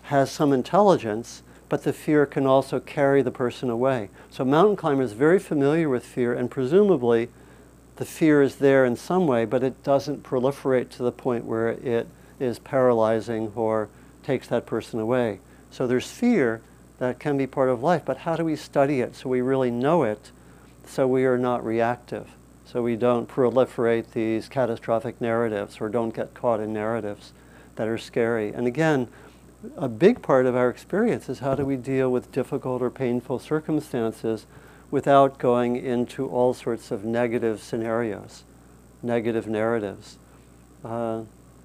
has 0.02 0.32
some 0.32 0.52
intelligence, 0.52 1.44
but 1.68 1.84
the 1.84 1.92
fear 1.92 2.26
can 2.26 2.44
also 2.44 2.80
carry 2.80 3.22
the 3.22 3.30
person 3.30 3.70
away. 3.70 4.10
So 4.30 4.42
a 4.42 4.46
mountain 4.46 4.74
climber 4.74 5.04
is 5.04 5.12
very 5.12 5.38
familiar 5.38 5.88
with 5.88 6.04
fear 6.04 6.34
and 6.34 6.50
presumably 6.50 7.28
the 7.96 8.04
fear 8.04 8.42
is 8.42 8.56
there 8.56 8.84
in 8.84 8.96
some 8.96 9.28
way, 9.28 9.44
but 9.44 9.62
it 9.62 9.84
doesn't 9.84 10.24
proliferate 10.24 10.88
to 10.90 11.04
the 11.04 11.12
point 11.12 11.44
where 11.44 11.68
it 11.68 12.08
is 12.40 12.58
paralyzing 12.58 13.52
or 13.54 13.88
takes 14.24 14.48
that 14.48 14.66
person 14.66 14.98
away. 14.98 15.38
So 15.70 15.86
there's 15.86 16.10
fear 16.10 16.62
that 17.00 17.18
can 17.18 17.36
be 17.36 17.46
part 17.46 17.70
of 17.70 17.82
life, 17.82 18.02
but 18.04 18.18
how 18.18 18.36
do 18.36 18.44
we 18.44 18.54
study 18.54 19.00
it 19.00 19.16
so 19.16 19.28
we 19.28 19.40
really 19.40 19.70
know 19.70 20.04
it 20.04 20.30
so 20.86 21.08
we 21.08 21.24
are 21.24 21.38
not 21.38 21.64
reactive? 21.64 22.28
So 22.66 22.82
we 22.82 22.94
don't 22.94 23.28
proliferate 23.28 24.12
these 24.12 24.48
catastrophic 24.48 25.20
narratives 25.20 25.80
or 25.80 25.88
don't 25.88 26.14
get 26.14 26.34
caught 26.34 26.60
in 26.60 26.72
narratives 26.72 27.32
that 27.76 27.88
are 27.88 27.98
scary. 27.98 28.52
And 28.52 28.66
again, 28.66 29.08
a 29.76 29.88
big 29.88 30.22
part 30.22 30.46
of 30.46 30.54
our 30.54 30.68
experience 30.68 31.28
is 31.28 31.40
how 31.40 31.54
do 31.54 31.64
we 31.64 31.76
deal 31.76 32.12
with 32.12 32.30
difficult 32.32 32.82
or 32.82 32.90
painful 32.90 33.38
circumstances 33.38 34.46
without 34.90 35.38
going 35.38 35.76
into 35.76 36.28
all 36.28 36.52
sorts 36.52 36.90
of 36.90 37.04
negative 37.04 37.62
scenarios, 37.62 38.44
negative 39.02 39.46
narratives. 39.46 40.18
Uh, 40.84 41.22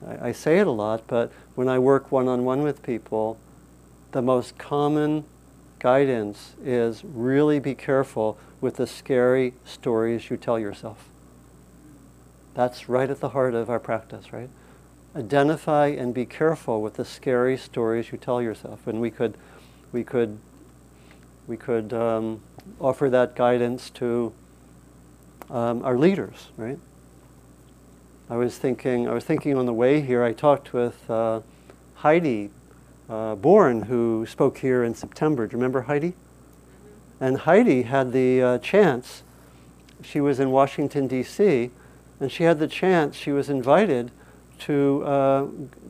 I, 0.08 0.30
I, 0.30 0.32
say 0.32 0.60
it 0.60 0.68
a 0.68 0.72
lot, 0.72 1.04
but 1.08 1.32
when 1.56 1.68
I 1.68 1.80
work 1.80 2.12
one 2.12 2.28
on 2.28 2.46
one 2.46 2.64
with 2.64 2.84
people, 2.84 3.38
the 4.16 4.22
most 4.22 4.58
common 4.58 5.26
guidance 5.78 6.56
is 6.64 7.04
really 7.04 7.60
be 7.60 7.76
careful 7.76 8.38
with 8.62 8.78
the 8.78 8.88
scary 8.88 9.54
stories 9.66 10.30
you 10.30 10.38
tell 10.38 10.58
yourself. 10.58 11.10
That's 12.54 12.88
right 12.88 13.10
at 13.10 13.20
the 13.20 13.28
heart 13.30 13.54
of 13.54 13.70
our 13.70 13.78
practice, 13.78 14.32
right? 14.32 14.48
Identify 15.18 15.88
and 15.88 16.14
be 16.14 16.26
careful 16.26 16.82
with 16.82 16.94
the 16.94 17.04
scary 17.04 17.58
stories 17.58 18.14
you 18.14 18.18
tell 18.18 18.42
yourself. 18.42 18.88
And 18.88 19.02
we 19.02 19.12
could, 19.12 19.36
we 19.92 20.06
could, 20.06 20.40
we 21.46 21.58
could 21.58 21.92
um, 21.92 22.40
offer 22.80 23.10
that 23.10 23.36
guidance 23.36 23.90
to 23.96 24.32
um, 25.50 25.84
our 25.84 25.98
leaders, 25.98 26.52
right? 26.56 26.80
I 28.30 28.38
was 28.38 28.58
thinking, 28.58 29.10
I 29.10 29.14
was 29.14 29.26
thinking 29.26 29.58
on 29.58 29.66
the 29.66 29.74
way 29.74 30.00
here, 30.00 30.24
I 30.24 30.32
talked 30.32 30.72
with 30.72 31.10
uh, 31.10 31.42
Heidi 31.96 32.50
uh, 33.10 33.36
Bourne, 33.36 33.84
who 33.84 34.26
spoke 34.26 34.60
here 34.60 34.84
in 34.84 34.96
September. 34.96 35.48
Do 35.48 35.54
you 35.54 35.58
remember 35.58 35.84
Heidi? 35.84 36.14
And 37.20 37.40
Heidi 37.40 37.84
had 37.84 38.12
the 38.12 38.42
uh, 38.42 38.58
chance, 38.60 39.24
she 40.04 40.20
was 40.20 40.40
in 40.40 40.52
Washington, 40.52 41.08
D.C., 41.08 41.72
and 42.20 42.32
she 42.32 42.44
had 42.44 42.60
the 42.60 42.68
chance, 42.68 43.16
she 43.16 43.32
was 43.32 43.50
invited 43.50 44.12
to 44.60 45.04
uh, 45.04 45.48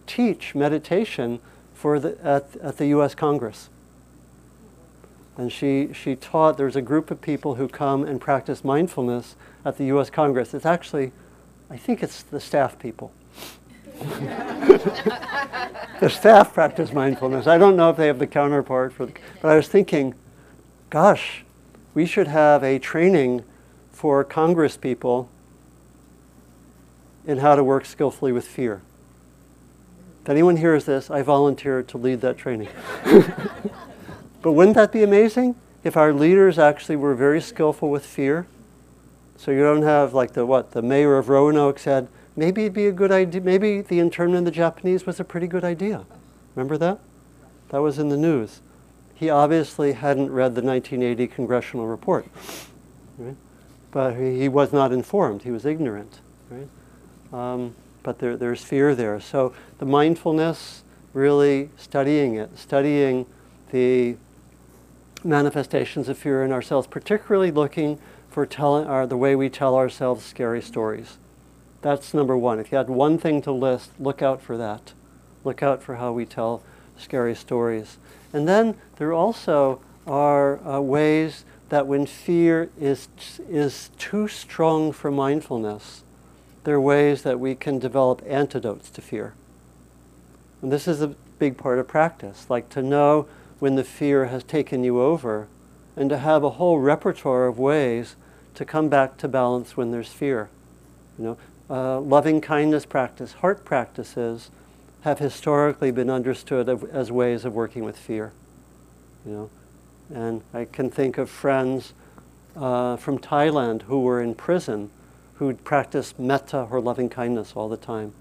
teach 0.07 0.55
meditation 0.55 1.39
for 1.73 1.99
the, 1.99 2.17
at, 2.23 2.55
at 2.57 2.77
the 2.77 2.87
U.S. 2.87 3.13
Congress. 3.13 3.69
And 5.37 5.51
she, 5.51 5.91
she 5.93 6.15
taught, 6.15 6.57
there's 6.57 6.75
a 6.75 6.81
group 6.81 7.11
of 7.11 7.21
people 7.21 7.55
who 7.55 7.67
come 7.67 8.03
and 8.03 8.21
practice 8.21 8.63
mindfulness 8.63 9.35
at 9.65 9.77
the 9.77 9.85
US 9.85 10.09
Congress. 10.09 10.53
It's 10.53 10.65
actually, 10.65 11.11
I 11.69 11.77
think 11.77 12.01
it's 12.01 12.23
the 12.23 12.39
staff 12.39 12.79
people. 12.79 13.11
the 15.99 16.09
staff 16.09 16.53
practice 16.53 16.91
mindfulness. 16.91 17.47
I 17.47 17.57
don't 17.57 17.75
know 17.75 17.89
if 17.89 17.97
they 17.97 18.07
have 18.07 18.19
the 18.19 18.27
counterpart 18.27 18.93
for, 18.93 19.05
the, 19.05 19.13
but 19.41 19.51
I 19.51 19.55
was 19.55 19.67
thinking, 19.67 20.13
gosh, 20.89 21.43
we 21.93 22.05
should 22.05 22.27
have 22.27 22.63
a 22.63 22.79
training 22.79 23.43
for 23.91 24.23
Congress 24.23 24.77
people 24.77 25.29
in 27.25 27.39
how 27.39 27.55
to 27.55 27.63
work 27.63 27.85
skillfully 27.85 28.31
with 28.31 28.45
fear. 28.45 28.81
If 30.23 30.29
anyone 30.29 30.57
hears 30.57 30.85
this, 30.85 31.09
I 31.09 31.21
volunteer 31.21 31.83
to 31.83 31.97
lead 31.97 32.21
that 32.21 32.37
training. 32.37 32.69
but 34.41 34.51
wouldn't 34.51 34.75
that 34.75 34.91
be 34.91 35.03
amazing 35.03 35.55
if 35.83 35.95
our 35.95 36.11
leaders 36.11 36.59
actually 36.59 36.95
were 36.95 37.15
very 37.15 37.39
skillful 37.39 37.89
with 37.89 38.05
fear? 38.05 38.47
So 39.37 39.51
you 39.51 39.59
don't 39.59 39.83
have 39.83 40.13
like 40.13 40.33
the 40.33 40.45
what 40.45 40.71
the 40.71 40.81
mayor 40.81 41.17
of 41.17 41.29
Roanoke 41.29 41.79
said. 41.79 42.07
Maybe 42.35 42.63
it'd 42.63 42.73
be 42.73 42.87
a 42.87 42.91
good 42.91 43.11
idea. 43.11 43.41
Maybe 43.41 43.81
the 43.81 43.99
internment 43.99 44.39
in 44.39 44.43
the 44.43 44.51
Japanese 44.51 45.05
was 45.05 45.19
a 45.19 45.23
pretty 45.23 45.47
good 45.47 45.63
idea. 45.63 46.05
Remember 46.55 46.77
that? 46.77 46.99
That 47.69 47.81
was 47.81 47.97
in 47.97 48.09
the 48.09 48.17
news. 48.17 48.61
He 49.13 49.29
obviously 49.29 49.93
hadn't 49.93 50.31
read 50.31 50.55
the 50.55 50.61
1980 50.61 51.27
congressional 51.27 51.87
report, 51.87 52.27
right? 53.17 53.35
but 53.91 54.15
he, 54.15 54.49
was 54.49 54.73
not 54.73 54.91
informed. 54.91 55.43
He 55.43 55.51
was 55.51 55.65
ignorant. 55.65 56.19
Right? 56.49 56.67
Um, 57.31 57.75
but 58.03 58.19
there, 58.19 58.35
there's 58.35 58.63
fear 58.63 58.93
there. 58.93 59.19
So 59.21 59.53
the 59.79 59.85
mindfulness, 59.85 60.83
really 61.13 61.69
studying 61.77 62.35
it, 62.35 62.59
studying 62.59 63.25
the 63.71 64.17
manifestations 65.23 66.09
of 66.09 66.17
fear 66.17 66.43
in 66.43 66.51
ourselves, 66.51 66.87
particularly 66.87 67.51
looking 67.51 67.97
for 68.29 68.45
telling 68.45 68.85
our, 68.85 69.07
the 69.07 69.17
way 69.17 69.35
we 69.35 69.49
tell 69.49 69.75
ourselves 69.75 70.25
scary 70.25 70.61
stories. 70.61 71.17
That's 71.81 72.13
number 72.13 72.37
one. 72.37 72.59
If 72.59 72.71
you 72.71 72.77
had 72.77 72.89
one 72.89 73.17
thing 73.17 73.41
to 73.43 73.51
list, 73.51 73.91
look 73.99 74.21
out 74.21 74.41
for 74.41 74.57
that. 74.57 74.93
Look 75.43 75.61
out 75.61 75.83
for 75.83 75.95
how 75.95 76.11
we 76.11 76.25
tell 76.25 76.63
scary 76.97 77.35
stories. 77.35 77.97
And 78.33 78.47
then 78.47 78.75
there 78.97 79.13
also 79.13 79.81
are 80.07 80.65
uh, 80.67 80.81
ways 80.81 81.45
that 81.69 81.87
when 81.87 82.05
fear 82.05 82.69
is, 82.79 83.07
is 83.49 83.89
too 83.97 84.27
strong 84.27 84.91
for 84.91 85.11
mindfulness, 85.11 86.03
there 86.63 86.75
are 86.75 86.81
ways 86.81 87.21
that 87.21 87.39
we 87.39 87.55
can 87.55 87.79
develop 87.79 88.21
antidotes 88.27 88.89
to 88.89 89.01
fear. 89.01 89.33
And 90.61 90.71
this 90.71 90.87
is 90.87 91.01
a 91.01 91.15
big 91.37 91.57
part 91.57 91.79
of 91.79 91.87
practice, 91.87 92.47
like 92.49 92.69
to 92.69 92.81
know 92.81 93.27
when 93.59 93.75
the 93.75 93.83
fear 93.83 94.25
has 94.25 94.43
taken 94.43 94.83
you 94.83 94.99
over 94.99 95.47
and 95.95 96.09
to 96.09 96.17
have 96.17 96.43
a 96.43 96.51
whole 96.51 96.79
repertoire 96.79 97.47
of 97.47 97.57
ways 97.59 98.15
to 98.55 98.65
come 98.65 98.89
back 98.89 99.17
to 99.17 99.27
balance 99.27 99.77
when 99.77 99.91
there's 99.91 100.11
fear. 100.11 100.49
You 101.17 101.23
know, 101.25 101.37
uh, 101.69 101.99
loving 101.99 102.41
kindness 102.41 102.85
practice, 102.85 103.33
heart 103.33 103.65
practices 103.65 104.51
have 105.01 105.19
historically 105.19 105.91
been 105.91 106.09
understood 106.09 106.67
as 106.91 107.11
ways 107.11 107.45
of 107.45 107.53
working 107.53 107.83
with 107.83 107.97
fear. 107.97 108.31
You 109.25 109.31
know, 109.31 109.49
and 110.13 110.41
I 110.53 110.65
can 110.65 110.89
think 110.89 111.17
of 111.17 111.29
friends 111.29 111.93
uh, 112.55 112.97
from 112.97 113.19
Thailand 113.19 113.83
who 113.83 114.01
were 114.01 114.21
in 114.21 114.35
prison 114.35 114.89
who'd 115.35 115.63
practice 115.63 116.13
metta 116.17 116.67
or 116.71 116.79
loving 116.79 117.09
kindness 117.09 117.53
all 117.55 117.67
the 117.67 117.77
time 117.77 118.13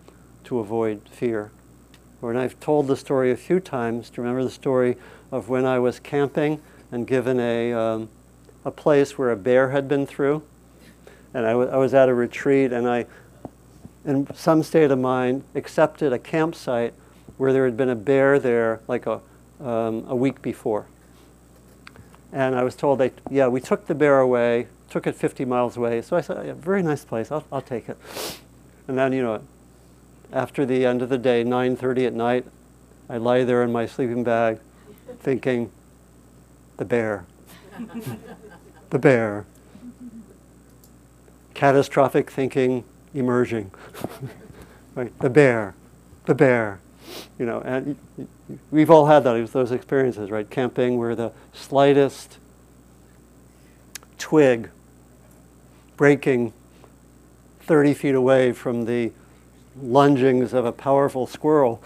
to 0.44 0.58
avoid 0.58 1.00
fear. 1.08 1.50
Or, 2.20 2.30
and 2.30 2.38
I've 2.38 2.58
told 2.60 2.86
the 2.86 2.96
story 2.96 3.30
a 3.30 3.36
few 3.36 3.60
times. 3.60 4.10
Do 4.10 4.16
you 4.16 4.22
remember 4.24 4.44
the 4.44 4.50
story 4.50 4.96
of 5.30 5.48
when 5.48 5.64
I 5.64 5.78
was 5.78 6.00
camping 6.00 6.60
and 6.90 7.06
given 7.06 7.38
a, 7.38 7.72
um, 7.72 8.08
a 8.64 8.70
place 8.70 9.16
where 9.16 9.30
a 9.30 9.36
bear 9.36 9.70
had 9.70 9.88
been 9.88 10.06
through? 10.06 10.42
And 11.32 11.46
I, 11.46 11.50
I 11.50 11.76
was 11.76 11.94
at 11.94 12.08
a 12.08 12.14
retreat 12.14 12.72
and 12.72 12.88
I, 12.88 13.06
in 14.04 14.28
some 14.34 14.62
state 14.62 14.90
of 14.90 14.98
mind, 14.98 15.44
accepted 15.54 16.12
a 16.12 16.18
campsite 16.18 16.94
where 17.36 17.52
there 17.52 17.64
had 17.64 17.76
been 17.76 17.88
a 17.88 17.96
bear 17.96 18.38
there 18.38 18.80
like 18.86 19.06
a, 19.06 19.20
um, 19.60 20.04
a 20.08 20.14
week 20.14 20.42
before. 20.42 20.86
And 22.32 22.54
I 22.54 22.62
was 22.64 22.74
told, 22.74 22.98
they, 22.98 23.12
yeah, 23.30 23.48
we 23.48 23.60
took 23.60 23.86
the 23.86 23.94
bear 23.94 24.20
away, 24.20 24.66
took 24.90 25.06
it 25.06 25.14
50 25.14 25.44
miles 25.44 25.76
away. 25.76 26.02
So 26.02 26.16
I 26.16 26.20
said, 26.20 26.46
yeah, 26.46 26.52
very 26.54 26.82
nice 26.82 27.04
place, 27.04 27.30
I'll, 27.30 27.44
I'll 27.50 27.62
take 27.62 27.88
it. 27.88 27.96
And 28.86 28.98
then, 28.98 29.12
you 29.12 29.22
know, 29.22 29.42
after 30.32 30.66
the 30.66 30.84
end 30.84 31.00
of 31.00 31.08
the 31.08 31.18
day, 31.18 31.44
9.30 31.44 32.06
at 32.08 32.12
night, 32.12 32.44
I 33.08 33.18
lie 33.18 33.44
there 33.44 33.62
in 33.62 33.72
my 33.72 33.86
sleeping 33.86 34.24
bag 34.24 34.58
thinking, 35.20 35.70
the 36.76 36.84
bear, 36.84 37.24
the 38.90 38.98
bear. 38.98 39.46
Catastrophic 41.54 42.30
thinking 42.30 42.84
emerging. 43.14 43.70
right? 44.94 45.16
The 45.20 45.30
bear, 45.30 45.74
the 46.26 46.34
bear. 46.34 46.80
You 47.38 47.46
know, 47.46 47.60
and 47.60 47.96
we've 48.70 48.90
all 48.90 49.06
had 49.06 49.24
that, 49.24 49.52
those 49.52 49.72
experiences, 49.72 50.30
right? 50.30 50.48
Camping 50.48 50.98
where 50.98 51.14
the 51.14 51.32
slightest 51.52 52.38
twig 54.18 54.70
breaking 55.96 56.52
30 57.60 57.94
feet 57.94 58.14
away 58.14 58.52
from 58.52 58.84
the 58.84 59.12
lungings 59.80 60.52
of 60.52 60.64
a 60.64 60.72
powerful 60.72 61.26
squirrel 61.26 61.82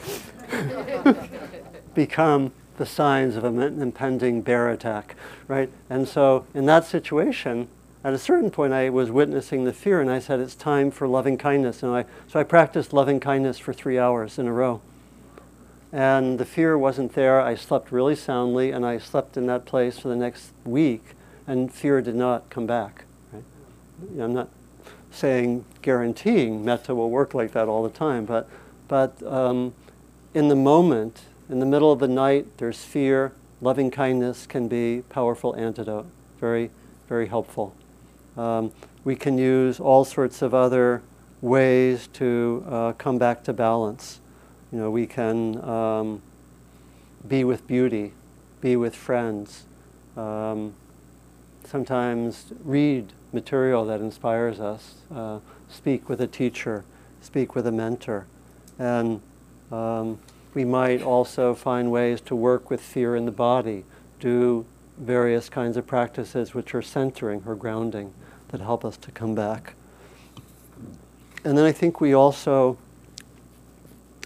become 1.94 2.52
the 2.76 2.86
signs 2.86 3.36
of 3.36 3.44
an 3.44 3.60
impending 3.60 4.40
bear 4.40 4.68
attack, 4.70 5.16
right? 5.48 5.70
And 5.90 6.06
so 6.06 6.46
in 6.54 6.66
that 6.66 6.84
situation, 6.84 7.68
at 8.04 8.12
a 8.12 8.18
certain 8.18 8.50
point, 8.50 8.72
I 8.72 8.90
was 8.90 9.10
witnessing 9.10 9.64
the 9.64 9.72
fear, 9.72 10.00
and 10.00 10.10
I 10.10 10.18
said, 10.18 10.40
"It's 10.40 10.54
time 10.54 10.90
for 10.90 11.08
loving 11.08 11.36
kindness." 11.36 11.82
And 11.82 11.92
I, 11.92 12.04
so 12.26 12.38
I 12.38 12.44
practiced 12.44 12.92
loving 12.92 13.20
kindness 13.20 13.58
for 13.58 13.72
three 13.72 13.98
hours 13.98 14.38
in 14.38 14.46
a 14.46 14.52
row 14.52 14.80
and 15.92 16.38
the 16.38 16.44
fear 16.44 16.76
wasn't 16.76 17.14
there. 17.14 17.40
I 17.40 17.54
slept 17.54 17.90
really 17.90 18.14
soundly, 18.14 18.70
and 18.70 18.84
I 18.84 18.98
slept 18.98 19.36
in 19.36 19.46
that 19.46 19.64
place 19.64 19.98
for 19.98 20.08
the 20.08 20.16
next 20.16 20.52
week, 20.64 21.14
and 21.46 21.72
fear 21.72 22.02
did 22.02 22.14
not 22.14 22.50
come 22.50 22.66
back. 22.66 23.04
Right? 23.32 23.42
I'm 24.20 24.34
not 24.34 24.48
saying 25.10 25.64
guaranteeing 25.80 26.64
metta 26.64 26.94
will 26.94 27.10
work 27.10 27.32
like 27.32 27.52
that 27.52 27.68
all 27.68 27.82
the 27.82 27.90
time, 27.90 28.24
but 28.24 28.48
but 28.86 29.22
um, 29.22 29.74
in 30.34 30.48
the 30.48 30.56
moment, 30.56 31.22
in 31.48 31.58
the 31.58 31.66
middle 31.66 31.92
of 31.92 31.98
the 31.98 32.08
night, 32.08 32.46
there's 32.58 32.84
fear. 32.84 33.32
Loving 33.60 33.90
kindness 33.90 34.46
can 34.46 34.68
be 34.68 35.02
powerful 35.08 35.54
antidote. 35.56 36.06
Very, 36.38 36.70
very 37.08 37.26
helpful. 37.26 37.74
Um, 38.38 38.70
we 39.02 39.16
can 39.16 39.36
use 39.36 39.80
all 39.80 40.04
sorts 40.04 40.42
of 40.42 40.54
other 40.54 41.02
ways 41.40 42.06
to 42.14 42.64
uh, 42.68 42.92
come 42.92 43.18
back 43.18 43.42
to 43.44 43.52
balance. 43.52 44.20
You 44.70 44.78
know, 44.78 44.90
we 44.90 45.08
can 45.08 45.62
um, 45.68 46.22
be 47.26 47.42
with 47.42 47.66
beauty, 47.66 48.12
be 48.60 48.76
with 48.76 48.94
friends, 48.94 49.64
um, 50.16 50.74
sometimes 51.64 52.52
read 52.64 53.12
material 53.32 53.84
that 53.86 54.00
inspires 54.00 54.60
us, 54.60 54.94
uh, 55.12 55.40
speak 55.68 56.08
with 56.08 56.20
a 56.20 56.28
teacher, 56.28 56.84
speak 57.20 57.56
with 57.56 57.66
a 57.66 57.72
mentor. 57.72 58.26
And 58.78 59.20
um, 59.72 60.20
we 60.54 60.64
might 60.64 61.02
also 61.02 61.54
find 61.54 61.90
ways 61.90 62.20
to 62.22 62.36
work 62.36 62.70
with 62.70 62.80
fear 62.80 63.16
in 63.16 63.24
the 63.24 63.32
body, 63.32 63.84
do 64.20 64.64
various 64.96 65.48
kinds 65.48 65.76
of 65.76 65.86
practices 65.86 66.54
which 66.54 66.72
are 66.74 66.82
centering 66.82 67.42
or 67.44 67.56
grounding 67.56 68.14
that 68.48 68.60
help 68.60 68.84
us 68.84 68.96
to 68.98 69.10
come 69.10 69.34
back. 69.34 69.74
And 71.44 71.56
then 71.56 71.64
I 71.64 71.72
think 71.72 72.00
we 72.00 72.12
also 72.12 72.78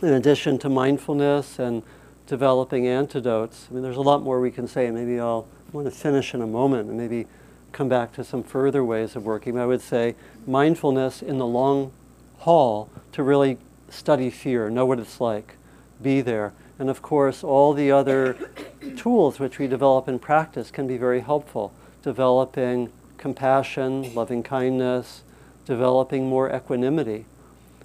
in 0.03 0.15
addition 0.15 0.59
to 0.59 0.69
mindfulness 0.69 1.59
and 1.59 1.83
developing 2.27 2.89
antidotes, 2.89 3.69
I 3.71 3.75
mean, 3.75 3.83
there's 3.83 3.97
a 3.97 4.03
lot 4.03 4.23
more 4.23 4.41
we 4.41 4.51
can 4.51 4.67
say. 4.67 4.91
Maybe 4.91 5.21
I'll 5.21 5.47
want 5.73 5.87
to 5.87 5.91
finish 5.91 6.35
in 6.35 6.43
a 6.43 6.47
moment 6.47 6.89
and 6.89 6.99
maybe 6.99 7.27
come 7.71 7.89
back 7.89 8.13
to 8.15 8.25
some 8.25 8.43
further 8.43 8.85
ways 8.85 9.17
of 9.17 9.25
working. 9.25 9.55
But 9.55 9.63
I 9.63 9.67
would 9.67 9.81
say 9.81 10.17
mindfulness 10.47 11.23
in 11.23 11.39
the 11.39 11.47
long 11.47 11.93
haul 12.39 12.91
to 13.13 13.23
really 13.23 13.59
study 13.89 14.29
fear, 14.29 14.69
know 14.69 14.85
what 14.85 14.99
it's 14.99 15.21
like, 15.21 15.55
be 16.03 16.21
there. 16.21 16.53
And 16.79 16.91
of 16.91 17.01
course, 17.01 17.45
all 17.45 17.73
the 17.73 17.93
other 17.93 18.37
tools 18.97 19.39
which 19.39 19.59
we 19.59 19.69
develop 19.69 20.09
in 20.09 20.19
practice 20.19 20.71
can 20.71 20.87
be 20.87 20.97
very 20.97 21.21
helpful. 21.21 21.73
Developing 22.03 22.91
compassion, 23.23 24.15
loving 24.15 24.43
kindness, 24.43 25.23
developing 25.65 26.29
more 26.29 26.55
equanimity 26.55 27.25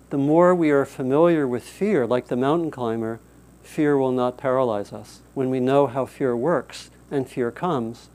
the 0.10 0.18
more 0.18 0.56
we 0.56 0.70
are 0.72 0.86
familiar 0.86 1.46
with 1.46 1.64
fear, 1.64 2.08
like 2.08 2.28
the 2.28 2.38
mountain 2.38 2.72
climber, 2.72 3.20
fear 3.62 3.98
will 3.98 4.14
not 4.14 4.38
paralyze 4.38 4.94
us. 4.94 5.20
When 5.34 5.50
we 5.50 5.60
know 5.60 5.88
how 5.88 6.06
fear 6.06 6.36
works 6.36 6.90
and 7.12 7.30
fear 7.30 7.52
comes, 7.52 8.10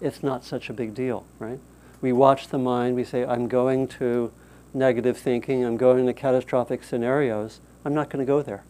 it's 0.00 0.22
not 0.22 0.44
such 0.44 0.68
a 0.68 0.72
big 0.72 0.94
deal, 0.94 1.24
right? 1.38 1.60
We 2.00 2.12
watch 2.12 2.48
the 2.48 2.58
mind, 2.58 2.96
we 2.96 3.04
say, 3.04 3.24
I'm 3.24 3.46
going 3.46 3.86
to 3.88 4.32
negative 4.74 5.16
thinking, 5.16 5.64
I'm 5.64 5.76
going 5.76 6.06
to 6.06 6.12
catastrophic 6.12 6.82
scenarios, 6.82 7.60
I'm 7.84 7.94
not 7.94 8.10
going 8.10 8.24
to 8.24 8.28
go 8.28 8.42
there. 8.42 8.64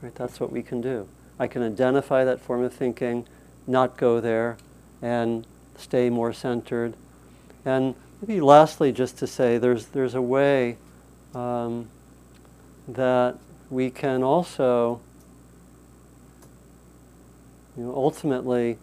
Right? 0.00 0.14
That's 0.14 0.38
what 0.38 0.52
we 0.52 0.62
can 0.62 0.80
do. 0.80 1.08
I 1.38 1.48
can 1.48 1.62
identify 1.62 2.24
that 2.24 2.40
form 2.40 2.62
of 2.62 2.72
thinking, 2.72 3.26
not 3.66 3.96
go 3.96 4.20
there, 4.20 4.56
and 5.02 5.46
stay 5.76 6.08
more 6.08 6.32
centered. 6.32 6.94
And 7.66 7.96
maybe 8.22 8.40
lastly, 8.40 8.92
just 8.92 9.18
to 9.18 9.26
say 9.26 9.58
there's, 9.58 9.86
there's 9.86 10.14
a 10.14 10.22
way 10.22 10.76
um, 11.34 11.88
that 12.88 13.36
we 13.68 13.90
can 13.90 14.22
also 14.22 15.00
you 17.76 17.82
know, 17.82 17.94
ultimately 17.94 18.78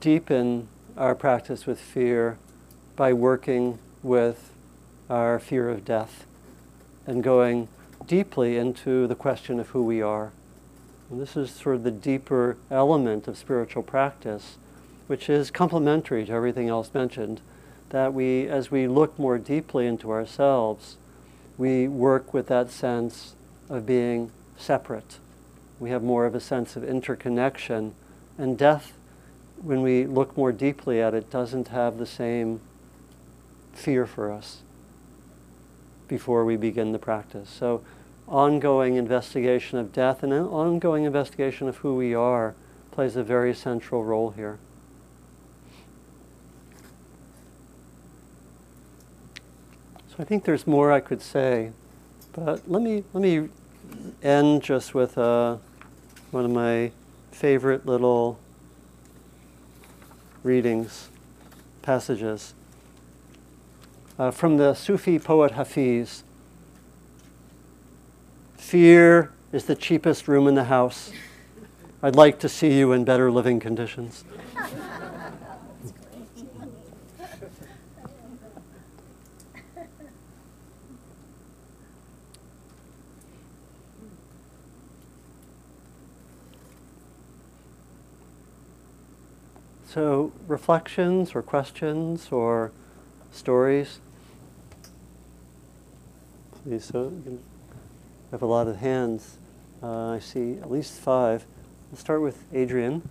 deepen 0.00 0.68
our 0.96 1.14
practice 1.14 1.64
with 1.64 1.80
fear 1.80 2.38
by 2.96 3.12
working 3.12 3.78
with 4.02 4.52
our 5.08 5.38
fear 5.38 5.68
of 5.68 5.84
death 5.84 6.26
and 7.06 7.22
going 7.22 7.68
deeply 8.06 8.56
into 8.56 9.06
the 9.06 9.14
question 9.14 9.60
of 9.60 9.68
who 9.68 9.82
we 9.82 10.02
are. 10.02 10.32
And 11.10 11.20
this 11.20 11.36
is 11.36 11.50
sort 11.50 11.76
of 11.76 11.84
the 11.84 11.90
deeper 11.90 12.56
element 12.70 13.28
of 13.28 13.38
spiritual 13.38 13.82
practice, 13.82 14.56
which 15.06 15.28
is 15.28 15.50
complementary 15.50 16.24
to 16.26 16.32
everything 16.32 16.68
else 16.68 16.92
mentioned. 16.94 17.40
That 17.90 18.12
we, 18.12 18.48
as 18.48 18.70
we 18.70 18.88
look 18.88 19.18
more 19.18 19.38
deeply 19.38 19.86
into 19.86 20.10
ourselves, 20.10 20.96
we 21.56 21.86
work 21.86 22.34
with 22.34 22.48
that 22.48 22.70
sense 22.70 23.34
of 23.68 23.86
being 23.86 24.30
separate. 24.56 25.18
We 25.78 25.90
have 25.90 26.02
more 26.02 26.26
of 26.26 26.34
a 26.34 26.40
sense 26.40 26.76
of 26.76 26.84
interconnection. 26.84 27.94
And 28.38 28.58
death, 28.58 28.94
when 29.62 29.82
we 29.82 30.06
look 30.06 30.36
more 30.36 30.52
deeply 30.52 31.00
at 31.00 31.14
it, 31.14 31.30
doesn't 31.30 31.68
have 31.68 31.98
the 31.98 32.06
same 32.06 32.60
fear 33.72 34.06
for 34.06 34.30
us 34.30 34.62
before 36.08 36.44
we 36.44 36.56
begin 36.56 36.92
the 36.92 36.98
practice. 36.98 37.48
So, 37.48 37.82
ongoing 38.26 38.96
investigation 38.96 39.78
of 39.78 39.92
death 39.92 40.22
and 40.22 40.32
an 40.32 40.44
ongoing 40.44 41.04
investigation 41.04 41.68
of 41.68 41.78
who 41.78 41.94
we 41.94 42.14
are 42.14 42.54
plays 42.90 43.16
a 43.16 43.22
very 43.22 43.54
central 43.54 44.04
role 44.04 44.30
here. 44.30 44.58
So 50.16 50.22
I 50.22 50.26
think 50.26 50.44
there's 50.44 50.64
more 50.64 50.92
I 50.92 51.00
could 51.00 51.20
say, 51.20 51.72
but 52.34 52.70
let 52.70 52.82
me 52.82 53.02
let 53.12 53.20
me 53.20 53.48
end 54.22 54.62
just 54.62 54.94
with 54.94 55.18
uh, 55.18 55.56
one 56.30 56.44
of 56.44 56.52
my 56.52 56.92
favorite 57.32 57.84
little 57.84 58.38
readings, 60.44 61.08
passages 61.82 62.54
uh, 64.16 64.30
from 64.30 64.56
the 64.56 64.74
Sufi 64.74 65.18
poet 65.18 65.52
Hafiz. 65.52 66.22
Fear 68.56 69.32
is 69.50 69.64
the 69.64 69.74
cheapest 69.74 70.28
room 70.28 70.46
in 70.46 70.54
the 70.54 70.64
house. 70.64 71.10
I'd 72.04 72.14
like 72.14 72.38
to 72.40 72.48
see 72.48 72.78
you 72.78 72.92
in 72.92 73.04
better 73.04 73.32
living 73.32 73.58
conditions. 73.58 74.22
So, 89.94 90.32
reflections 90.48 91.36
or 91.36 91.42
questions 91.42 92.32
or 92.32 92.72
stories? 93.30 94.00
Please, 96.64 96.86
so 96.86 97.12
you 97.24 97.38
have 98.32 98.42
a 98.42 98.46
lot 98.46 98.66
of 98.66 98.78
hands. 98.78 99.36
Uh, 99.80 100.14
I 100.14 100.18
see 100.18 100.54
at 100.54 100.68
least 100.68 100.94
five. 100.94 101.44
Let's 101.92 102.00
start 102.00 102.22
with 102.22 102.42
Adrian. 102.52 103.08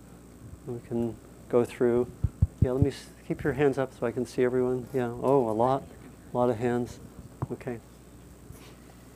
We 0.66 0.78
can 0.86 1.16
go 1.48 1.64
through. 1.64 2.06
Yeah, 2.60 2.72
let 2.72 2.84
me 2.84 2.92
keep 3.26 3.42
your 3.42 3.54
hands 3.54 3.78
up 3.78 3.98
so 3.98 4.06
I 4.06 4.12
can 4.12 4.26
see 4.26 4.44
everyone. 4.44 4.86
Yeah, 4.92 5.10
oh, 5.22 5.48
a 5.48 5.56
lot, 5.56 5.84
a 6.34 6.36
lot 6.36 6.50
of 6.50 6.58
hands. 6.58 6.98
Okay. 7.50 7.78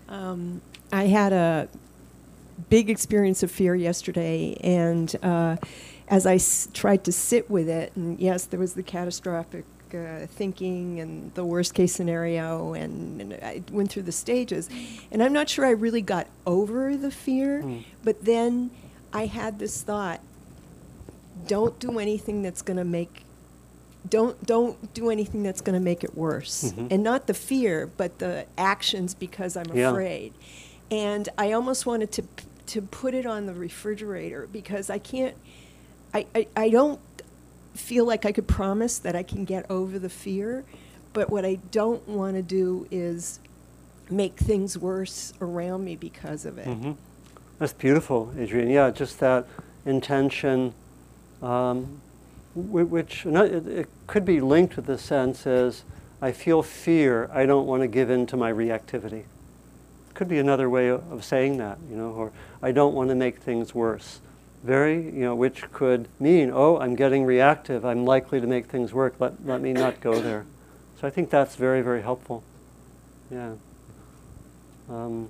Um, 0.08 0.62
I 0.90 1.04
had 1.04 1.34
a 1.34 1.68
big 2.70 2.88
experience 2.88 3.42
of 3.42 3.50
fear 3.50 3.74
yesterday, 3.74 4.56
and 4.62 5.14
uh, 5.22 5.56
as 6.08 6.26
I 6.26 6.36
s- 6.36 6.68
tried 6.72 7.04
to 7.04 7.12
sit 7.12 7.50
with 7.50 7.68
it, 7.68 7.92
and 7.96 8.18
yes, 8.18 8.44
there 8.46 8.58
was 8.60 8.74
the 8.74 8.82
catastrophic 8.82 9.64
uh, 9.94 10.26
thinking 10.26 11.00
and 11.00 11.32
the 11.34 11.44
worst 11.44 11.74
case 11.74 11.94
scenario, 11.94 12.74
and, 12.74 13.20
and 13.20 13.34
I 13.42 13.62
went 13.70 13.90
through 13.90 14.02
the 14.02 14.12
stages, 14.12 14.68
and 15.10 15.22
I'm 15.22 15.32
not 15.32 15.48
sure 15.48 15.64
I 15.64 15.70
really 15.70 16.02
got 16.02 16.26
over 16.46 16.96
the 16.96 17.10
fear, 17.10 17.62
Mm. 17.62 17.84
but 18.04 18.24
then 18.24 18.70
I 19.12 19.26
had 19.26 19.58
this 19.58 19.80
thought: 19.82 20.20
don't 21.46 21.78
do 21.78 21.98
anything 21.98 22.42
that's 22.42 22.62
going 22.62 22.76
to 22.76 22.84
make 22.84 23.22
don't 24.08 24.46
don't 24.46 24.94
do 24.94 25.10
anything 25.10 25.42
that's 25.42 25.60
going 25.60 25.74
to 25.74 25.84
make 25.84 26.02
it 26.04 26.16
worse 26.16 26.72
Mhm. 26.72 26.92
and 26.92 27.02
not 27.02 27.26
the 27.26 27.34
fear 27.34 27.90
but 27.96 28.20
the 28.20 28.46
actions 28.56 29.12
because 29.12 29.56
i'm 29.56 29.66
Yeah. 29.74 29.90
afraid 29.90 30.32
and 30.90 31.28
i 31.36 31.50
almost 31.52 31.84
wanted 31.84 32.12
to 32.12 32.22
p- 32.22 32.44
to 32.66 32.80
put 32.80 33.12
it 33.12 33.26
on 33.26 33.46
the 33.46 33.52
refrigerator 33.54 34.48
because 34.52 34.88
i 34.88 34.98
can't 34.98 35.34
I, 36.14 36.26
I 36.34 36.46
i 36.56 36.68
don't 36.70 37.00
feel 37.74 38.04
like 38.06 38.24
i 38.24 38.32
could 38.32 38.48
promise 38.48 38.98
that 38.98 39.14
i 39.16 39.22
can 39.22 39.44
get 39.44 39.70
over 39.70 39.98
the 39.98 40.08
fear 40.08 40.64
but 41.12 41.30
what 41.30 41.44
i 41.44 41.56
don't 41.70 42.06
want 42.08 42.36
to 42.36 42.42
do 42.42 42.86
is 42.90 43.40
make 44.10 44.36
things 44.36 44.78
worse 44.78 45.32
around 45.40 45.84
me 45.84 45.96
because 45.96 46.44
of 46.46 46.58
it 46.58 46.66
hmm 46.66 46.92
That's 47.58 47.72
beautiful, 47.72 48.32
Adrian. 48.38 48.70
Yeah, 48.70 48.90
just 48.90 49.18
that 49.18 49.46
intention, 49.84 50.74
um, 51.42 52.00
which 52.54 53.26
it, 53.26 53.88
could 54.06 54.24
be 54.24 54.40
linked 54.40 54.76
with 54.76 54.86
the 54.86 54.98
sense 54.98 55.44
is, 55.46 55.84
I 56.22 56.32
feel 56.32 56.62
fear. 56.62 57.28
I 57.32 57.46
don't 57.46 57.66
want 57.66 57.82
to 57.82 57.88
give 57.88 58.10
in 58.10 58.26
to 58.26 58.36
my 58.36 58.52
reactivity. 58.52 59.24
Could 60.14 60.28
be 60.28 60.38
another 60.38 60.70
way 60.70 60.88
of 60.88 61.24
saying 61.24 61.58
that, 61.58 61.78
you 61.90 61.96
know, 61.96 62.10
or 62.10 62.32
I 62.62 62.72
don't 62.72 62.94
want 62.94 63.08
to 63.10 63.16
make 63.16 63.38
things 63.38 63.74
worse. 63.74 64.20
Very, 64.64 64.96
you 65.04 65.20
know, 65.22 65.34
which 65.34 65.70
could 65.72 66.08
mean, 66.18 66.50
oh, 66.52 66.78
I'm 66.78 66.94
getting 66.96 67.24
reactive. 67.24 67.84
I'm 67.84 68.04
likely 68.04 68.40
to 68.40 68.46
make 68.46 68.66
things 68.66 68.92
work. 68.92 69.14
Let, 69.18 69.46
let 69.46 69.60
me 69.60 69.72
not 69.72 70.00
go 70.00 70.20
there. 70.20 70.46
So 71.00 71.06
I 71.06 71.10
think 71.10 71.30
that's 71.30 71.54
very, 71.54 71.80
very 71.80 72.02
helpful. 72.02 72.42
Yeah. 73.30 73.52
Um, 74.90 75.28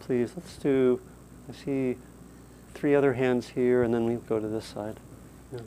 please, 0.00 0.32
let's 0.36 0.56
do. 0.56 1.00
I 1.48 1.52
see 1.52 1.96
three 2.74 2.94
other 2.94 3.14
hands 3.14 3.48
here, 3.48 3.82
and 3.82 3.92
then 3.92 4.04
we 4.06 4.14
go 4.14 4.38
to 4.38 4.46
this 4.46 4.64
side. 4.64 5.00
Yeah. 5.52 5.60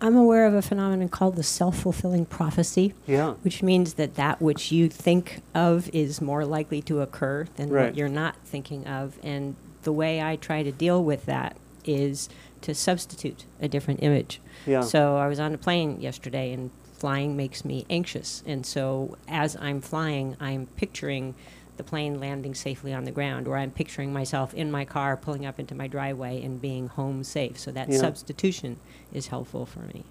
I'm 0.00 0.16
aware 0.16 0.46
of 0.46 0.54
a 0.54 0.62
phenomenon 0.62 1.08
called 1.08 1.34
the 1.36 1.42
self 1.42 1.78
fulfilling 1.78 2.26
prophecy, 2.26 2.94
Yeah. 3.06 3.32
which 3.42 3.62
means 3.62 3.94
that 3.94 4.14
that 4.14 4.40
which 4.40 4.70
you 4.70 4.88
think 4.88 5.40
of 5.54 5.88
is 5.94 6.20
more 6.20 6.44
likely 6.44 6.82
to 6.82 7.00
occur 7.00 7.46
than 7.56 7.70
Right. 7.70 7.86
what 7.86 7.96
you're 7.96 8.08
not 8.08 8.36
thinking 8.44 8.86
of. 8.86 9.18
And 9.24 9.56
the 9.82 9.92
way 9.92 10.22
I 10.22 10.36
try 10.36 10.62
to 10.62 10.70
deal 10.72 11.02
with 11.02 11.26
that 11.26 11.56
is 11.84 12.28
to 12.62 12.74
substitute 12.74 13.44
a 13.60 13.68
different 13.68 14.02
image. 14.02 14.40
Yeah. 14.66 14.80
So 14.80 15.16
I 15.16 15.28
was 15.28 15.38
on 15.40 15.54
a 15.54 15.58
plane 15.58 16.00
yesterday, 16.00 16.52
and 16.52 16.70
flying 16.94 17.36
makes 17.36 17.64
me 17.64 17.84
anxious. 17.90 18.42
And 18.46 18.64
so 18.64 19.16
as 19.28 19.56
I'm 19.60 19.80
flying, 19.80 20.36
I'm 20.40 20.66
picturing 20.76 21.34
the 21.76 21.84
plane 21.84 22.20
landing 22.20 22.54
safely 22.54 22.94
on 22.94 23.04
the 23.04 23.10
ground, 23.10 23.48
or 23.48 23.56
I'm 23.56 23.70
picturing 23.70 24.12
myself 24.12 24.54
in 24.54 24.70
my 24.70 24.84
car 24.84 25.16
pulling 25.16 25.44
up 25.44 25.58
into 25.58 25.74
my 25.74 25.88
driveway 25.88 26.40
and 26.42 26.60
being 26.60 26.86
home 26.88 27.24
safe. 27.24 27.58
So 27.58 27.72
that 27.72 27.90
Yeah. 27.90 27.98
substitution 27.98 28.76
is 29.12 29.26
helpful 29.26 29.66
for 29.66 29.80
me. 29.80 30.04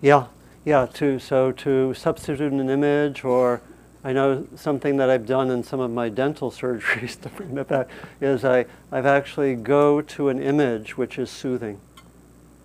Yeah, 0.00 0.26
yeah. 0.64 0.86
To 0.94 1.18
so 1.18 1.52
to 1.52 1.94
substitute 1.94 2.52
an 2.52 2.70
image, 2.70 3.24
or 3.24 3.60
I 4.02 4.12
know 4.12 4.46
something 4.56 4.96
that 4.96 5.10
I've 5.10 5.26
done 5.26 5.50
in 5.50 5.62
some 5.62 5.80
of 5.80 5.90
my 5.90 6.08
dental 6.08 6.50
surgeries 6.60 7.20
to 7.20 7.28
bring 7.28 7.54
that 7.56 7.68
back 7.68 7.88
is 8.20 8.44
I 8.44 8.66
I've 8.90 9.06
actually 9.06 9.54
go 9.54 10.00
to 10.00 10.28
an 10.28 10.42
image 10.42 10.96
which 10.96 11.18
is 11.18 11.30
soothing, 11.30 11.80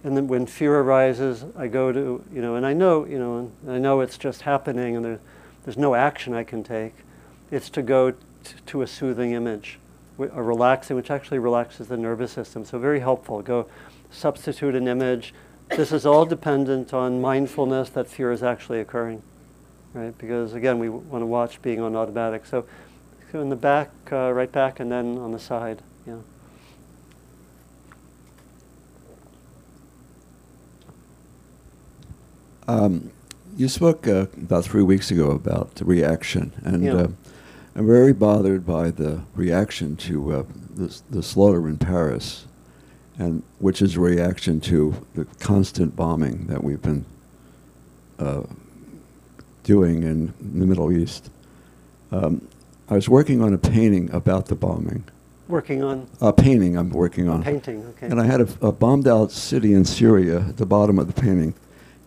and 0.03 0.15
then 0.15 0.27
when 0.27 0.45
fear 0.45 0.79
arises, 0.79 1.45
I 1.57 1.67
go 1.67 1.91
to 1.91 2.23
you 2.33 2.41
know, 2.41 2.55
and 2.55 2.65
I 2.65 2.73
know 2.73 3.05
you 3.05 3.19
know, 3.19 3.51
and 3.63 3.71
I 3.71 3.77
know 3.77 4.01
it's 4.01 4.17
just 4.17 4.41
happening, 4.41 4.95
and 4.95 5.03
there's 5.03 5.19
there's 5.65 5.77
no 5.77 5.95
action 5.95 6.33
I 6.33 6.43
can 6.43 6.63
take. 6.63 6.93
It's 7.49 7.69
to 7.71 7.81
go 7.81 8.11
t- 8.11 8.17
to 8.67 8.83
a 8.83 8.87
soothing 8.87 9.31
image, 9.31 9.79
a 10.19 10.41
relaxing, 10.41 10.95
which 10.95 11.09
actually 11.09 11.39
relaxes 11.39 11.87
the 11.87 11.97
nervous 11.97 12.31
system. 12.31 12.65
So 12.65 12.77
very 12.77 12.99
helpful. 12.99 13.41
Go 13.41 13.67
substitute 14.11 14.75
an 14.75 14.87
image. 14.87 15.33
This 15.69 15.91
is 15.91 16.05
all 16.05 16.25
dependent 16.25 16.93
on 16.93 17.19
mindfulness 17.19 17.89
that 17.89 18.07
fear 18.07 18.31
is 18.31 18.43
actually 18.43 18.79
occurring, 18.79 19.23
right? 19.95 20.15
Because 20.17 20.53
again, 20.53 20.77
we 20.77 20.89
want 20.89 21.21
to 21.21 21.25
watch 21.25 21.61
being 21.61 21.81
on 21.81 21.95
automatic. 21.95 22.45
So, 22.45 22.65
so 23.31 23.41
in 23.41 23.49
the 23.49 23.55
back, 23.55 23.89
uh, 24.11 24.31
right 24.31 24.51
back, 24.51 24.79
and 24.79 24.91
then 24.91 25.17
on 25.17 25.31
the 25.31 25.39
side. 25.39 25.81
Yeah. 26.05 26.17
Um, 32.67 33.11
you 33.57 33.67
spoke 33.69 34.07
uh, 34.07 34.27
about 34.37 34.65
three 34.65 34.83
weeks 34.83 35.11
ago 35.11 35.31
about 35.31 35.75
the 35.75 35.85
reaction, 35.85 36.51
and 36.63 36.83
Yeah. 36.83 36.93
uh, 36.93 37.07
I'm 37.75 37.85
very 37.85 38.13
bothered 38.13 38.65
by 38.65 38.89
the 38.91 39.21
reaction 39.35 39.95
to 39.97 40.31
uh, 40.33 40.43
the, 40.75 40.97
the 41.09 41.23
slaughter 41.23 41.67
in 41.67 41.77
Paris. 41.77 42.45
and 43.17 43.43
which 43.59 43.81
is 43.81 43.95
a 43.95 43.99
reaction 44.01 44.59
to 44.59 44.93
the 45.13 45.23
constant 45.39 45.95
bombing 45.95 46.47
that 46.47 46.61
we've 46.61 46.81
been 46.81 47.05
uh, 48.19 48.41
doing 49.65 50.03
in 50.03 50.33
the 50.39 50.65
Middle 50.65 50.91
East. 50.91 51.29
Um, 52.11 52.47
I 52.89 52.93
was 52.93 53.09
working 53.09 53.41
on 53.41 53.53
a 53.53 53.57
painting 53.57 54.09
about 54.13 54.45
the 54.45 54.55
bombing. 54.55 55.03
Working 55.47 55.83
on 55.83 56.07
A 56.21 56.31
painting 56.31 56.77
I'm 56.77 56.89
working 56.91 57.27
on. 57.27 57.43
painting, 57.43 57.83
okay. 57.89 58.07
And 58.07 58.19
I 58.21 58.25
had 58.25 58.41
a, 58.41 58.47
a 58.61 58.71
bombed 58.71 59.07
out 59.07 59.31
city 59.31 59.73
in 59.73 59.83
Syria 59.85 60.39
at 60.39 60.57
the 60.57 60.65
bottom 60.65 60.97
of 60.97 61.07
the 61.13 61.21
painting. 61.21 61.53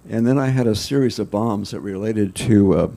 And 0.09 0.27
then 0.27 0.39
I 0.39 0.49
had 0.49 0.67
a 0.67 0.75
series 0.75 1.19
of 1.19 1.31
bombs 1.31 1.71
that 1.73 1.81
related 1.81 2.35
to 2.37 2.75
uh, 2.75 2.89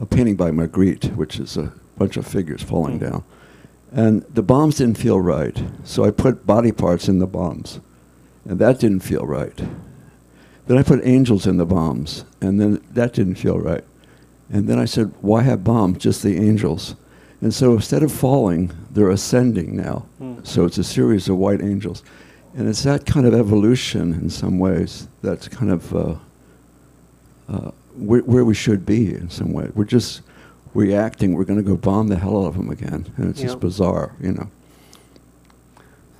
a 0.00 0.06
painting 0.06 0.36
by 0.36 0.50
Magritte, 0.50 1.14
which 1.16 1.38
is 1.38 1.56
a 1.56 1.72
bunch 1.96 2.16
of 2.16 2.26
figures 2.26 2.62
falling 2.62 2.98
Mm. 2.98 3.10
down. 3.10 3.24
And 3.92 4.22
the 4.32 4.42
bombs 4.42 4.76
didn't 4.76 4.98
feel 4.98 5.20
right. 5.20 5.56
So 5.84 6.04
I 6.04 6.10
put 6.10 6.46
body 6.46 6.72
parts 6.72 7.08
in 7.08 7.18
the 7.18 7.26
bombs. 7.26 7.80
And 8.48 8.58
that 8.58 8.78
didn't 8.80 9.00
feel 9.00 9.26
right. 9.26 9.58
Then 10.70 10.78
I 10.78 10.84
put 10.84 11.04
angels 11.04 11.48
in 11.48 11.56
the 11.56 11.66
bombs. 11.66 12.24
And 12.40 12.60
then 12.60 12.80
that 12.92 13.12
didn't 13.12 13.34
feel 13.34 13.58
right. 13.58 13.82
And 14.52 14.68
then 14.68 14.78
I 14.78 14.84
said, 14.84 15.12
why 15.20 15.42
have 15.42 15.64
bombs? 15.64 15.98
Just 15.98 16.22
the 16.22 16.36
angels. 16.36 16.94
And 17.40 17.52
so 17.52 17.72
instead 17.72 18.04
of 18.04 18.12
falling, 18.12 18.70
they're 18.88 19.10
ascending 19.10 19.76
now. 19.76 20.06
Hmm. 20.18 20.36
So 20.44 20.66
it's 20.66 20.78
a 20.78 20.84
series 20.84 21.28
of 21.28 21.38
white 21.38 21.60
angels. 21.60 22.04
And 22.54 22.68
it's 22.68 22.84
that 22.84 23.04
kind 23.04 23.26
of 23.26 23.34
evolution 23.34 24.12
in 24.14 24.30
some 24.30 24.60
ways 24.60 25.08
that's 25.22 25.48
kind 25.48 25.72
of 25.72 25.92
uh, 25.92 26.14
uh, 27.48 27.72
where, 27.96 28.20
where 28.20 28.44
we 28.44 28.54
should 28.54 28.86
be 28.86 29.12
in 29.12 29.28
some 29.28 29.52
way. 29.52 29.72
We're 29.74 29.82
just 29.82 30.20
reacting. 30.72 31.34
We're 31.34 31.46
going 31.46 31.58
to 31.64 31.68
go 31.68 31.76
bomb 31.76 32.06
the 32.06 32.16
hell 32.16 32.44
out 32.44 32.46
of 32.46 32.56
them 32.56 32.70
again. 32.70 33.12
And 33.16 33.28
it's 33.28 33.40
Yeah. 33.40 33.46
just 33.46 33.58
bizarre, 33.58 34.14
you 34.20 34.34
know. 34.34 34.48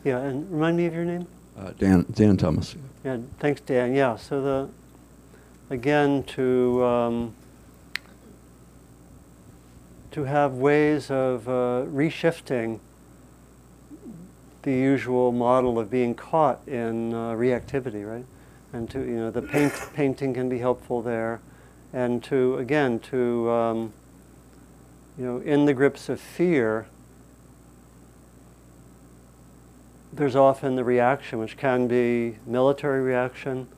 Yeah, 0.03 0.18
and 0.18 0.51
remind 0.51 0.76
me 0.76 0.86
of 0.86 0.94
your 0.94 1.05
name? 1.05 1.28
Uh, 1.59 1.72
Dan, 1.78 2.07
Dan 2.12 2.36
Thomas. 2.36 2.74
Yeah, 3.05 3.18
thanks, 3.38 3.61
Dan. 3.61 3.94
Yeah, 3.94 4.16
so 4.16 4.42
the, 4.42 4.68
again, 5.74 6.22
to, 6.24 6.84
um, 6.84 7.34
to 10.11 10.24
have 10.24 10.55
ways 10.55 11.11
of 11.11 11.48
uh, 11.48 11.84
reshifting 11.86 12.80
the 14.62 14.72
usual 14.72 15.32
model 15.32 15.78
of 15.78 15.90
being 15.90 16.14
caught 16.14 16.61
in 16.66 17.14
uh, 17.14 17.32
reactivity, 17.32 18.07
right? 18.07 18.26
And 18.72 18.88
to, 18.90 18.98
you 19.01 19.16
know, 19.16 19.30
the 19.30 19.42
paint, 19.42 19.72
painting 19.94 20.34
can 20.34 20.48
be 20.48 20.59
helpful 20.59 21.03
there. 21.03 21.40
And 21.92 22.22
to, 22.24 22.57
again, 22.59 23.01
to, 23.11 23.51
um, 23.51 23.92
you 25.18 25.24
know, 25.24 25.38
in 25.38 25.64
the 25.64 25.74
grips 25.74 26.09
of 26.09 26.20
fear, 26.20 26.86
there's 30.12 30.36
often 30.36 30.76
the 30.76 30.84
reaction, 30.84 31.38
which 31.38 31.56
can 31.56 31.86
be 31.86 32.36
military 32.46 33.00
reaction. 33.00 33.68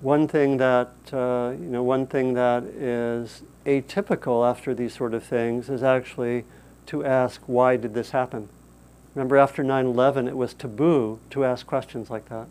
One 0.00 0.26
thing 0.26 0.56
that 0.56 0.92
uh, 1.12 1.52
you 1.52 1.66
know, 1.66 1.82
one 1.82 2.06
thing 2.06 2.34
that 2.34 2.64
is 2.64 3.42
atypical 3.66 4.48
after 4.48 4.74
these 4.74 4.94
sort 4.94 5.12
of 5.12 5.22
things 5.22 5.68
is 5.68 5.82
actually 5.82 6.44
to 6.86 7.04
ask, 7.04 7.42
why 7.46 7.76
did 7.76 7.94
this 7.94 8.10
happen? 8.10 8.48
Remember, 9.14 9.36
after 9.36 9.62
9/11, 9.62 10.28
it 10.28 10.36
was 10.36 10.54
taboo 10.54 11.18
to 11.30 11.44
ask 11.44 11.66
questions 11.66 12.10
like 12.10 12.28
that. 12.28 12.46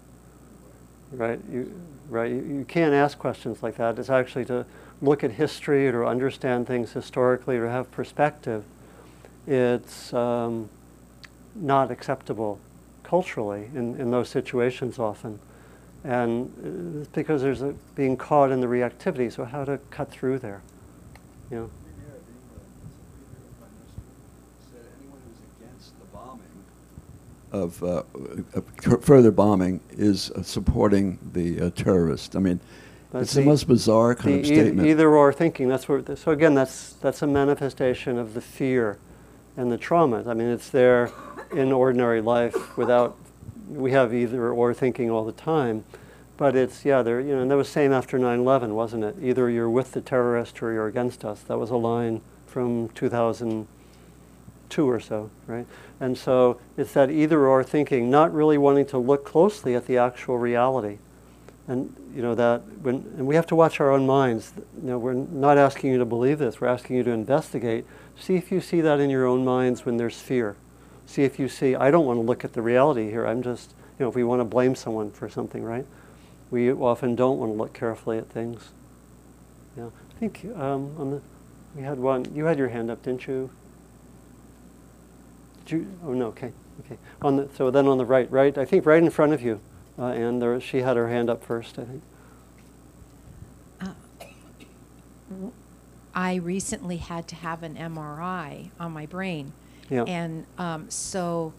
Right? 1.12 1.40
You, 1.52 1.74
right? 2.10 2.30
You, 2.30 2.42
you 2.42 2.66
can't 2.68 2.94
ask 2.94 3.18
questions 3.18 3.64
like 3.64 3.78
that. 3.78 3.98
It's 3.98 4.10
actually 4.10 4.46
to 4.46 4.66
look 5.02 5.24
at 5.24 5.32
history 5.32 5.88
or 5.88 6.06
understand 6.06 6.68
things 6.68 6.92
historically 6.92 7.58
or 7.58 7.70
have 7.70 7.90
perspective. 7.92 8.64
It's 9.48 10.14
um, 10.14 10.70
not 11.60 11.92
acceptable 11.92 12.60
culturally 13.04 13.70
in, 13.74 14.00
in 14.00 14.12
those 14.12 14.30
situations 14.30 15.00
often. 15.00 15.40
And 16.04 16.54
uh, 16.64 17.02
it's 17.02 17.10
because 17.10 17.42
there's 17.42 17.62
a, 17.62 17.74
being 17.96 18.16
caught 18.16 18.52
in 18.52 18.62
the 18.62 18.68
reactivity, 18.68 19.32
so 19.32 19.44
how 19.44 19.66
to 19.66 19.80
cut 19.90 20.10
through 20.12 20.40
there. 20.40 20.62
You 21.52 21.58
know? 21.58 21.70
Of 27.52 27.84
uh, 27.84 28.04
uh, 28.56 28.62
further 29.02 29.32
bombing 29.32 29.80
is 29.90 30.30
uh, 30.30 30.44
supporting 30.44 31.18
the 31.34 31.60
uh, 31.60 31.70
terrorist. 31.72 32.36
I 32.36 32.40
mean, 32.40 32.60
That's 33.12 33.24
it's 33.24 33.34
the, 33.34 33.42
most 33.42 33.68
bizarre 33.68 34.14
kind 34.14 34.36
the 34.36 34.40
of 34.42 34.46
e- 34.46 34.56
statement. 34.56 34.88
either 34.88 35.10
or 35.10 35.34
thinking. 35.34 35.68
That's 35.68 35.90
where. 35.90 36.04
So 36.16 36.32
again, 36.32 36.54
that's 36.54 36.94
that's 36.94 37.24
a 37.24 37.28
manifestation 37.28 38.20
of 38.20 38.36
the 38.36 38.42
fear 38.42 39.00
and 39.58 39.72
the 39.72 39.80
trauma. 39.80 40.24
I 40.30 40.36
mean, 40.36 40.48
it's 40.48 40.70
there 40.70 41.10
in 41.52 41.72
ordinary 41.72 42.22
life 42.22 42.78
without. 42.78 43.16
We 43.70 43.92
have 43.92 44.14
either 44.14 44.52
or 44.52 44.74
thinking 44.74 45.12
all 45.12 45.24
the 45.24 45.32
time, 45.32 45.84
but 46.38 46.56
it's 46.56 46.86
yeah. 46.86 47.04
There 47.04 47.22
you 47.22 47.36
know, 47.36 47.42
and 47.42 47.52
that 47.52 47.58
was 47.58 47.70
same 47.70 47.92
after 47.92 48.18
9/11, 48.18 48.70
wasn't 48.70 49.04
it? 49.04 49.16
Either 49.22 49.50
you're 49.50 49.70
with 49.70 49.92
the 49.92 50.02
terrorist 50.02 50.64
or 50.64 50.74
you're 50.74 50.88
against 50.88 51.24
us. 51.24 51.42
That 51.42 51.60
was 51.60 51.70
a 51.70 51.78
line 51.78 52.22
from 52.48 52.90
2002 52.90 54.90
or 54.90 55.00
so, 55.00 55.30
right? 55.46 55.68
And 56.00 56.18
so 56.18 56.60
it's 56.78 56.94
that 56.94 57.12
either 57.12 57.46
or 57.46 57.64
thinking, 57.64 58.10
not 58.10 58.34
really 58.34 58.58
wanting 58.58 58.88
to 58.88 58.98
look 58.98 59.24
closely 59.24 59.76
at 59.76 59.86
the 59.86 59.98
actual 59.98 60.40
reality 60.40 60.98
and 61.70 61.96
you 62.16 62.22
know 62.22 62.36
that 62.36 62.62
when 62.82 62.96
and 63.18 63.26
we 63.26 63.36
have 63.36 63.46
to 63.46 63.56
watch 63.56 63.80
our 63.80 63.92
own 63.92 64.06
minds 64.06 64.52
you 64.82 64.90
know 64.90 64.98
we're 64.98 65.14
not 65.14 65.58
asking 65.58 65.92
you 65.92 66.00
to 66.00 66.06
believe 66.06 66.40
this 66.40 66.60
we're 66.60 66.68
asking 66.68 66.98
you 66.98 67.04
to 67.04 67.12
investigate 67.12 67.86
see 68.20 68.36
if 68.36 68.52
you 68.52 68.60
see 68.60 68.82
that 68.82 69.00
in 69.00 69.10
your 69.10 69.26
own 69.26 69.46
minds 69.46 69.86
when 69.86 69.96
there's 69.96 70.20
fear 70.20 70.58
see 71.10 71.24
if 71.24 71.40
you 71.40 71.50
see 71.50 71.76
i 71.76 71.90
don't 71.90 72.06
want 72.06 72.18
to 72.18 72.22
look 72.22 72.44
at 72.44 72.54
the 72.54 72.62
reality 72.62 73.10
here 73.10 73.26
i'm 73.26 73.42
just 73.42 73.74
you 73.98 74.06
know 74.06 74.10
if 74.10 74.16
we 74.16 74.24
want 74.24 74.40
to 74.40 74.46
blame 74.46 74.76
someone 74.76 75.10
for 75.12 75.30
something 75.30 75.64
right 75.64 75.86
we 76.52 76.72
often 76.72 77.16
don't 77.16 77.38
want 77.38 77.52
to 77.52 77.58
look 77.58 77.74
carefully 77.74 78.18
at 78.18 78.30
things 78.30 78.70
yeah 79.78 79.86
i 79.88 80.20
think 80.20 80.46
um, 80.56 80.96
on 80.98 81.12
the 81.12 81.22
we 81.76 81.84
had 81.84 82.00
one 82.00 82.26
you 82.34 82.46
had 82.46 82.58
your 82.58 82.70
hand 82.70 82.90
up 82.90 83.02
didn't 83.04 83.28
you 83.28 83.50
Did 85.66 85.72
you 85.72 85.88
oh 86.06 86.14
no 86.14 86.28
okay 86.28 86.52
okay 86.86 86.98
on 87.22 87.38
the 87.38 87.50
so 87.56 87.72
then 87.72 87.88
on 87.88 87.98
the 87.98 88.06
right 88.06 88.32
right 88.32 88.58
i 88.58 88.66
think 88.66 88.86
right 88.86 89.02
in 89.02 89.10
front 89.10 89.34
of 89.34 89.42
you 89.42 89.60
uh, 90.00 90.06
and 90.14 90.42
there, 90.42 90.60
she 90.62 90.78
had 90.78 90.96
her 90.96 91.10
hand 91.10 91.30
up 91.30 91.44
first, 91.44 91.78
I 91.78 91.84
think. 91.84 92.04
I 96.16 96.36
recently 96.36 96.98
had 96.98 97.28
to 97.28 97.36
have 97.36 97.64
an 97.64 97.76
MRI 97.76 98.70
on 98.80 98.94
my 98.94 99.06
brain. 99.06 99.52
Yeah. 99.90 100.04
And 100.04 100.46
um, 100.58 100.90
so 100.90 101.54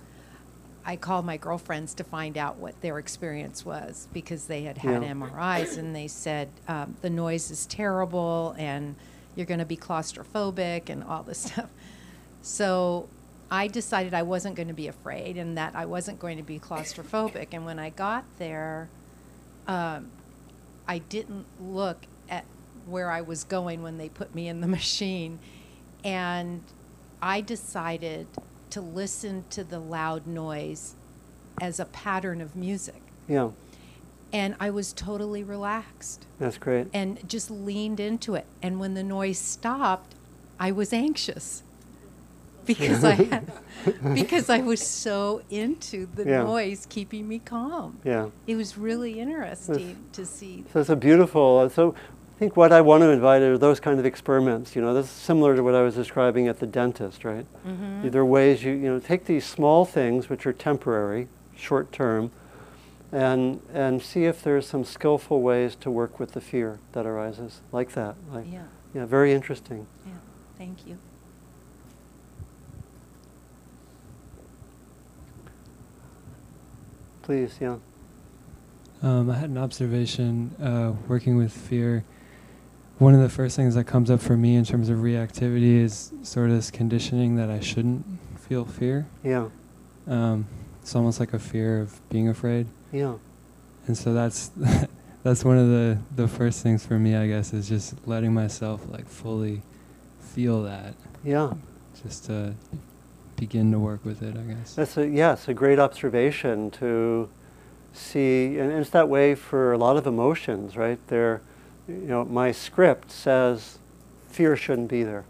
I 0.85 0.97
called 0.97 1.25
my 1.27 1.37
girlfriends 1.37 1.95
to 1.95 2.05
find 2.05 2.39
out 2.39 2.57
what 2.57 2.81
their 2.81 2.99
experience 2.99 3.65
was 3.65 4.09
because 4.13 4.47
they 4.47 4.63
had 4.63 4.79
had 4.79 5.03
Yeah. 5.03 5.13
MRIs 5.13 5.77
and 5.79 5.95
they 5.95 6.09
said 6.09 6.49
um, 6.69 6.97
the 7.03 7.11
noise 7.11 7.51
is 7.51 7.67
terrible 7.67 8.55
and 8.59 8.95
you're 9.37 9.47
going 9.47 9.61
to 9.61 9.67
be 9.67 9.77
claustrophobic 9.77 10.89
and 10.89 11.05
all 11.05 11.23
this 11.23 11.39
stuff. 11.53 11.69
So 12.43 13.09
I 13.51 13.67
decided 13.67 14.15
I 14.15 14.23
wasn't 14.23 14.55
going 14.55 14.69
to 14.69 14.75
be 14.75 14.89
afraid 14.89 15.37
and 15.37 15.57
that 15.59 15.75
I 15.75 15.85
wasn't 15.87 16.19
going 16.19 16.37
to 16.39 16.43
be 16.43 16.59
claustrophobic. 16.59 17.49
And 17.53 17.65
when 17.67 17.79
I 17.79 17.91
got 17.91 18.25
there, 18.39 18.89
um, 19.67 20.09
I 20.89 20.99
didn't 20.99 21.47
look 21.61 21.99
at 22.29 22.45
where 22.87 23.11
I 23.11 23.21
was 23.21 23.45
going 23.45 23.83
when 23.83 23.99
they 23.99 24.09
put 24.09 24.35
me 24.35 24.49
in 24.49 24.61
the 24.61 24.67
machine. 24.79 25.39
And 26.03 26.63
I 27.23 27.41
decided 27.41 28.27
to 28.71 28.81
listen 28.81 29.45
to 29.51 29.65
the 29.65 29.79
loud 29.79 30.27
noise 30.27 30.95
as 31.61 31.79
a 31.81 31.85
pattern 31.85 32.41
of 32.41 32.57
music. 32.57 33.03
Yeah, 33.29 33.51
And 34.33 34.55
I 34.61 34.71
was 34.71 34.93
totally 34.93 35.43
relaxed 35.45 36.25
that's 36.39 36.57
great. 36.59 36.89
and 36.93 37.29
just 37.29 37.51
leaned 37.51 38.01
into 38.01 38.35
it. 38.35 38.47
And 38.63 38.81
when 38.81 38.95
the 38.95 39.03
noise 39.03 39.39
stopped, 39.39 40.15
I 40.59 40.73
was 40.73 40.93
anxious 40.93 41.63
because 42.67 43.03
I 43.05 43.13
had, 43.15 43.53
because 44.15 44.49
I 44.51 44.59
was 44.59 44.81
so 44.87 45.43
into 45.51 46.07
the 46.15 46.25
Yeah. 46.25 46.43
noise 46.45 46.87
keeping 46.89 47.27
me 47.29 47.39
calm. 47.41 47.99
Yeah. 48.05 48.29
It 48.47 48.57
was 48.57 48.77
really 48.79 49.19
interesting 49.21 49.97
to 50.13 50.25
see. 50.27 50.65
So 50.73 50.81
it's 50.81 50.91
a 50.91 50.97
beautiful, 50.97 51.69
so 51.71 51.95
think 52.41 52.57
what 52.57 52.73
I 52.73 52.81
want 52.81 53.03
to 53.03 53.11
invite 53.11 53.43
are 53.43 53.59
those 53.59 53.81
kind 53.81 54.01
of 54.01 54.07
experiments. 54.07 54.75
You 54.75 54.81
know, 54.81 54.95
this 54.95 55.05
is 55.05 55.13
similar 55.13 55.55
to 55.57 55.63
what 55.63 55.75
I 55.75 55.83
was 55.83 55.95
describing 55.95 56.49
at 56.49 56.59
the 56.59 56.67
dentist, 56.67 57.23
right? 57.23 57.45
Mhm. 57.67 58.11
There 58.11 58.23
are 58.23 58.25
ways 58.25 58.65
you, 58.65 58.73
you 58.73 58.89
know, 58.91 58.99
take 58.99 59.27
these 59.27 59.45
small 59.45 59.85
things 59.85 60.31
which 60.31 60.47
are 60.47 60.53
temporary, 60.55 61.29
short 61.55 61.93
term, 61.93 62.31
and, 63.13 63.61
and 63.75 64.01
see 64.01 64.25
if 64.25 64.43
there's 64.43 64.67
some 64.67 64.85
skillful 64.85 65.43
ways 65.43 65.77
to 65.77 65.91
work 65.91 66.19
with 66.19 66.33
the 66.33 66.41
fear 66.41 66.79
that 66.93 67.05
arises, 67.05 67.61
like 67.73 67.93
that. 67.93 68.15
Like, 68.33 68.51
Yeah, 68.51 68.63
yeah, 68.95 69.05
very 69.05 69.35
interesting. 69.35 69.87
yeah. 70.07 70.13
Thank 70.57 70.87
you. 70.87 70.97
Please, 77.23 77.59
yeah. 77.61 77.77
Um, 79.03 79.31
I 79.31 79.37
had 79.37 79.51
an 79.51 79.59
observation 79.59 80.55
uh, 80.63 80.93
working 81.07 81.37
with 81.37 81.53
fear. 81.53 82.05
One 83.01 83.15
of 83.15 83.23
the 83.23 83.31
first 83.31 83.57
things 83.57 83.75
that 83.77 83.85
comes 83.85 84.11
up 84.11 84.21
for 84.21 84.37
me 84.37 84.57
in 84.57 84.65
terms 84.67 84.91
of 84.91 84.99
reactivity 84.99 85.81
is 85.83 86.13
sort 86.23 86.51
of 86.51 86.57
this 86.57 86.71
conditioning 86.71 87.37
that 87.37 87.49
I 87.49 87.59
shouldn't 87.61 88.05
feel 88.39 88.67
fear. 88.67 89.07
Yeah. 89.25 89.49
Um, 90.07 90.47
it's 90.83 90.95
almost 90.95 91.19
like 91.19 91.33
a 91.33 91.39
fear 91.39 91.81
of 91.81 91.99
being 92.11 92.29
afraid. 92.29 92.67
Yeah. 92.93 93.15
And 93.87 93.97
so 93.97 94.13
that's 94.13 94.51
that's 95.23 95.43
one 95.47 95.57
of 95.57 95.69
the 95.69 95.99
the 96.15 96.29
first 96.29 96.63
things 96.63 96.85
for 96.85 96.99
me, 96.99 97.17
I 97.17 97.27
guess, 97.27 97.55
is 97.55 97.67
just 97.71 97.95
letting 98.07 98.35
myself 98.35 98.83
like 98.91 99.09
fully 99.09 99.63
feel 100.21 100.63
that, 100.65 100.95
Yeah. 101.25 101.55
just 102.05 102.27
to 102.27 102.55
begin 103.37 103.73
to 103.73 103.79
work 103.79 104.05
with 104.05 104.23
it, 104.23 104.37
I 104.37 104.43
guess. 104.43 104.75
That's 104.75 104.99
a 104.99 105.09
yes, 105.09 105.49
a 105.49 105.55
great 105.55 105.79
observation 105.79 106.71
to 106.73 107.31
see, 107.95 108.59
and 108.59 108.71
it's 108.73 108.91
that 108.91 109.09
way 109.09 109.35
for 109.35 109.73
a 109.73 109.79
lot 109.79 109.97
of 109.97 110.07
emotions, 110.07 110.77
right? 110.77 110.99
There, 111.09 111.41
you 111.91 112.07
know, 112.07 112.25
my 112.25 112.53
script 112.53 113.11
says 113.11 113.79
fear 114.29 114.57
shouldn't 114.57 114.89
be 114.89 115.03
there, 115.03 115.25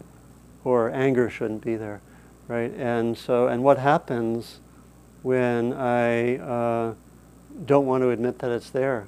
or 0.63 0.89
anger 0.91 1.29
shouldn't 1.29 1.63
be 1.63 1.75
there, 1.75 2.01
right? 2.47 2.71
And 2.77 3.17
so, 3.17 3.47
and 3.47 3.63
what 3.63 3.77
happens 3.79 4.59
when 5.23 5.73
I 5.73 6.37
uh, 6.37 6.93
don't 7.65 7.85
want 7.85 8.03
to 8.03 8.09
admit 8.09 8.39
that 8.39 8.51
it's 8.51 8.69
there? 8.69 9.07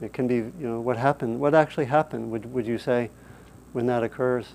It 0.00 0.12
can 0.12 0.26
be, 0.26 0.36
you 0.36 0.52
know, 0.60 0.80
what 0.80 0.96
happened? 0.96 1.40
What 1.40 1.54
actually 1.54 1.86
happened? 1.86 2.30
Would 2.30 2.52
would 2.52 2.66
you 2.66 2.78
say 2.78 3.10
when 3.72 3.86
that 3.86 4.02
occurs? 4.02 4.46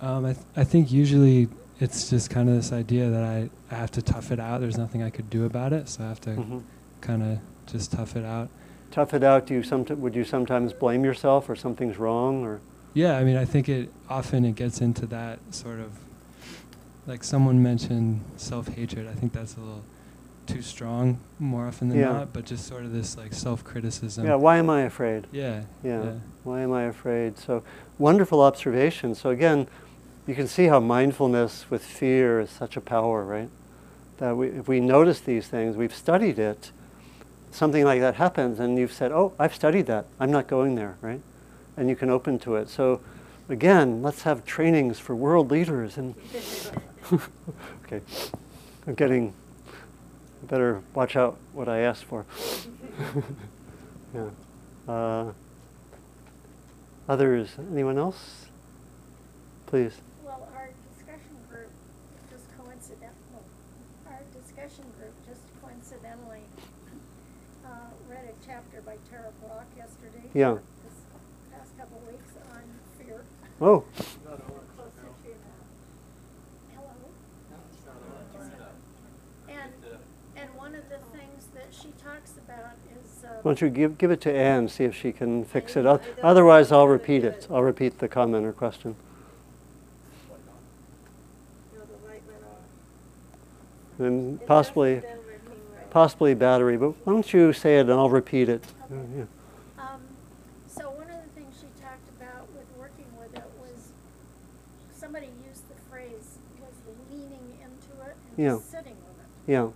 Um, 0.00 0.24
I, 0.24 0.32
th- 0.34 0.46
I 0.56 0.64
think 0.64 0.92
usually 0.92 1.48
it's 1.80 2.08
just 2.08 2.30
kind 2.30 2.48
of 2.48 2.54
this 2.54 2.72
idea 2.72 3.10
that 3.10 3.22
I, 3.24 3.50
I 3.70 3.74
have 3.74 3.90
to 3.92 4.02
tough 4.02 4.30
it 4.30 4.38
out. 4.40 4.60
There's 4.60 4.78
nothing 4.78 5.02
I 5.02 5.10
could 5.10 5.28
do 5.28 5.44
about 5.44 5.72
it, 5.72 5.88
so 5.88 6.04
I 6.04 6.08
have 6.08 6.20
to 6.22 6.30
Mhm. 6.30 6.62
kind 7.00 7.22
of 7.22 7.38
just 7.70 7.92
tough 7.92 8.16
it 8.16 8.24
out. 8.24 8.48
Tough 8.90 9.12
it 9.14 9.22
out. 9.22 9.46
Do 9.46 9.54
you 9.54 9.60
somet- 9.60 9.98
would 9.98 10.14
you 10.14 10.24
sometimes 10.24 10.72
blame 10.72 11.04
yourself 11.04 11.48
or 11.48 11.56
something's 11.56 11.98
wrong 11.98 12.44
or? 12.44 12.60
Yeah, 12.94 13.16
I 13.16 13.24
mean, 13.24 13.36
I 13.36 13.44
think 13.44 13.68
it 13.68 13.90
often 14.08 14.44
it 14.44 14.54
gets 14.54 14.80
into 14.80 15.06
that 15.06 15.38
sort 15.50 15.78
of 15.80 15.90
like 17.06 17.22
someone 17.24 17.62
mentioned 17.62 18.20
self-hatred. 18.36 19.06
I 19.06 19.12
think 19.12 19.32
that's 19.32 19.56
a 19.56 19.60
little 19.60 19.82
too 20.46 20.62
strong 20.62 21.18
more 21.38 21.66
often 21.66 21.88
than 21.90 21.98
Yeah. 21.98 22.12
not, 22.12 22.32
but 22.32 22.46
just 22.46 22.66
sort 22.66 22.84
of 22.84 22.92
this 22.92 23.16
like 23.16 23.32
self-criticism. 23.34 24.26
Yeah, 24.26 24.34
why 24.36 24.56
am 24.56 24.70
I 24.70 24.82
afraid? 24.82 25.26
Yeah. 25.30 25.62
Yeah. 25.82 26.12
Why 26.44 26.60
am 26.60 26.72
I 26.72 26.84
afraid? 26.84 27.38
So, 27.38 27.62
wonderful 27.98 28.40
observation. 28.40 29.14
So, 29.14 29.28
again, 29.30 29.66
you 30.26 30.34
can 30.34 30.46
see 30.46 30.66
how 30.66 30.80
mindfulness 30.80 31.66
with 31.70 31.84
fear 31.84 32.40
is 32.40 32.50
such 32.50 32.76
a 32.76 32.80
power, 32.80 33.24
right? 33.24 33.50
That 34.18 34.36
we, 34.36 34.48
if 34.48 34.66
we 34.68 34.80
notice 34.80 35.20
these 35.20 35.46
things, 35.48 35.76
we've 35.76 35.94
studied 35.94 36.38
it, 36.38 36.72
something 37.50 37.84
like 37.84 38.00
that 38.00 38.16
happens, 38.16 38.60
and 38.60 38.78
you've 38.78 38.92
said, 38.92 39.12
Oh, 39.12 39.32
I've 39.38 39.54
studied 39.54 39.86
that. 39.86 40.06
I'm 40.20 40.30
not 40.30 40.46
going 40.46 40.74
there, 40.74 40.96
right? 41.00 41.20
And 41.76 41.88
you 41.88 41.96
can 41.96 42.10
open 42.10 42.38
to 42.40 42.56
it. 42.56 42.68
So, 42.68 43.00
again, 43.48 44.02
let's 44.02 44.22
have 44.22 44.44
trainings 44.44 44.98
for 44.98 45.14
world 45.14 45.50
leaders. 45.50 45.96
And 45.96 46.14
okay, 47.84 48.00
I'm 48.86 48.94
getting, 48.94 49.32
better 50.42 50.82
watch 50.94 51.16
out 51.16 51.36
what 51.52 51.68
I 51.68 51.80
ask 51.80 52.04
for. 52.04 52.26
yeah. 54.14 54.30
Uh, 54.88 55.32
others, 57.08 57.50
anyone 57.70 57.98
else? 57.98 58.46
Please. 59.66 60.00
Well, 60.24 60.48
our 60.56 60.70
discussion 60.96 61.36
group 61.50 61.68
just 62.30 62.44
coincidental, 62.56 63.44
our 64.08 64.22
discussion 64.32 64.84
group 64.98 65.12
just 65.28 65.44
coincidentally, 65.60 66.40
uh, 67.66 67.92
read 68.08 68.24
a 68.24 68.46
chapter 68.46 68.80
by 68.80 68.96
Tara 69.10 69.28
Brach 69.44 69.66
yesterday. 69.76 70.17
Yeah. 70.34 70.54
for 70.54 70.60
This 70.60 70.94
past 71.52 71.78
couple 71.78 72.00
weeks 72.06 72.32
on 72.52 72.62
fear. 72.98 73.20
Oh, 73.60 73.84
Closer 73.86 74.90
to 75.02 75.28
you 75.28 75.34
now. 76.74 76.76
Hello? 76.76 76.88
And, 79.48 79.72
and 80.36 80.54
one 80.54 80.74
of 80.74 80.88
the 80.88 80.98
things 81.16 81.46
that 81.54 81.68
she 81.70 81.92
talks 82.04 82.32
about 82.44 82.76
is, 82.92 83.24
uh. 83.24 83.28
why 83.42 83.50
don't 83.50 83.60
you 83.60 83.70
give, 83.70 83.98
give 83.98 84.10
it 84.10 84.20
to 84.22 84.32
Anne, 84.32 84.68
see 84.68 84.84
if 84.84 84.94
she 84.94 85.12
can 85.12 85.44
fix 85.44 85.76
it. 85.76 85.86
Otherwise, 86.22 86.72
I'll 86.72 86.88
repeat 86.88 87.24
it. 87.24 87.46
I'll 87.50 87.62
repeat 87.62 87.98
the 87.98 88.08
comment 88.08 88.46
or 88.46 88.52
question. 88.52 88.96
And 93.98 94.44
possibly, 94.46 95.02
possibly 95.90 96.32
battery, 96.32 96.76
but 96.76 96.90
why 97.04 97.14
don't 97.14 97.32
you 97.32 97.52
say 97.52 97.78
it 97.78 97.90
and 97.90 97.92
I'll 97.92 98.08
repeat 98.08 98.48
it. 98.48 98.62
Yeah. 98.88 99.24
Um, 99.76 100.00
so 100.68 100.88
one 100.90 101.10
of 101.10 101.18
the 101.18 101.30
things 101.34 101.52
she 101.58 101.66
talked 101.82 102.06
about 102.14 102.46
with 102.54 102.66
working 102.78 103.10
with 103.18 103.34
it 103.34 103.50
was, 103.58 103.90
somebody 104.94 105.26
used 105.50 105.68
the 105.68 105.74
phrase, 105.90 106.38
was 106.62 106.74
leaning 107.10 107.58
into 107.58 107.92
it 108.06 108.14
and 108.27 108.27
Yeah. 108.38 108.58
sitting 108.60 108.94
with 109.02 109.18
it. 109.18 109.50
Yeah, 109.52 109.68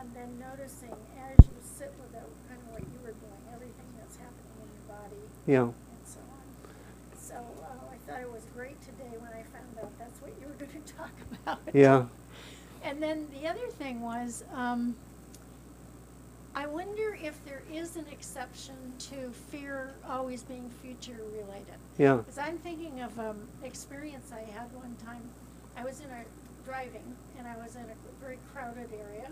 And 0.00 0.10
then 0.14 0.28
noticing 0.40 0.90
as 1.30 1.38
you 1.46 1.56
sit 1.62 1.92
with 2.02 2.12
it, 2.14 2.26
kind 2.48 2.60
of 2.60 2.72
what 2.72 2.82
you 2.82 2.98
were 3.04 3.14
doing, 3.14 3.42
everything 3.54 3.86
that's 3.98 4.16
happening 4.16 4.50
in 4.58 4.68
your 4.74 4.96
body 4.98 5.22
yeah, 5.46 5.62
and 5.62 6.04
so 6.04 6.18
on. 6.18 7.16
So, 7.16 7.34
uh, 7.36 7.94
I 7.94 7.96
thought 8.10 8.20
it 8.20 8.32
was 8.32 8.42
great 8.54 8.80
today 8.82 9.16
when 9.16 9.30
I 9.30 9.42
found 9.54 9.78
out 9.80 9.96
that's 9.98 10.20
what 10.20 10.32
you 10.40 10.48
were 10.48 10.54
gonna 10.66 10.84
talk 10.98 11.14
about. 11.44 11.60
yeah, 11.72 12.06
And 12.82 13.00
then 13.02 13.28
the 13.40 13.46
other 13.48 13.66
thing 13.78 14.00
was, 14.00 14.42
um, 14.54 14.96
I 16.54 16.66
wonder 16.66 17.16
if 17.22 17.42
there 17.44 17.62
is 17.72 17.94
an 17.96 18.06
exception 18.10 18.74
to 19.10 19.30
fear 19.52 19.92
always 20.08 20.42
being 20.42 20.68
future 20.82 21.16
related. 21.32 21.78
yeah, 21.96 22.16
Because 22.16 22.38
I'm 22.38 22.58
thinking 22.58 23.00
of 23.02 23.16
um, 23.20 23.38
experience 23.62 24.32
I 24.34 24.40
had 24.50 24.72
one 24.74 24.96
time. 25.04 25.22
I 25.76 25.84
was 25.84 26.00
in 26.00 26.06
a 26.10 26.24
driving, 26.74 27.16
and 27.36 27.48
I 27.48 27.56
was 27.56 27.74
in 27.74 27.82
a 27.82 28.24
very 28.24 28.38
crowded 28.54 28.90
area, 28.92 29.28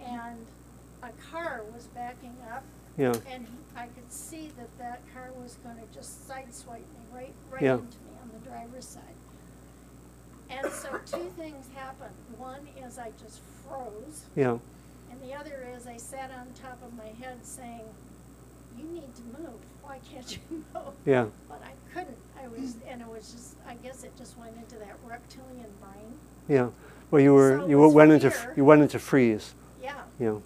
and 0.00 0.38
a 1.02 1.10
car 1.32 1.62
was 1.74 1.86
backing 1.86 2.36
up, 2.54 2.62
yeah, 2.96 3.12
and 3.32 3.46
I 3.76 3.86
could 3.86 4.12
see 4.12 4.50
that 4.56 4.78
that 4.78 5.00
car 5.12 5.30
was 5.42 5.56
going 5.64 5.76
to 5.76 5.92
just 5.92 6.28
sideswipe 6.28 6.76
me 6.76 7.02
right, 7.12 7.32
right 7.50 7.62
Yeah. 7.62 7.74
into 7.74 7.98
me 8.06 8.12
on 8.22 8.30
the 8.32 8.48
driver's 8.48 8.86
side. 8.86 9.02
And 10.50 10.70
so 10.70 11.00
two 11.06 11.30
things 11.36 11.66
happened. 11.74 12.14
One 12.38 12.60
is 12.86 12.96
I 12.98 13.10
just 13.20 13.40
froze, 13.66 14.22
yeah, 14.36 14.58
and 15.10 15.20
the 15.20 15.34
other 15.34 15.66
is 15.76 15.88
I 15.88 15.96
sat 15.96 16.30
on 16.30 16.46
top 16.62 16.78
of 16.86 16.94
my 16.96 17.10
head 17.24 17.38
saying, 17.44 17.82
"You 18.78 18.84
need 18.84 19.12
to 19.16 19.22
move. 19.40 19.58
Why 19.82 19.98
can't 20.12 20.30
you 20.30 20.64
move?" 20.74 20.94
yeah, 21.06 21.26
But 21.48 21.62
I 21.64 21.72
couldn't. 21.92 22.18
I 22.40 22.46
was, 22.48 22.76
and 22.88 23.00
it 23.00 23.08
was 23.08 23.32
just. 23.32 23.54
I 23.66 23.74
guess 23.82 24.04
it 24.04 24.12
just 24.16 24.36
went 24.38 24.56
into 24.56 24.76
that 24.76 24.96
reptilian 25.08 25.70
brain. 25.80 26.12
Yeah. 26.48 26.68
Well, 27.10 27.20
you 27.20 27.34
were, 27.34 27.58
So 27.60 27.66
you 27.68 27.78
was 27.78 27.92
went 27.94 28.12
into, 28.12 28.32
you 28.56 28.64
went 28.64 28.82
into 28.82 28.98
freeze, 28.98 29.52
Yeah. 29.82 29.92
yeah, 30.18 30.36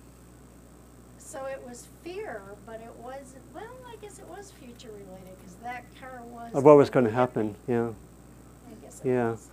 So 1.19 1.45
it 1.47 1.63
was 1.67 1.87
fear, 2.03 2.41
but 2.67 2.77
it 2.81 2.93
wasn't. 3.03 3.43
Well, 3.55 3.65
I 3.89 3.97
guess 4.03 4.19
it 4.19 4.27
was 4.29 4.51
future 4.53 4.89
related 4.89 5.37
because 5.39 5.55
that 5.63 5.85
car 6.01 6.23
was. 6.31 6.53
of 6.55 6.65
what 6.65 6.77
was 6.77 6.91
going 6.91 7.05
to 7.05 7.13
happen, 7.13 7.55
yeah. 7.69 7.89
I 8.69 8.85
guess 8.85 9.01
it 9.05 9.09
Yeah. 9.09 9.31
was. 9.33 9.49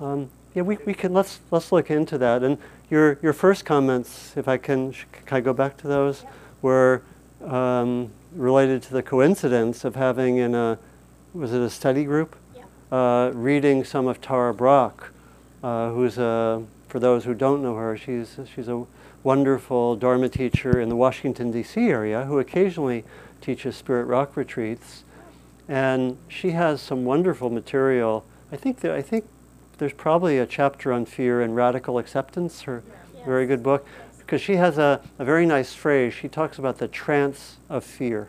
Um, 0.00 0.30
yeah, 0.54 0.62
we, 0.62 0.78
we 0.86 0.94
can 0.94 1.12
let's 1.12 1.40
let's 1.50 1.70
look 1.72 1.90
into 1.90 2.16
that. 2.18 2.42
And 2.42 2.56
your 2.90 3.18
your 3.22 3.34
first 3.34 3.64
comments, 3.66 4.34
if 4.36 4.48
I 4.48 4.56
can, 4.56 4.92
can 5.26 5.36
I 5.36 5.40
go 5.40 5.52
back 5.52 5.76
to 5.78 5.86
those, 5.88 6.22
Yeah. 6.22 6.30
were 6.62 7.02
um, 7.44 8.10
related 8.34 8.82
to 8.84 8.92
the 8.94 9.02
coincidence 9.02 9.84
of 9.84 9.94
having 9.94 10.38
in 10.38 10.54
a 10.54 10.78
was 11.34 11.52
it 11.52 11.60
a 11.60 11.70
study 11.70 12.04
group, 12.04 12.34
Yeah. 12.56 12.62
uh, 12.90 13.30
reading 13.34 13.84
some 13.84 14.06
of 14.08 14.20
Tara 14.22 14.52
Brach, 14.54 15.12
uh, 15.62 15.90
who's 15.90 16.18
a 16.18 16.62
for 16.88 16.98
those 16.98 17.24
who 17.24 17.34
don't 17.34 17.62
know 17.62 17.76
her, 17.76 17.96
she's 17.96 18.38
she's 18.54 18.68
a 18.68 18.84
wonderful 19.22 19.96
Dharma 19.96 20.28
teacher 20.28 20.80
in 20.80 20.88
the 20.88 20.96
Washington 20.96 21.50
D.C. 21.50 21.80
area 21.88 22.24
who 22.24 22.38
occasionally 22.38 23.04
teaches 23.40 23.76
Spirit 23.76 24.04
Rock 24.04 24.36
retreats, 24.36 25.04
and 25.68 26.16
she 26.28 26.50
has 26.50 26.80
some 26.80 27.04
wonderful 27.04 27.50
material. 27.50 28.24
I 28.50 28.56
think 28.56 28.80
that 28.80 28.92
I 28.92 29.02
think 29.02 29.24
there's 29.78 29.92
probably 29.92 30.38
a 30.38 30.46
chapter 30.46 30.92
on 30.92 31.06
fear 31.06 31.40
and 31.40 31.54
radical 31.56 31.98
acceptance, 31.98 32.62
her 32.62 32.82
Yeah. 33.14 33.24
very 33.24 33.46
good 33.46 33.62
book, 33.62 33.86
because 34.18 34.40
she 34.42 34.56
has 34.56 34.78
a, 34.78 35.00
a 35.18 35.24
very 35.24 35.46
nice 35.46 35.74
phrase. 35.74 36.12
She 36.14 36.28
talks 36.28 36.58
about 36.58 36.78
the 36.78 36.88
trance 36.88 37.56
of 37.68 37.84
fear, 37.84 38.28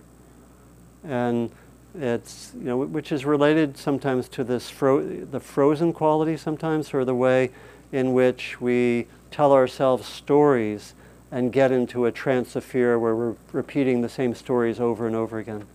and 1.04 1.50
it's 1.94 2.52
you 2.58 2.66
know 2.66 2.78
which 2.78 3.12
is 3.12 3.26
related 3.26 3.78
sometimes 3.78 4.30
to 4.30 4.44
this 4.44 4.70
fro- 4.70 5.06
the 5.26 5.40
frozen 5.40 5.94
quality 5.94 6.38
sometimes, 6.38 6.94
or 6.94 7.04
the 7.06 7.16
way 7.16 7.52
in 7.92 8.14
which 8.14 8.62
we 8.62 9.08
tell 9.30 9.52
ourselves 9.52 10.08
stories 10.08 10.94
and 11.32 11.54
get 11.54 11.72
into 11.72 12.06
a 12.06 12.12
trance 12.12 12.56
of 12.56 12.64
fear 12.64 13.00
where 13.00 13.16
we're 13.16 13.36
repeating 13.54 14.02
the 14.02 14.10
same 14.10 14.36
stories 14.36 14.80
over 14.80 15.08
and 15.08 15.16
over 15.16 15.40
again, 15.40 15.66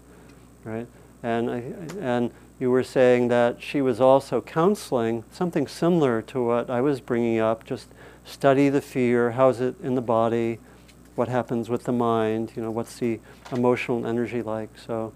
right? 0.65 0.87
And 1.23 1.51
I, 1.51 1.63
and 1.99 2.31
you 2.59 2.71
were 2.71 2.83
saying 2.83 3.29
that 3.29 3.63
she 3.63 3.81
was 3.83 4.01
also 4.01 4.41
counseling 4.41 5.25
something 5.31 5.67
similar 5.67 6.23
to 6.23 6.45
what 6.45 6.71
I 6.71 6.81
was 6.81 7.01
bringing 7.01 7.39
up. 7.39 7.65
Just 7.65 7.89
study 8.25 8.69
the 8.69 8.81
fear. 8.81 9.33
How's 9.33 9.61
it 9.61 9.75
in 9.83 9.95
the 9.95 10.03
body? 10.03 10.59
What 11.15 11.29
happens 11.29 11.69
with 11.69 11.85
the 11.85 11.93
mind? 11.93 12.53
You 12.57 12.63
know, 12.63 12.71
what's 12.71 12.99
the 12.99 13.21
emotional 13.53 14.07
energy 14.07 14.43
like? 14.43 14.71
So, 14.79 15.13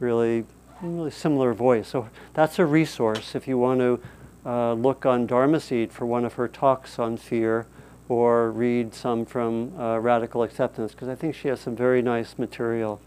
really, 0.00 0.44
really 0.82 1.10
similar 1.10 1.54
voice. 1.54 1.88
So 1.88 2.08
that's 2.34 2.58
a 2.58 2.66
resource 2.66 3.34
if 3.34 3.46
you 3.46 3.58
want 3.58 3.80
to 3.80 4.00
uh, 4.44 4.72
look 4.72 5.06
on 5.06 5.26
Dharma 5.26 5.60
Seed 5.60 5.92
for 5.92 6.06
one 6.06 6.24
of 6.24 6.34
her 6.34 6.48
talks 6.48 6.98
on 6.98 7.16
fear, 7.16 7.66
or 8.08 8.50
read 8.50 8.92
some 8.92 9.24
from 9.24 9.78
uh, 9.78 9.98
Radical 9.98 10.42
Acceptance 10.42 10.92
because 10.92 11.08
I 11.08 11.14
think 11.14 11.36
she 11.36 11.46
has 11.46 11.60
some 11.60 11.76
very 11.76 12.02
nice 12.02 12.38
material 12.38 13.00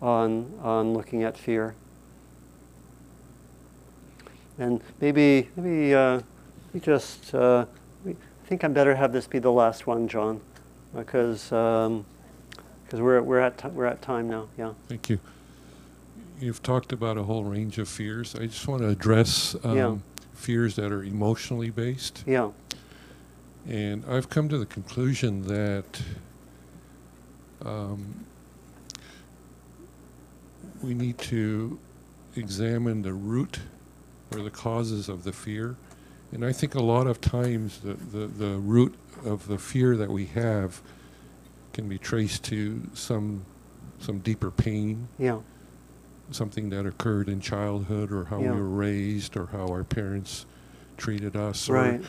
on, 0.00 0.56
on 0.62 0.94
looking 0.94 1.24
at 1.24 1.36
fear. 1.36 1.74
And 4.58 4.80
maybe, 5.00 5.48
maybe 5.56 5.94
uh, 5.94 6.20
we 6.72 6.80
just, 6.80 7.34
uh, 7.34 7.66
I 8.06 8.14
think 8.46 8.62
I 8.62 8.68
better 8.68 8.94
have 8.94 9.12
this 9.12 9.26
be 9.26 9.40
the 9.40 9.50
last 9.50 9.86
one, 9.86 10.06
John, 10.06 10.40
because 10.94 11.50
um, 11.50 12.06
cause 12.88 13.00
we're, 13.00 13.20
we're, 13.20 13.40
at 13.40 13.72
we're 13.74 13.86
at 13.86 14.00
time 14.00 14.30
now. 14.30 14.46
Yeah. 14.56 14.74
Thank 14.88 15.10
you. 15.10 15.18
You've 16.38 16.62
talked 16.62 16.92
about 16.92 17.16
a 17.16 17.22
whole 17.22 17.44
range 17.44 17.78
of 17.78 17.88
fears. 17.88 18.34
I 18.34 18.46
just 18.46 18.66
want 18.68 18.82
to 18.82 18.88
address 18.88 19.56
um, 19.64 19.76
Yeah. 19.76 19.96
fears 20.34 20.76
that 20.76 20.92
are 20.92 21.02
emotionally 21.02 21.70
based. 21.70 22.22
Yeah. 22.26 22.50
And 23.66 24.04
I've 24.06 24.28
come 24.28 24.48
to 24.50 24.58
the 24.58 24.66
conclusion 24.66 25.46
that 25.46 26.02
um, 27.64 28.26
we 30.82 30.94
need 30.94 31.18
to 31.18 31.78
examine 32.36 33.02
the 33.02 33.14
root 33.14 33.60
or 34.32 34.42
the 34.42 34.50
causes 34.50 35.08
of 35.08 35.24
the 35.24 35.32
fear. 35.32 35.76
And 36.32 36.44
I 36.44 36.52
think 36.52 36.74
a 36.74 36.82
lot 36.82 37.06
of 37.06 37.20
times 37.20 37.80
the, 37.80 37.94
the, 37.94 38.26
the 38.26 38.56
root 38.58 38.94
of 39.24 39.48
the 39.48 39.58
fear 39.58 39.96
that 39.96 40.10
we 40.10 40.26
have 40.26 40.80
can 41.72 41.88
be 41.88 41.98
traced 41.98 42.44
to 42.44 42.82
some 42.94 43.44
some 43.98 44.18
deeper 44.18 44.50
pain, 44.50 45.08
Yeah. 45.18 45.38
Something 46.30 46.70
that 46.70 46.86
occurred 46.86 47.28
in 47.28 47.40
childhood 47.40 48.10
or 48.12 48.24
how 48.24 48.40
Yeah. 48.40 48.52
we 48.52 48.60
were 48.60 48.68
raised 48.68 49.36
or 49.36 49.46
how 49.46 49.66
our 49.68 49.84
parents 49.84 50.46
treated 50.96 51.36
us 51.36 51.68
or 51.68 51.74
Right. 51.74 52.04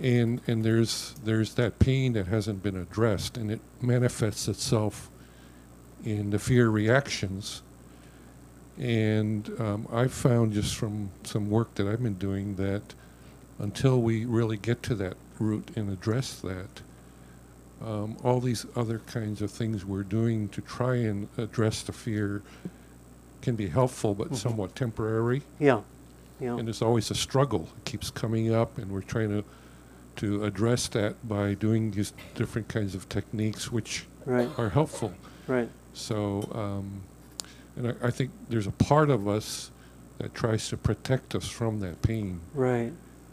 and 0.00 0.40
and 0.46 0.64
there's 0.64 1.14
there's 1.24 1.54
that 1.54 1.78
pain 1.78 2.12
that 2.14 2.26
hasn't 2.28 2.62
been 2.62 2.76
addressed 2.76 3.36
and 3.36 3.50
it 3.50 3.60
manifests 3.80 4.48
itself 4.48 5.10
in 6.04 6.30
the 6.30 6.38
fear 6.38 6.68
reactions 6.70 7.62
and 8.78 9.50
um, 9.60 9.86
I've 9.92 10.12
found 10.14 10.52
just 10.54 10.74
from 10.76 11.10
some 11.24 11.50
work 11.50 11.74
that 11.74 11.86
I've 11.86 12.02
been 12.02 12.14
doing 12.14 12.56
that 12.56 12.94
until 13.58 14.00
we 14.00 14.24
really 14.24 14.56
get 14.56 14.82
to 14.84 14.94
that 14.96 15.14
root 15.38 15.70
and 15.76 15.90
address 15.90 16.40
that 16.40 16.80
um, 17.84 18.16
all 18.24 18.40
these 18.40 18.64
other 18.76 19.00
kinds 19.00 19.42
of 19.42 19.50
things 19.50 19.84
we're 19.84 20.04
doing 20.04 20.48
to 20.50 20.60
try 20.62 20.96
and 20.96 21.28
address 21.36 21.82
the 21.82 21.92
fear 21.92 22.42
can 23.42 23.56
be 23.56 23.68
helpful 23.68 24.14
but 24.14 24.30
Mhm. 24.30 24.36
somewhat 24.36 24.74
temporary 24.74 25.42
Yeah. 25.58 25.80
Yeah. 26.40 26.56
and 26.56 26.68
it's 26.68 26.80
always 26.80 27.10
a 27.10 27.14
struggle. 27.14 27.68
It 27.78 27.84
keeps 27.84 28.10
coming 28.10 28.52
up, 28.54 28.78
and 28.78 28.90
we're 28.90 29.02
trying 29.02 29.28
to 29.30 29.44
to 30.14 30.44
address 30.44 30.88
that 30.88 31.26
by 31.26 31.54
doing 31.54 31.90
these 31.92 32.12
different 32.34 32.68
kinds 32.68 32.94
of 32.94 33.08
techniques, 33.08 33.72
which 33.72 34.04
Right. 34.26 34.46
are 34.58 34.68
helpful. 34.68 35.14
Right. 35.48 35.70
So, 35.94 36.50
um, 36.54 37.00
and 37.76 37.88
I, 37.88 38.08
I 38.08 38.10
think 38.10 38.30
there's 38.50 38.66
a 38.66 38.72
part 38.72 39.08
of 39.08 39.26
us 39.26 39.70
that 40.18 40.34
tries 40.34 40.68
to 40.68 40.76
protect 40.76 41.34
us 41.34 41.48
from 41.48 41.80
that 41.80 42.02
pain, 42.02 42.40
Right. 42.54 42.92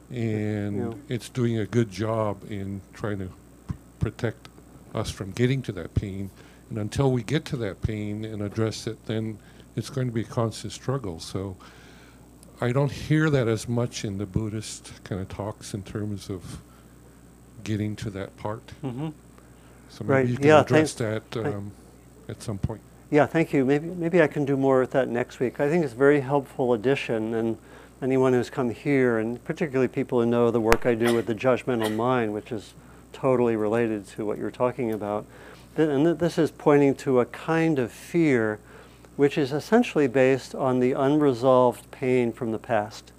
and 0.10 0.78
Yeah. 0.78 0.94
it's 1.10 1.28
doing 1.28 1.58
a 1.58 1.66
good 1.66 1.92
job 1.92 2.50
in 2.50 2.80
trying 2.94 3.20
to 3.20 3.30
protect 4.00 4.48
us 4.96 5.10
from 5.10 5.32
getting 5.32 5.62
to 5.64 5.74
that 5.74 5.94
pain. 5.96 6.30
And 6.70 6.78
until 6.80 7.12
we 7.12 7.24
get 7.24 7.44
to 7.46 7.58
that 7.58 7.82
pain 7.82 8.24
and 8.24 8.42
address 8.42 8.88
it, 8.88 9.06
then 9.06 9.38
it's 9.80 9.90
going 9.90 10.08
to 10.08 10.14
be 10.14 10.22
a 10.22 10.26
constant 10.26 10.74
struggle. 10.74 11.20
So 11.20 11.56
I 12.62 12.72
don't 12.72 12.92
hear 12.92 13.30
that 13.32 13.48
as 13.48 13.68
much 13.68 14.06
in 14.06 14.18
the 14.20 14.26
Buddhist 14.28 14.92
kind 15.06 15.20
of 15.22 15.30
talks 15.30 15.74
in 15.74 15.82
terms 15.82 16.30
of 16.30 16.60
getting 17.64 17.96
to 17.96 18.10
that 18.12 18.36
part. 18.38 18.62
Mm-hmm. 18.84 19.10
So 19.90 20.06
Right, 20.06 20.20
maybe 20.20 20.32
you 20.34 20.38
can 20.38 20.48
yeah, 20.48 20.62
address 20.62 20.94
that 20.96 21.24
thank- 21.32 21.48
um, 21.48 21.72
at 22.28 22.44
some 22.44 22.60
point. 22.60 22.82
Yeah, 23.10 23.26
thank 23.26 23.54
you. 23.54 23.66
Maybe 23.66 23.88
maybe 23.88 24.22
I 24.22 24.28
can 24.28 24.46
do 24.46 24.56
more 24.56 24.82
with 24.82 24.92
that 24.92 25.08
next 25.08 25.40
week. 25.40 25.60
I 25.60 25.68
think 25.68 25.84
it's 25.84 25.94
a 25.94 25.98
very 25.98 26.20
helpful 26.20 26.74
addition, 26.74 27.34
and 27.34 27.58
anyone 28.04 28.34
who's 28.34 28.52
come 28.52 28.70
here, 28.70 29.18
and 29.18 29.44
particularly 29.44 29.88
people 29.88 30.20
who 30.20 30.28
know 30.28 30.52
the 30.52 30.62
work 30.62 30.86
I 30.86 30.94
do 30.94 31.16
with 31.16 31.26
the 31.26 31.34
judgmental 31.34 31.96
mind, 31.96 32.36
which 32.36 32.52
is 32.52 32.76
totally 33.12 33.56
related 33.56 34.06
to 34.10 34.26
what 34.28 34.38
you're 34.38 34.52
talking 34.52 34.92
about, 34.92 35.26
and 35.76 36.06
th- 36.06 36.18
this 36.20 36.38
is 36.38 36.52
pointing 36.52 36.94
to 36.98 37.20
a 37.20 37.26
kind 37.26 37.80
of 37.80 37.92
fear, 37.92 38.60
which 39.20 39.38
is 39.38 39.52
essentially 39.52 40.08
based 40.08 40.56
on 40.56 40.80
the 40.80 40.94
unresolved 40.94 41.92
pain 41.92 42.32
from 42.32 42.54
the 42.54 42.58
past, 42.58 43.12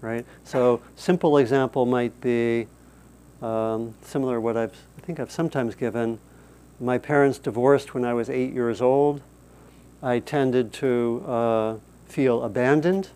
right? 0.00 0.24
So, 0.44 0.80
simple 0.94 1.36
example 1.36 1.84
might 1.84 2.20
be 2.20 2.68
um, 3.42 3.92
similar 4.00 4.36
to 4.36 4.40
what 4.40 4.56
I've 4.56 4.76
I 4.96 5.00
think 5.00 5.18
I've 5.18 5.32
sometimes 5.32 5.74
given. 5.74 6.20
My 6.78 6.96
parents 6.96 7.40
divorced 7.40 7.92
when 7.92 8.04
I 8.04 8.14
was 8.14 8.30
eight 8.30 8.52
years 8.52 8.80
old. 8.80 9.20
I 10.00 10.20
tended 10.20 10.72
to 10.74 11.24
uh, 11.26 11.76
feel 12.06 12.44
abandoned. 12.44 13.08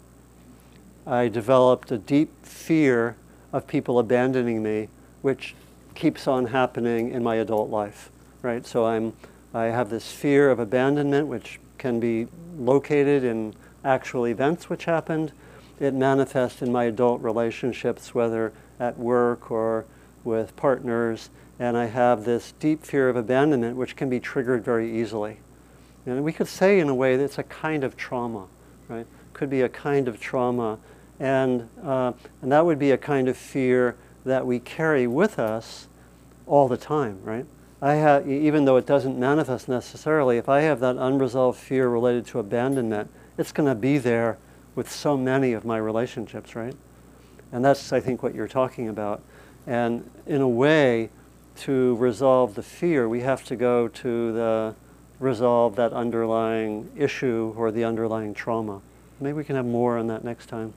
I 1.07 1.28
developed 1.28 1.93
a 1.93 1.97
deep 1.97 2.45
fear 2.45 3.14
of 3.53 3.68
people 3.68 4.01
abandoning 4.01 4.64
me, 4.64 4.88
which 5.20 5.55
keeps 5.95 6.26
on 6.26 6.47
happening 6.47 7.12
in 7.12 7.22
my 7.22 7.36
adult 7.36 7.70
life. 7.70 8.11
Right, 8.43 8.66
so 8.66 8.86
I'm, 8.86 9.12
I 9.55 9.66
have 9.66 9.90
this 9.90 10.11
fear 10.11 10.51
of 10.51 10.59
abandonment, 10.59 11.28
which 11.28 11.61
can 11.82 11.98
be 11.98 12.28
located 12.56 13.24
in 13.24 13.52
actual 13.84 14.28
events 14.28 14.70
which 14.70 14.84
happened. 14.84 15.32
It 15.80 15.92
manifests 15.92 16.62
in 16.62 16.70
my 16.70 16.84
adult 16.84 17.20
relationships, 17.20 18.14
whether 18.14 18.52
at 18.78 18.96
work 18.96 19.50
or 19.50 19.84
with 20.22 20.54
partners, 20.54 21.28
and 21.58 21.76
I 21.76 21.86
have 21.86 22.24
this 22.24 22.52
deep 22.60 22.84
fear 22.84 23.08
of 23.08 23.16
abandonment, 23.16 23.76
which 23.76 23.96
can 23.96 24.08
be 24.08 24.20
triggered 24.20 24.64
very 24.64 24.96
easily. 24.96 25.38
And 26.06 26.22
we 26.22 26.32
could 26.32 26.46
say, 26.46 26.78
in 26.78 26.88
a 26.88 26.94
way, 26.94 27.16
that 27.16 27.24
it's 27.24 27.38
a 27.38 27.42
kind 27.42 27.82
of 27.82 27.96
trauma, 27.96 28.46
right? 28.88 29.06
Could 29.32 29.50
be 29.50 29.62
a 29.62 29.68
kind 29.68 30.06
of 30.06 30.20
trauma, 30.20 30.78
and 31.18 31.68
uh, 31.82 32.12
and 32.42 32.52
that 32.52 32.64
would 32.64 32.78
be 32.78 32.92
a 32.92 32.98
kind 32.98 33.26
of 33.26 33.36
fear 33.36 33.96
that 34.24 34.46
we 34.46 34.60
carry 34.60 35.08
with 35.08 35.40
us 35.40 35.88
all 36.46 36.68
the 36.68 36.76
time, 36.76 37.18
right? 37.24 37.46
I 37.82 37.94
have, 37.94 38.30
even 38.30 38.64
though 38.64 38.76
it 38.76 38.86
doesn't 38.86 39.18
manifest 39.18 39.68
necessarily, 39.68 40.38
if 40.38 40.48
I 40.48 40.60
have 40.60 40.78
that 40.80 40.96
unresolved 40.96 41.58
fear 41.58 41.88
related 41.88 42.26
to 42.28 42.38
abandonment, 42.38 43.10
it's 43.36 43.50
going 43.50 43.68
to 43.68 43.74
be 43.74 43.98
there 43.98 44.38
with 44.76 44.90
so 44.90 45.16
many 45.16 45.52
of 45.52 45.64
my 45.64 45.78
relationships, 45.78 46.54
right? 46.54 46.76
And 47.50 47.64
that's, 47.64 47.92
I 47.92 47.98
think, 47.98 48.22
what 48.22 48.36
you're 48.36 48.46
talking 48.46 48.88
about. 48.88 49.20
And 49.66 50.08
in 50.26 50.40
a 50.40 50.48
way, 50.48 51.10
to 51.54 51.96
resolve 51.96 52.54
the 52.54 52.62
fear, 52.62 53.08
we 53.08 53.20
have 53.20 53.44
to 53.44 53.56
go 53.56 53.88
to 53.88 54.32
the 54.32 54.74
resolve 55.20 55.76
that 55.76 55.92
underlying 55.92 56.90
issue 56.96 57.52
or 57.56 57.70
the 57.70 57.84
underlying 57.84 58.32
trauma. 58.32 58.80
Maybe 59.20 59.34
we 59.34 59.44
can 59.44 59.56
have 59.56 59.66
more 59.66 59.98
on 59.98 60.06
that 60.06 60.24
next 60.24 60.46
time. 60.46 60.72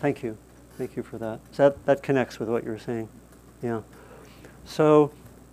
Thank 0.00 0.22
you. 0.22 0.36
Thank 0.78 0.96
you 0.96 1.02
for 1.02 1.18
that. 1.18 1.40
So 1.52 1.70
that, 1.70 1.86
that 1.86 2.02
connects 2.02 2.38
with 2.38 2.48
what 2.48 2.62
you're 2.62 2.78
saying. 2.78 3.08
Yeah. 3.62 3.82
So 4.64 5.12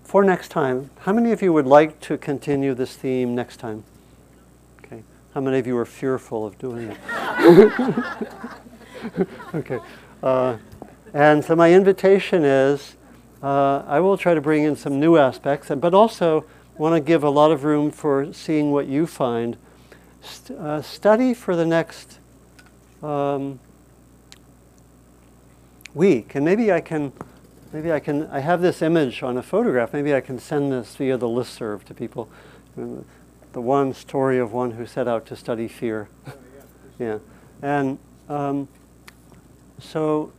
for 0.09 0.23
next 0.23 0.49
time, 0.49 0.89
how 1.01 1.13
many 1.13 1.31
of 1.31 1.43
you 1.43 1.53
would 1.53 1.67
like 1.67 1.99
to 1.99 2.17
continue 2.17 2.73
this 2.73 2.95
theme 2.95 3.35
next 3.35 3.57
time? 3.57 3.83
Okay. 4.83 5.03
How 5.35 5.41
many 5.41 5.59
of 5.59 5.67
you 5.67 5.77
are 5.77 5.85
fearful 5.85 6.47
of 6.47 6.57
doing 6.57 6.89
it? 6.89 6.97
okay. 9.53 9.77
Uh, 10.23 10.57
and 11.13 11.45
so 11.45 11.55
my 11.55 11.71
invitation 11.71 12.43
is 12.43 12.95
uh, 13.43 13.83
I 13.85 13.99
will 13.99 14.17
try 14.17 14.33
to 14.33 14.41
bring 14.41 14.63
in 14.63 14.75
some 14.75 14.99
new 14.99 15.15
aspects, 15.15 15.69
but 15.77 15.93
also 15.93 16.43
want 16.75 16.95
to 16.95 16.99
give 16.99 17.23
a 17.23 17.29
lot 17.29 17.51
of 17.51 17.63
room 17.63 17.91
for 17.91 18.33
seeing 18.33 18.71
what 18.71 18.87
you 18.87 19.05
find. 19.05 19.57
St- 20.23 20.57
uh, 20.57 20.81
study 20.81 21.35
for 21.35 21.55
the 21.55 21.67
next 21.67 22.17
um, 23.03 23.59
week, 25.93 26.33
and 26.33 26.43
maybe 26.43 26.71
I 26.71 26.81
can, 26.81 27.13
maybe 27.73 27.91
I 27.91 27.99
can. 27.99 28.27
I 28.27 28.39
have 28.39 28.61
this 28.61 28.81
image 28.81 29.23
on 29.23 29.37
a 29.37 29.43
photograph. 29.43 29.93
Maybe 29.93 30.13
I 30.13 30.21
can 30.21 30.39
send 30.39 30.71
this 30.71 30.95
via 30.95 31.17
the 31.17 31.27
listserv 31.27 31.83
to 31.85 31.93
people. 31.93 32.29
The 32.75 33.61
one 33.61 33.93
story 33.93 34.37
of 34.37 34.53
one 34.53 34.71
who 34.71 34.85
set 34.85 35.07
out 35.07 35.25
to 35.27 35.35
study 35.35 35.67
fear. 35.67 36.07
yeah, 36.99 37.19
and 37.61 37.97
um, 38.27 38.67
so 39.79 40.31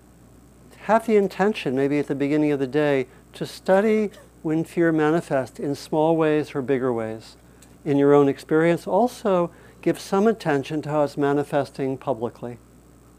have 0.83 1.07
the 1.07 1.17
intention, 1.17 1.75
maybe 1.75 1.99
at 1.99 2.07
the 2.07 2.15
beginning 2.15 2.53
of 2.53 2.59
the 2.59 2.67
day, 2.67 3.07
to 3.35 3.47
study 3.47 4.11
when 4.43 4.65
fear 4.65 4.93
manifests 4.93 5.59
in 5.59 5.75
small 5.75 6.17
ways 6.17 6.55
or 6.55 6.63
bigger 6.63 6.93
ways 6.93 7.37
in 7.85 7.97
your 7.97 8.15
own 8.15 8.29
experience. 8.29 8.87
Also, 8.87 9.51
give 9.83 10.01
some 10.01 10.27
attention 10.27 10.83
to 10.83 10.89
how 10.89 11.03
it's 11.03 11.17
manifesting 11.17 11.97
publicly, 11.97 12.59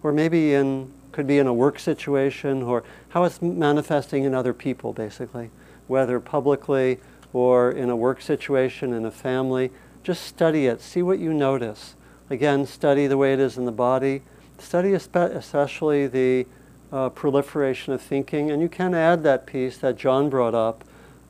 or 0.04 0.12
maybe 0.12 0.54
in 0.54 0.92
could 1.12 1.28
be 1.28 1.38
in 1.38 1.48
a 1.48 1.54
work 1.54 1.80
situation, 1.80 2.64
or 2.64 2.84
how 3.10 3.24
it's 3.24 3.42
manifesting 3.42 4.24
in 4.24 4.34
other 4.34 4.54
people, 4.54 4.94
basically, 4.94 5.50
whether 5.88 6.20
publicly 6.20 7.00
or 7.34 7.72
in 7.72 7.90
a 7.90 7.96
work 7.96 8.22
situation 8.22 8.94
in 8.94 9.06
a 9.06 9.12
family. 9.12 9.72
Just 10.04 10.24
study 10.24 10.68
it. 10.68 10.82
See 10.82 11.02
what 11.02 11.20
you 11.20 11.34
notice. 11.34 11.96
Again, 12.30 12.66
study 12.66 13.08
the 13.08 13.18
way 13.18 13.34
it 13.34 13.40
is 13.40 13.58
in 13.58 13.66
the 13.66 13.72
body. 13.72 14.22
Study 14.58 14.92
espe- 14.92 15.36
especially 15.36 16.08
the 16.08 16.48
uh, 16.92 17.10
proliferation 17.10 17.94
of 17.94 18.02
thinking, 18.02 18.52
and 18.52 18.62
you 18.62 18.70
can 18.70 18.94
add 18.94 19.24
that 19.24 19.46
piece 19.46 19.78
that 19.78 19.98
John 19.98 20.30
brought 20.30 20.56
up 20.56 20.84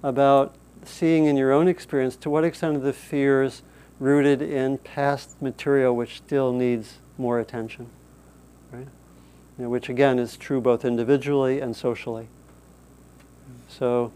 about 0.04 0.56
seeing 0.84 1.26
in 1.26 1.38
your 1.38 1.52
own 1.52 1.68
experience 1.68 2.16
to 2.18 2.30
what 2.30 2.44
extent 2.44 2.78
are 2.78 2.80
the 2.80 2.94
fears 2.94 3.62
rooted 4.00 4.42
in 4.42 4.80
past 4.80 5.40
material 5.42 5.96
which 5.96 6.18
still 6.18 6.52
needs 6.52 6.98
more 7.18 7.40
attention? 7.40 7.88
You 9.62 9.68
know, 9.68 9.70
which 9.74 9.89
again 9.89 10.18
is 10.18 10.38
true 10.38 10.59
both 10.59 10.84
individually 10.84 11.59
and 11.59 11.76
socially. 11.76 12.26
So 13.70 14.12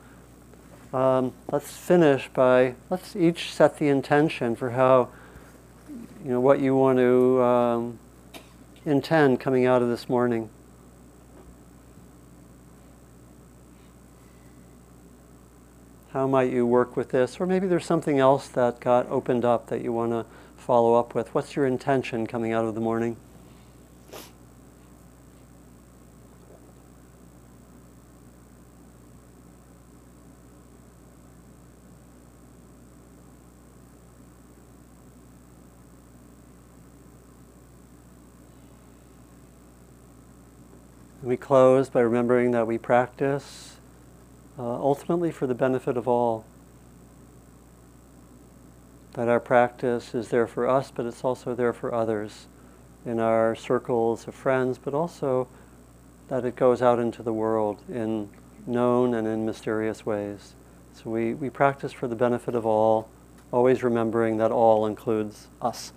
um, 0.92 1.34
let's 1.52 1.70
finish 1.70 2.28
by 2.34 2.74
let's 2.90 3.16
each 3.16 3.54
set 3.54 3.78
the 3.78 3.88
intention 3.88 4.56
for 4.56 4.72
how 4.72 5.10
you 6.24 6.32
know 6.32 6.40
what 6.40 6.62
you 6.62 6.76
want 6.76 6.98
to 6.98 7.44
um, 7.44 8.00
intend 8.88 9.40
coming 9.40 9.68
out 9.68 9.84
of 9.84 9.88
this 9.88 10.10
morning. 10.10 10.50
How 16.10 16.26
might 16.26 16.52
you 16.52 16.66
work 16.66 16.98
with 16.98 17.12
this? 17.12 17.40
Or 17.40 17.46
maybe 17.46 17.68
there's 17.68 17.86
something 17.86 18.18
else 18.18 18.48
that 18.48 18.80
got 18.80 19.08
opened 19.10 19.46
up 19.46 19.68
that 19.68 19.84
you 19.84 19.94
want 19.94 20.12
to 20.12 20.26
follow 20.58 20.96
up 20.96 21.14
with. 21.14 21.36
What's 21.36 21.56
your 21.56 21.68
intention 21.68 22.26
coming 22.26 22.52
out 22.52 22.66
of 22.66 22.74
the 22.74 22.82
morning? 22.82 23.18
We 41.26 41.38
close 41.38 41.90
by 41.90 42.02
remembering 42.02 42.52
that 42.52 42.68
we 42.68 42.78
practice 42.78 43.78
uh, 44.60 44.62
ultimately 44.62 45.32
for 45.32 45.48
the 45.48 45.56
benefit 45.56 45.98
of 45.98 46.08
all. 46.08 46.46
That 49.14 49.28
our 49.28 49.40
practice 49.40 50.14
is 50.14 50.30
there 50.30 50.46
for 50.46 50.70
us, 50.70 50.92
but 50.92 51.08
it's 51.08 51.24
also 51.24 51.56
there 51.56 51.74
for 51.74 51.92
others 51.92 52.46
in 53.08 53.20
our 53.20 53.56
circles 53.56 54.28
of 54.28 54.36
friends, 54.36 54.78
but 54.78 54.94
also 54.94 55.48
that 56.28 56.46
it 56.46 56.56
goes 56.56 56.84
out 56.84 57.00
into 57.00 57.24
the 57.24 57.34
world 57.34 57.82
in 57.90 58.30
known 58.68 59.16
and 59.16 59.28
in 59.28 59.48
mysterious 59.48 60.06
ways. 60.06 60.54
So 60.94 61.10
we, 61.10 61.34
we 61.34 61.50
practice 61.50 61.92
for 61.92 62.08
the 62.08 62.16
benefit 62.16 62.54
of 62.54 62.68
all, 62.68 63.10
always 63.52 63.82
remembering 63.82 64.38
that 64.38 64.52
all 64.52 64.86
includes 64.86 65.48
us. 65.60 65.92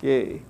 Yay. 0.00 0.40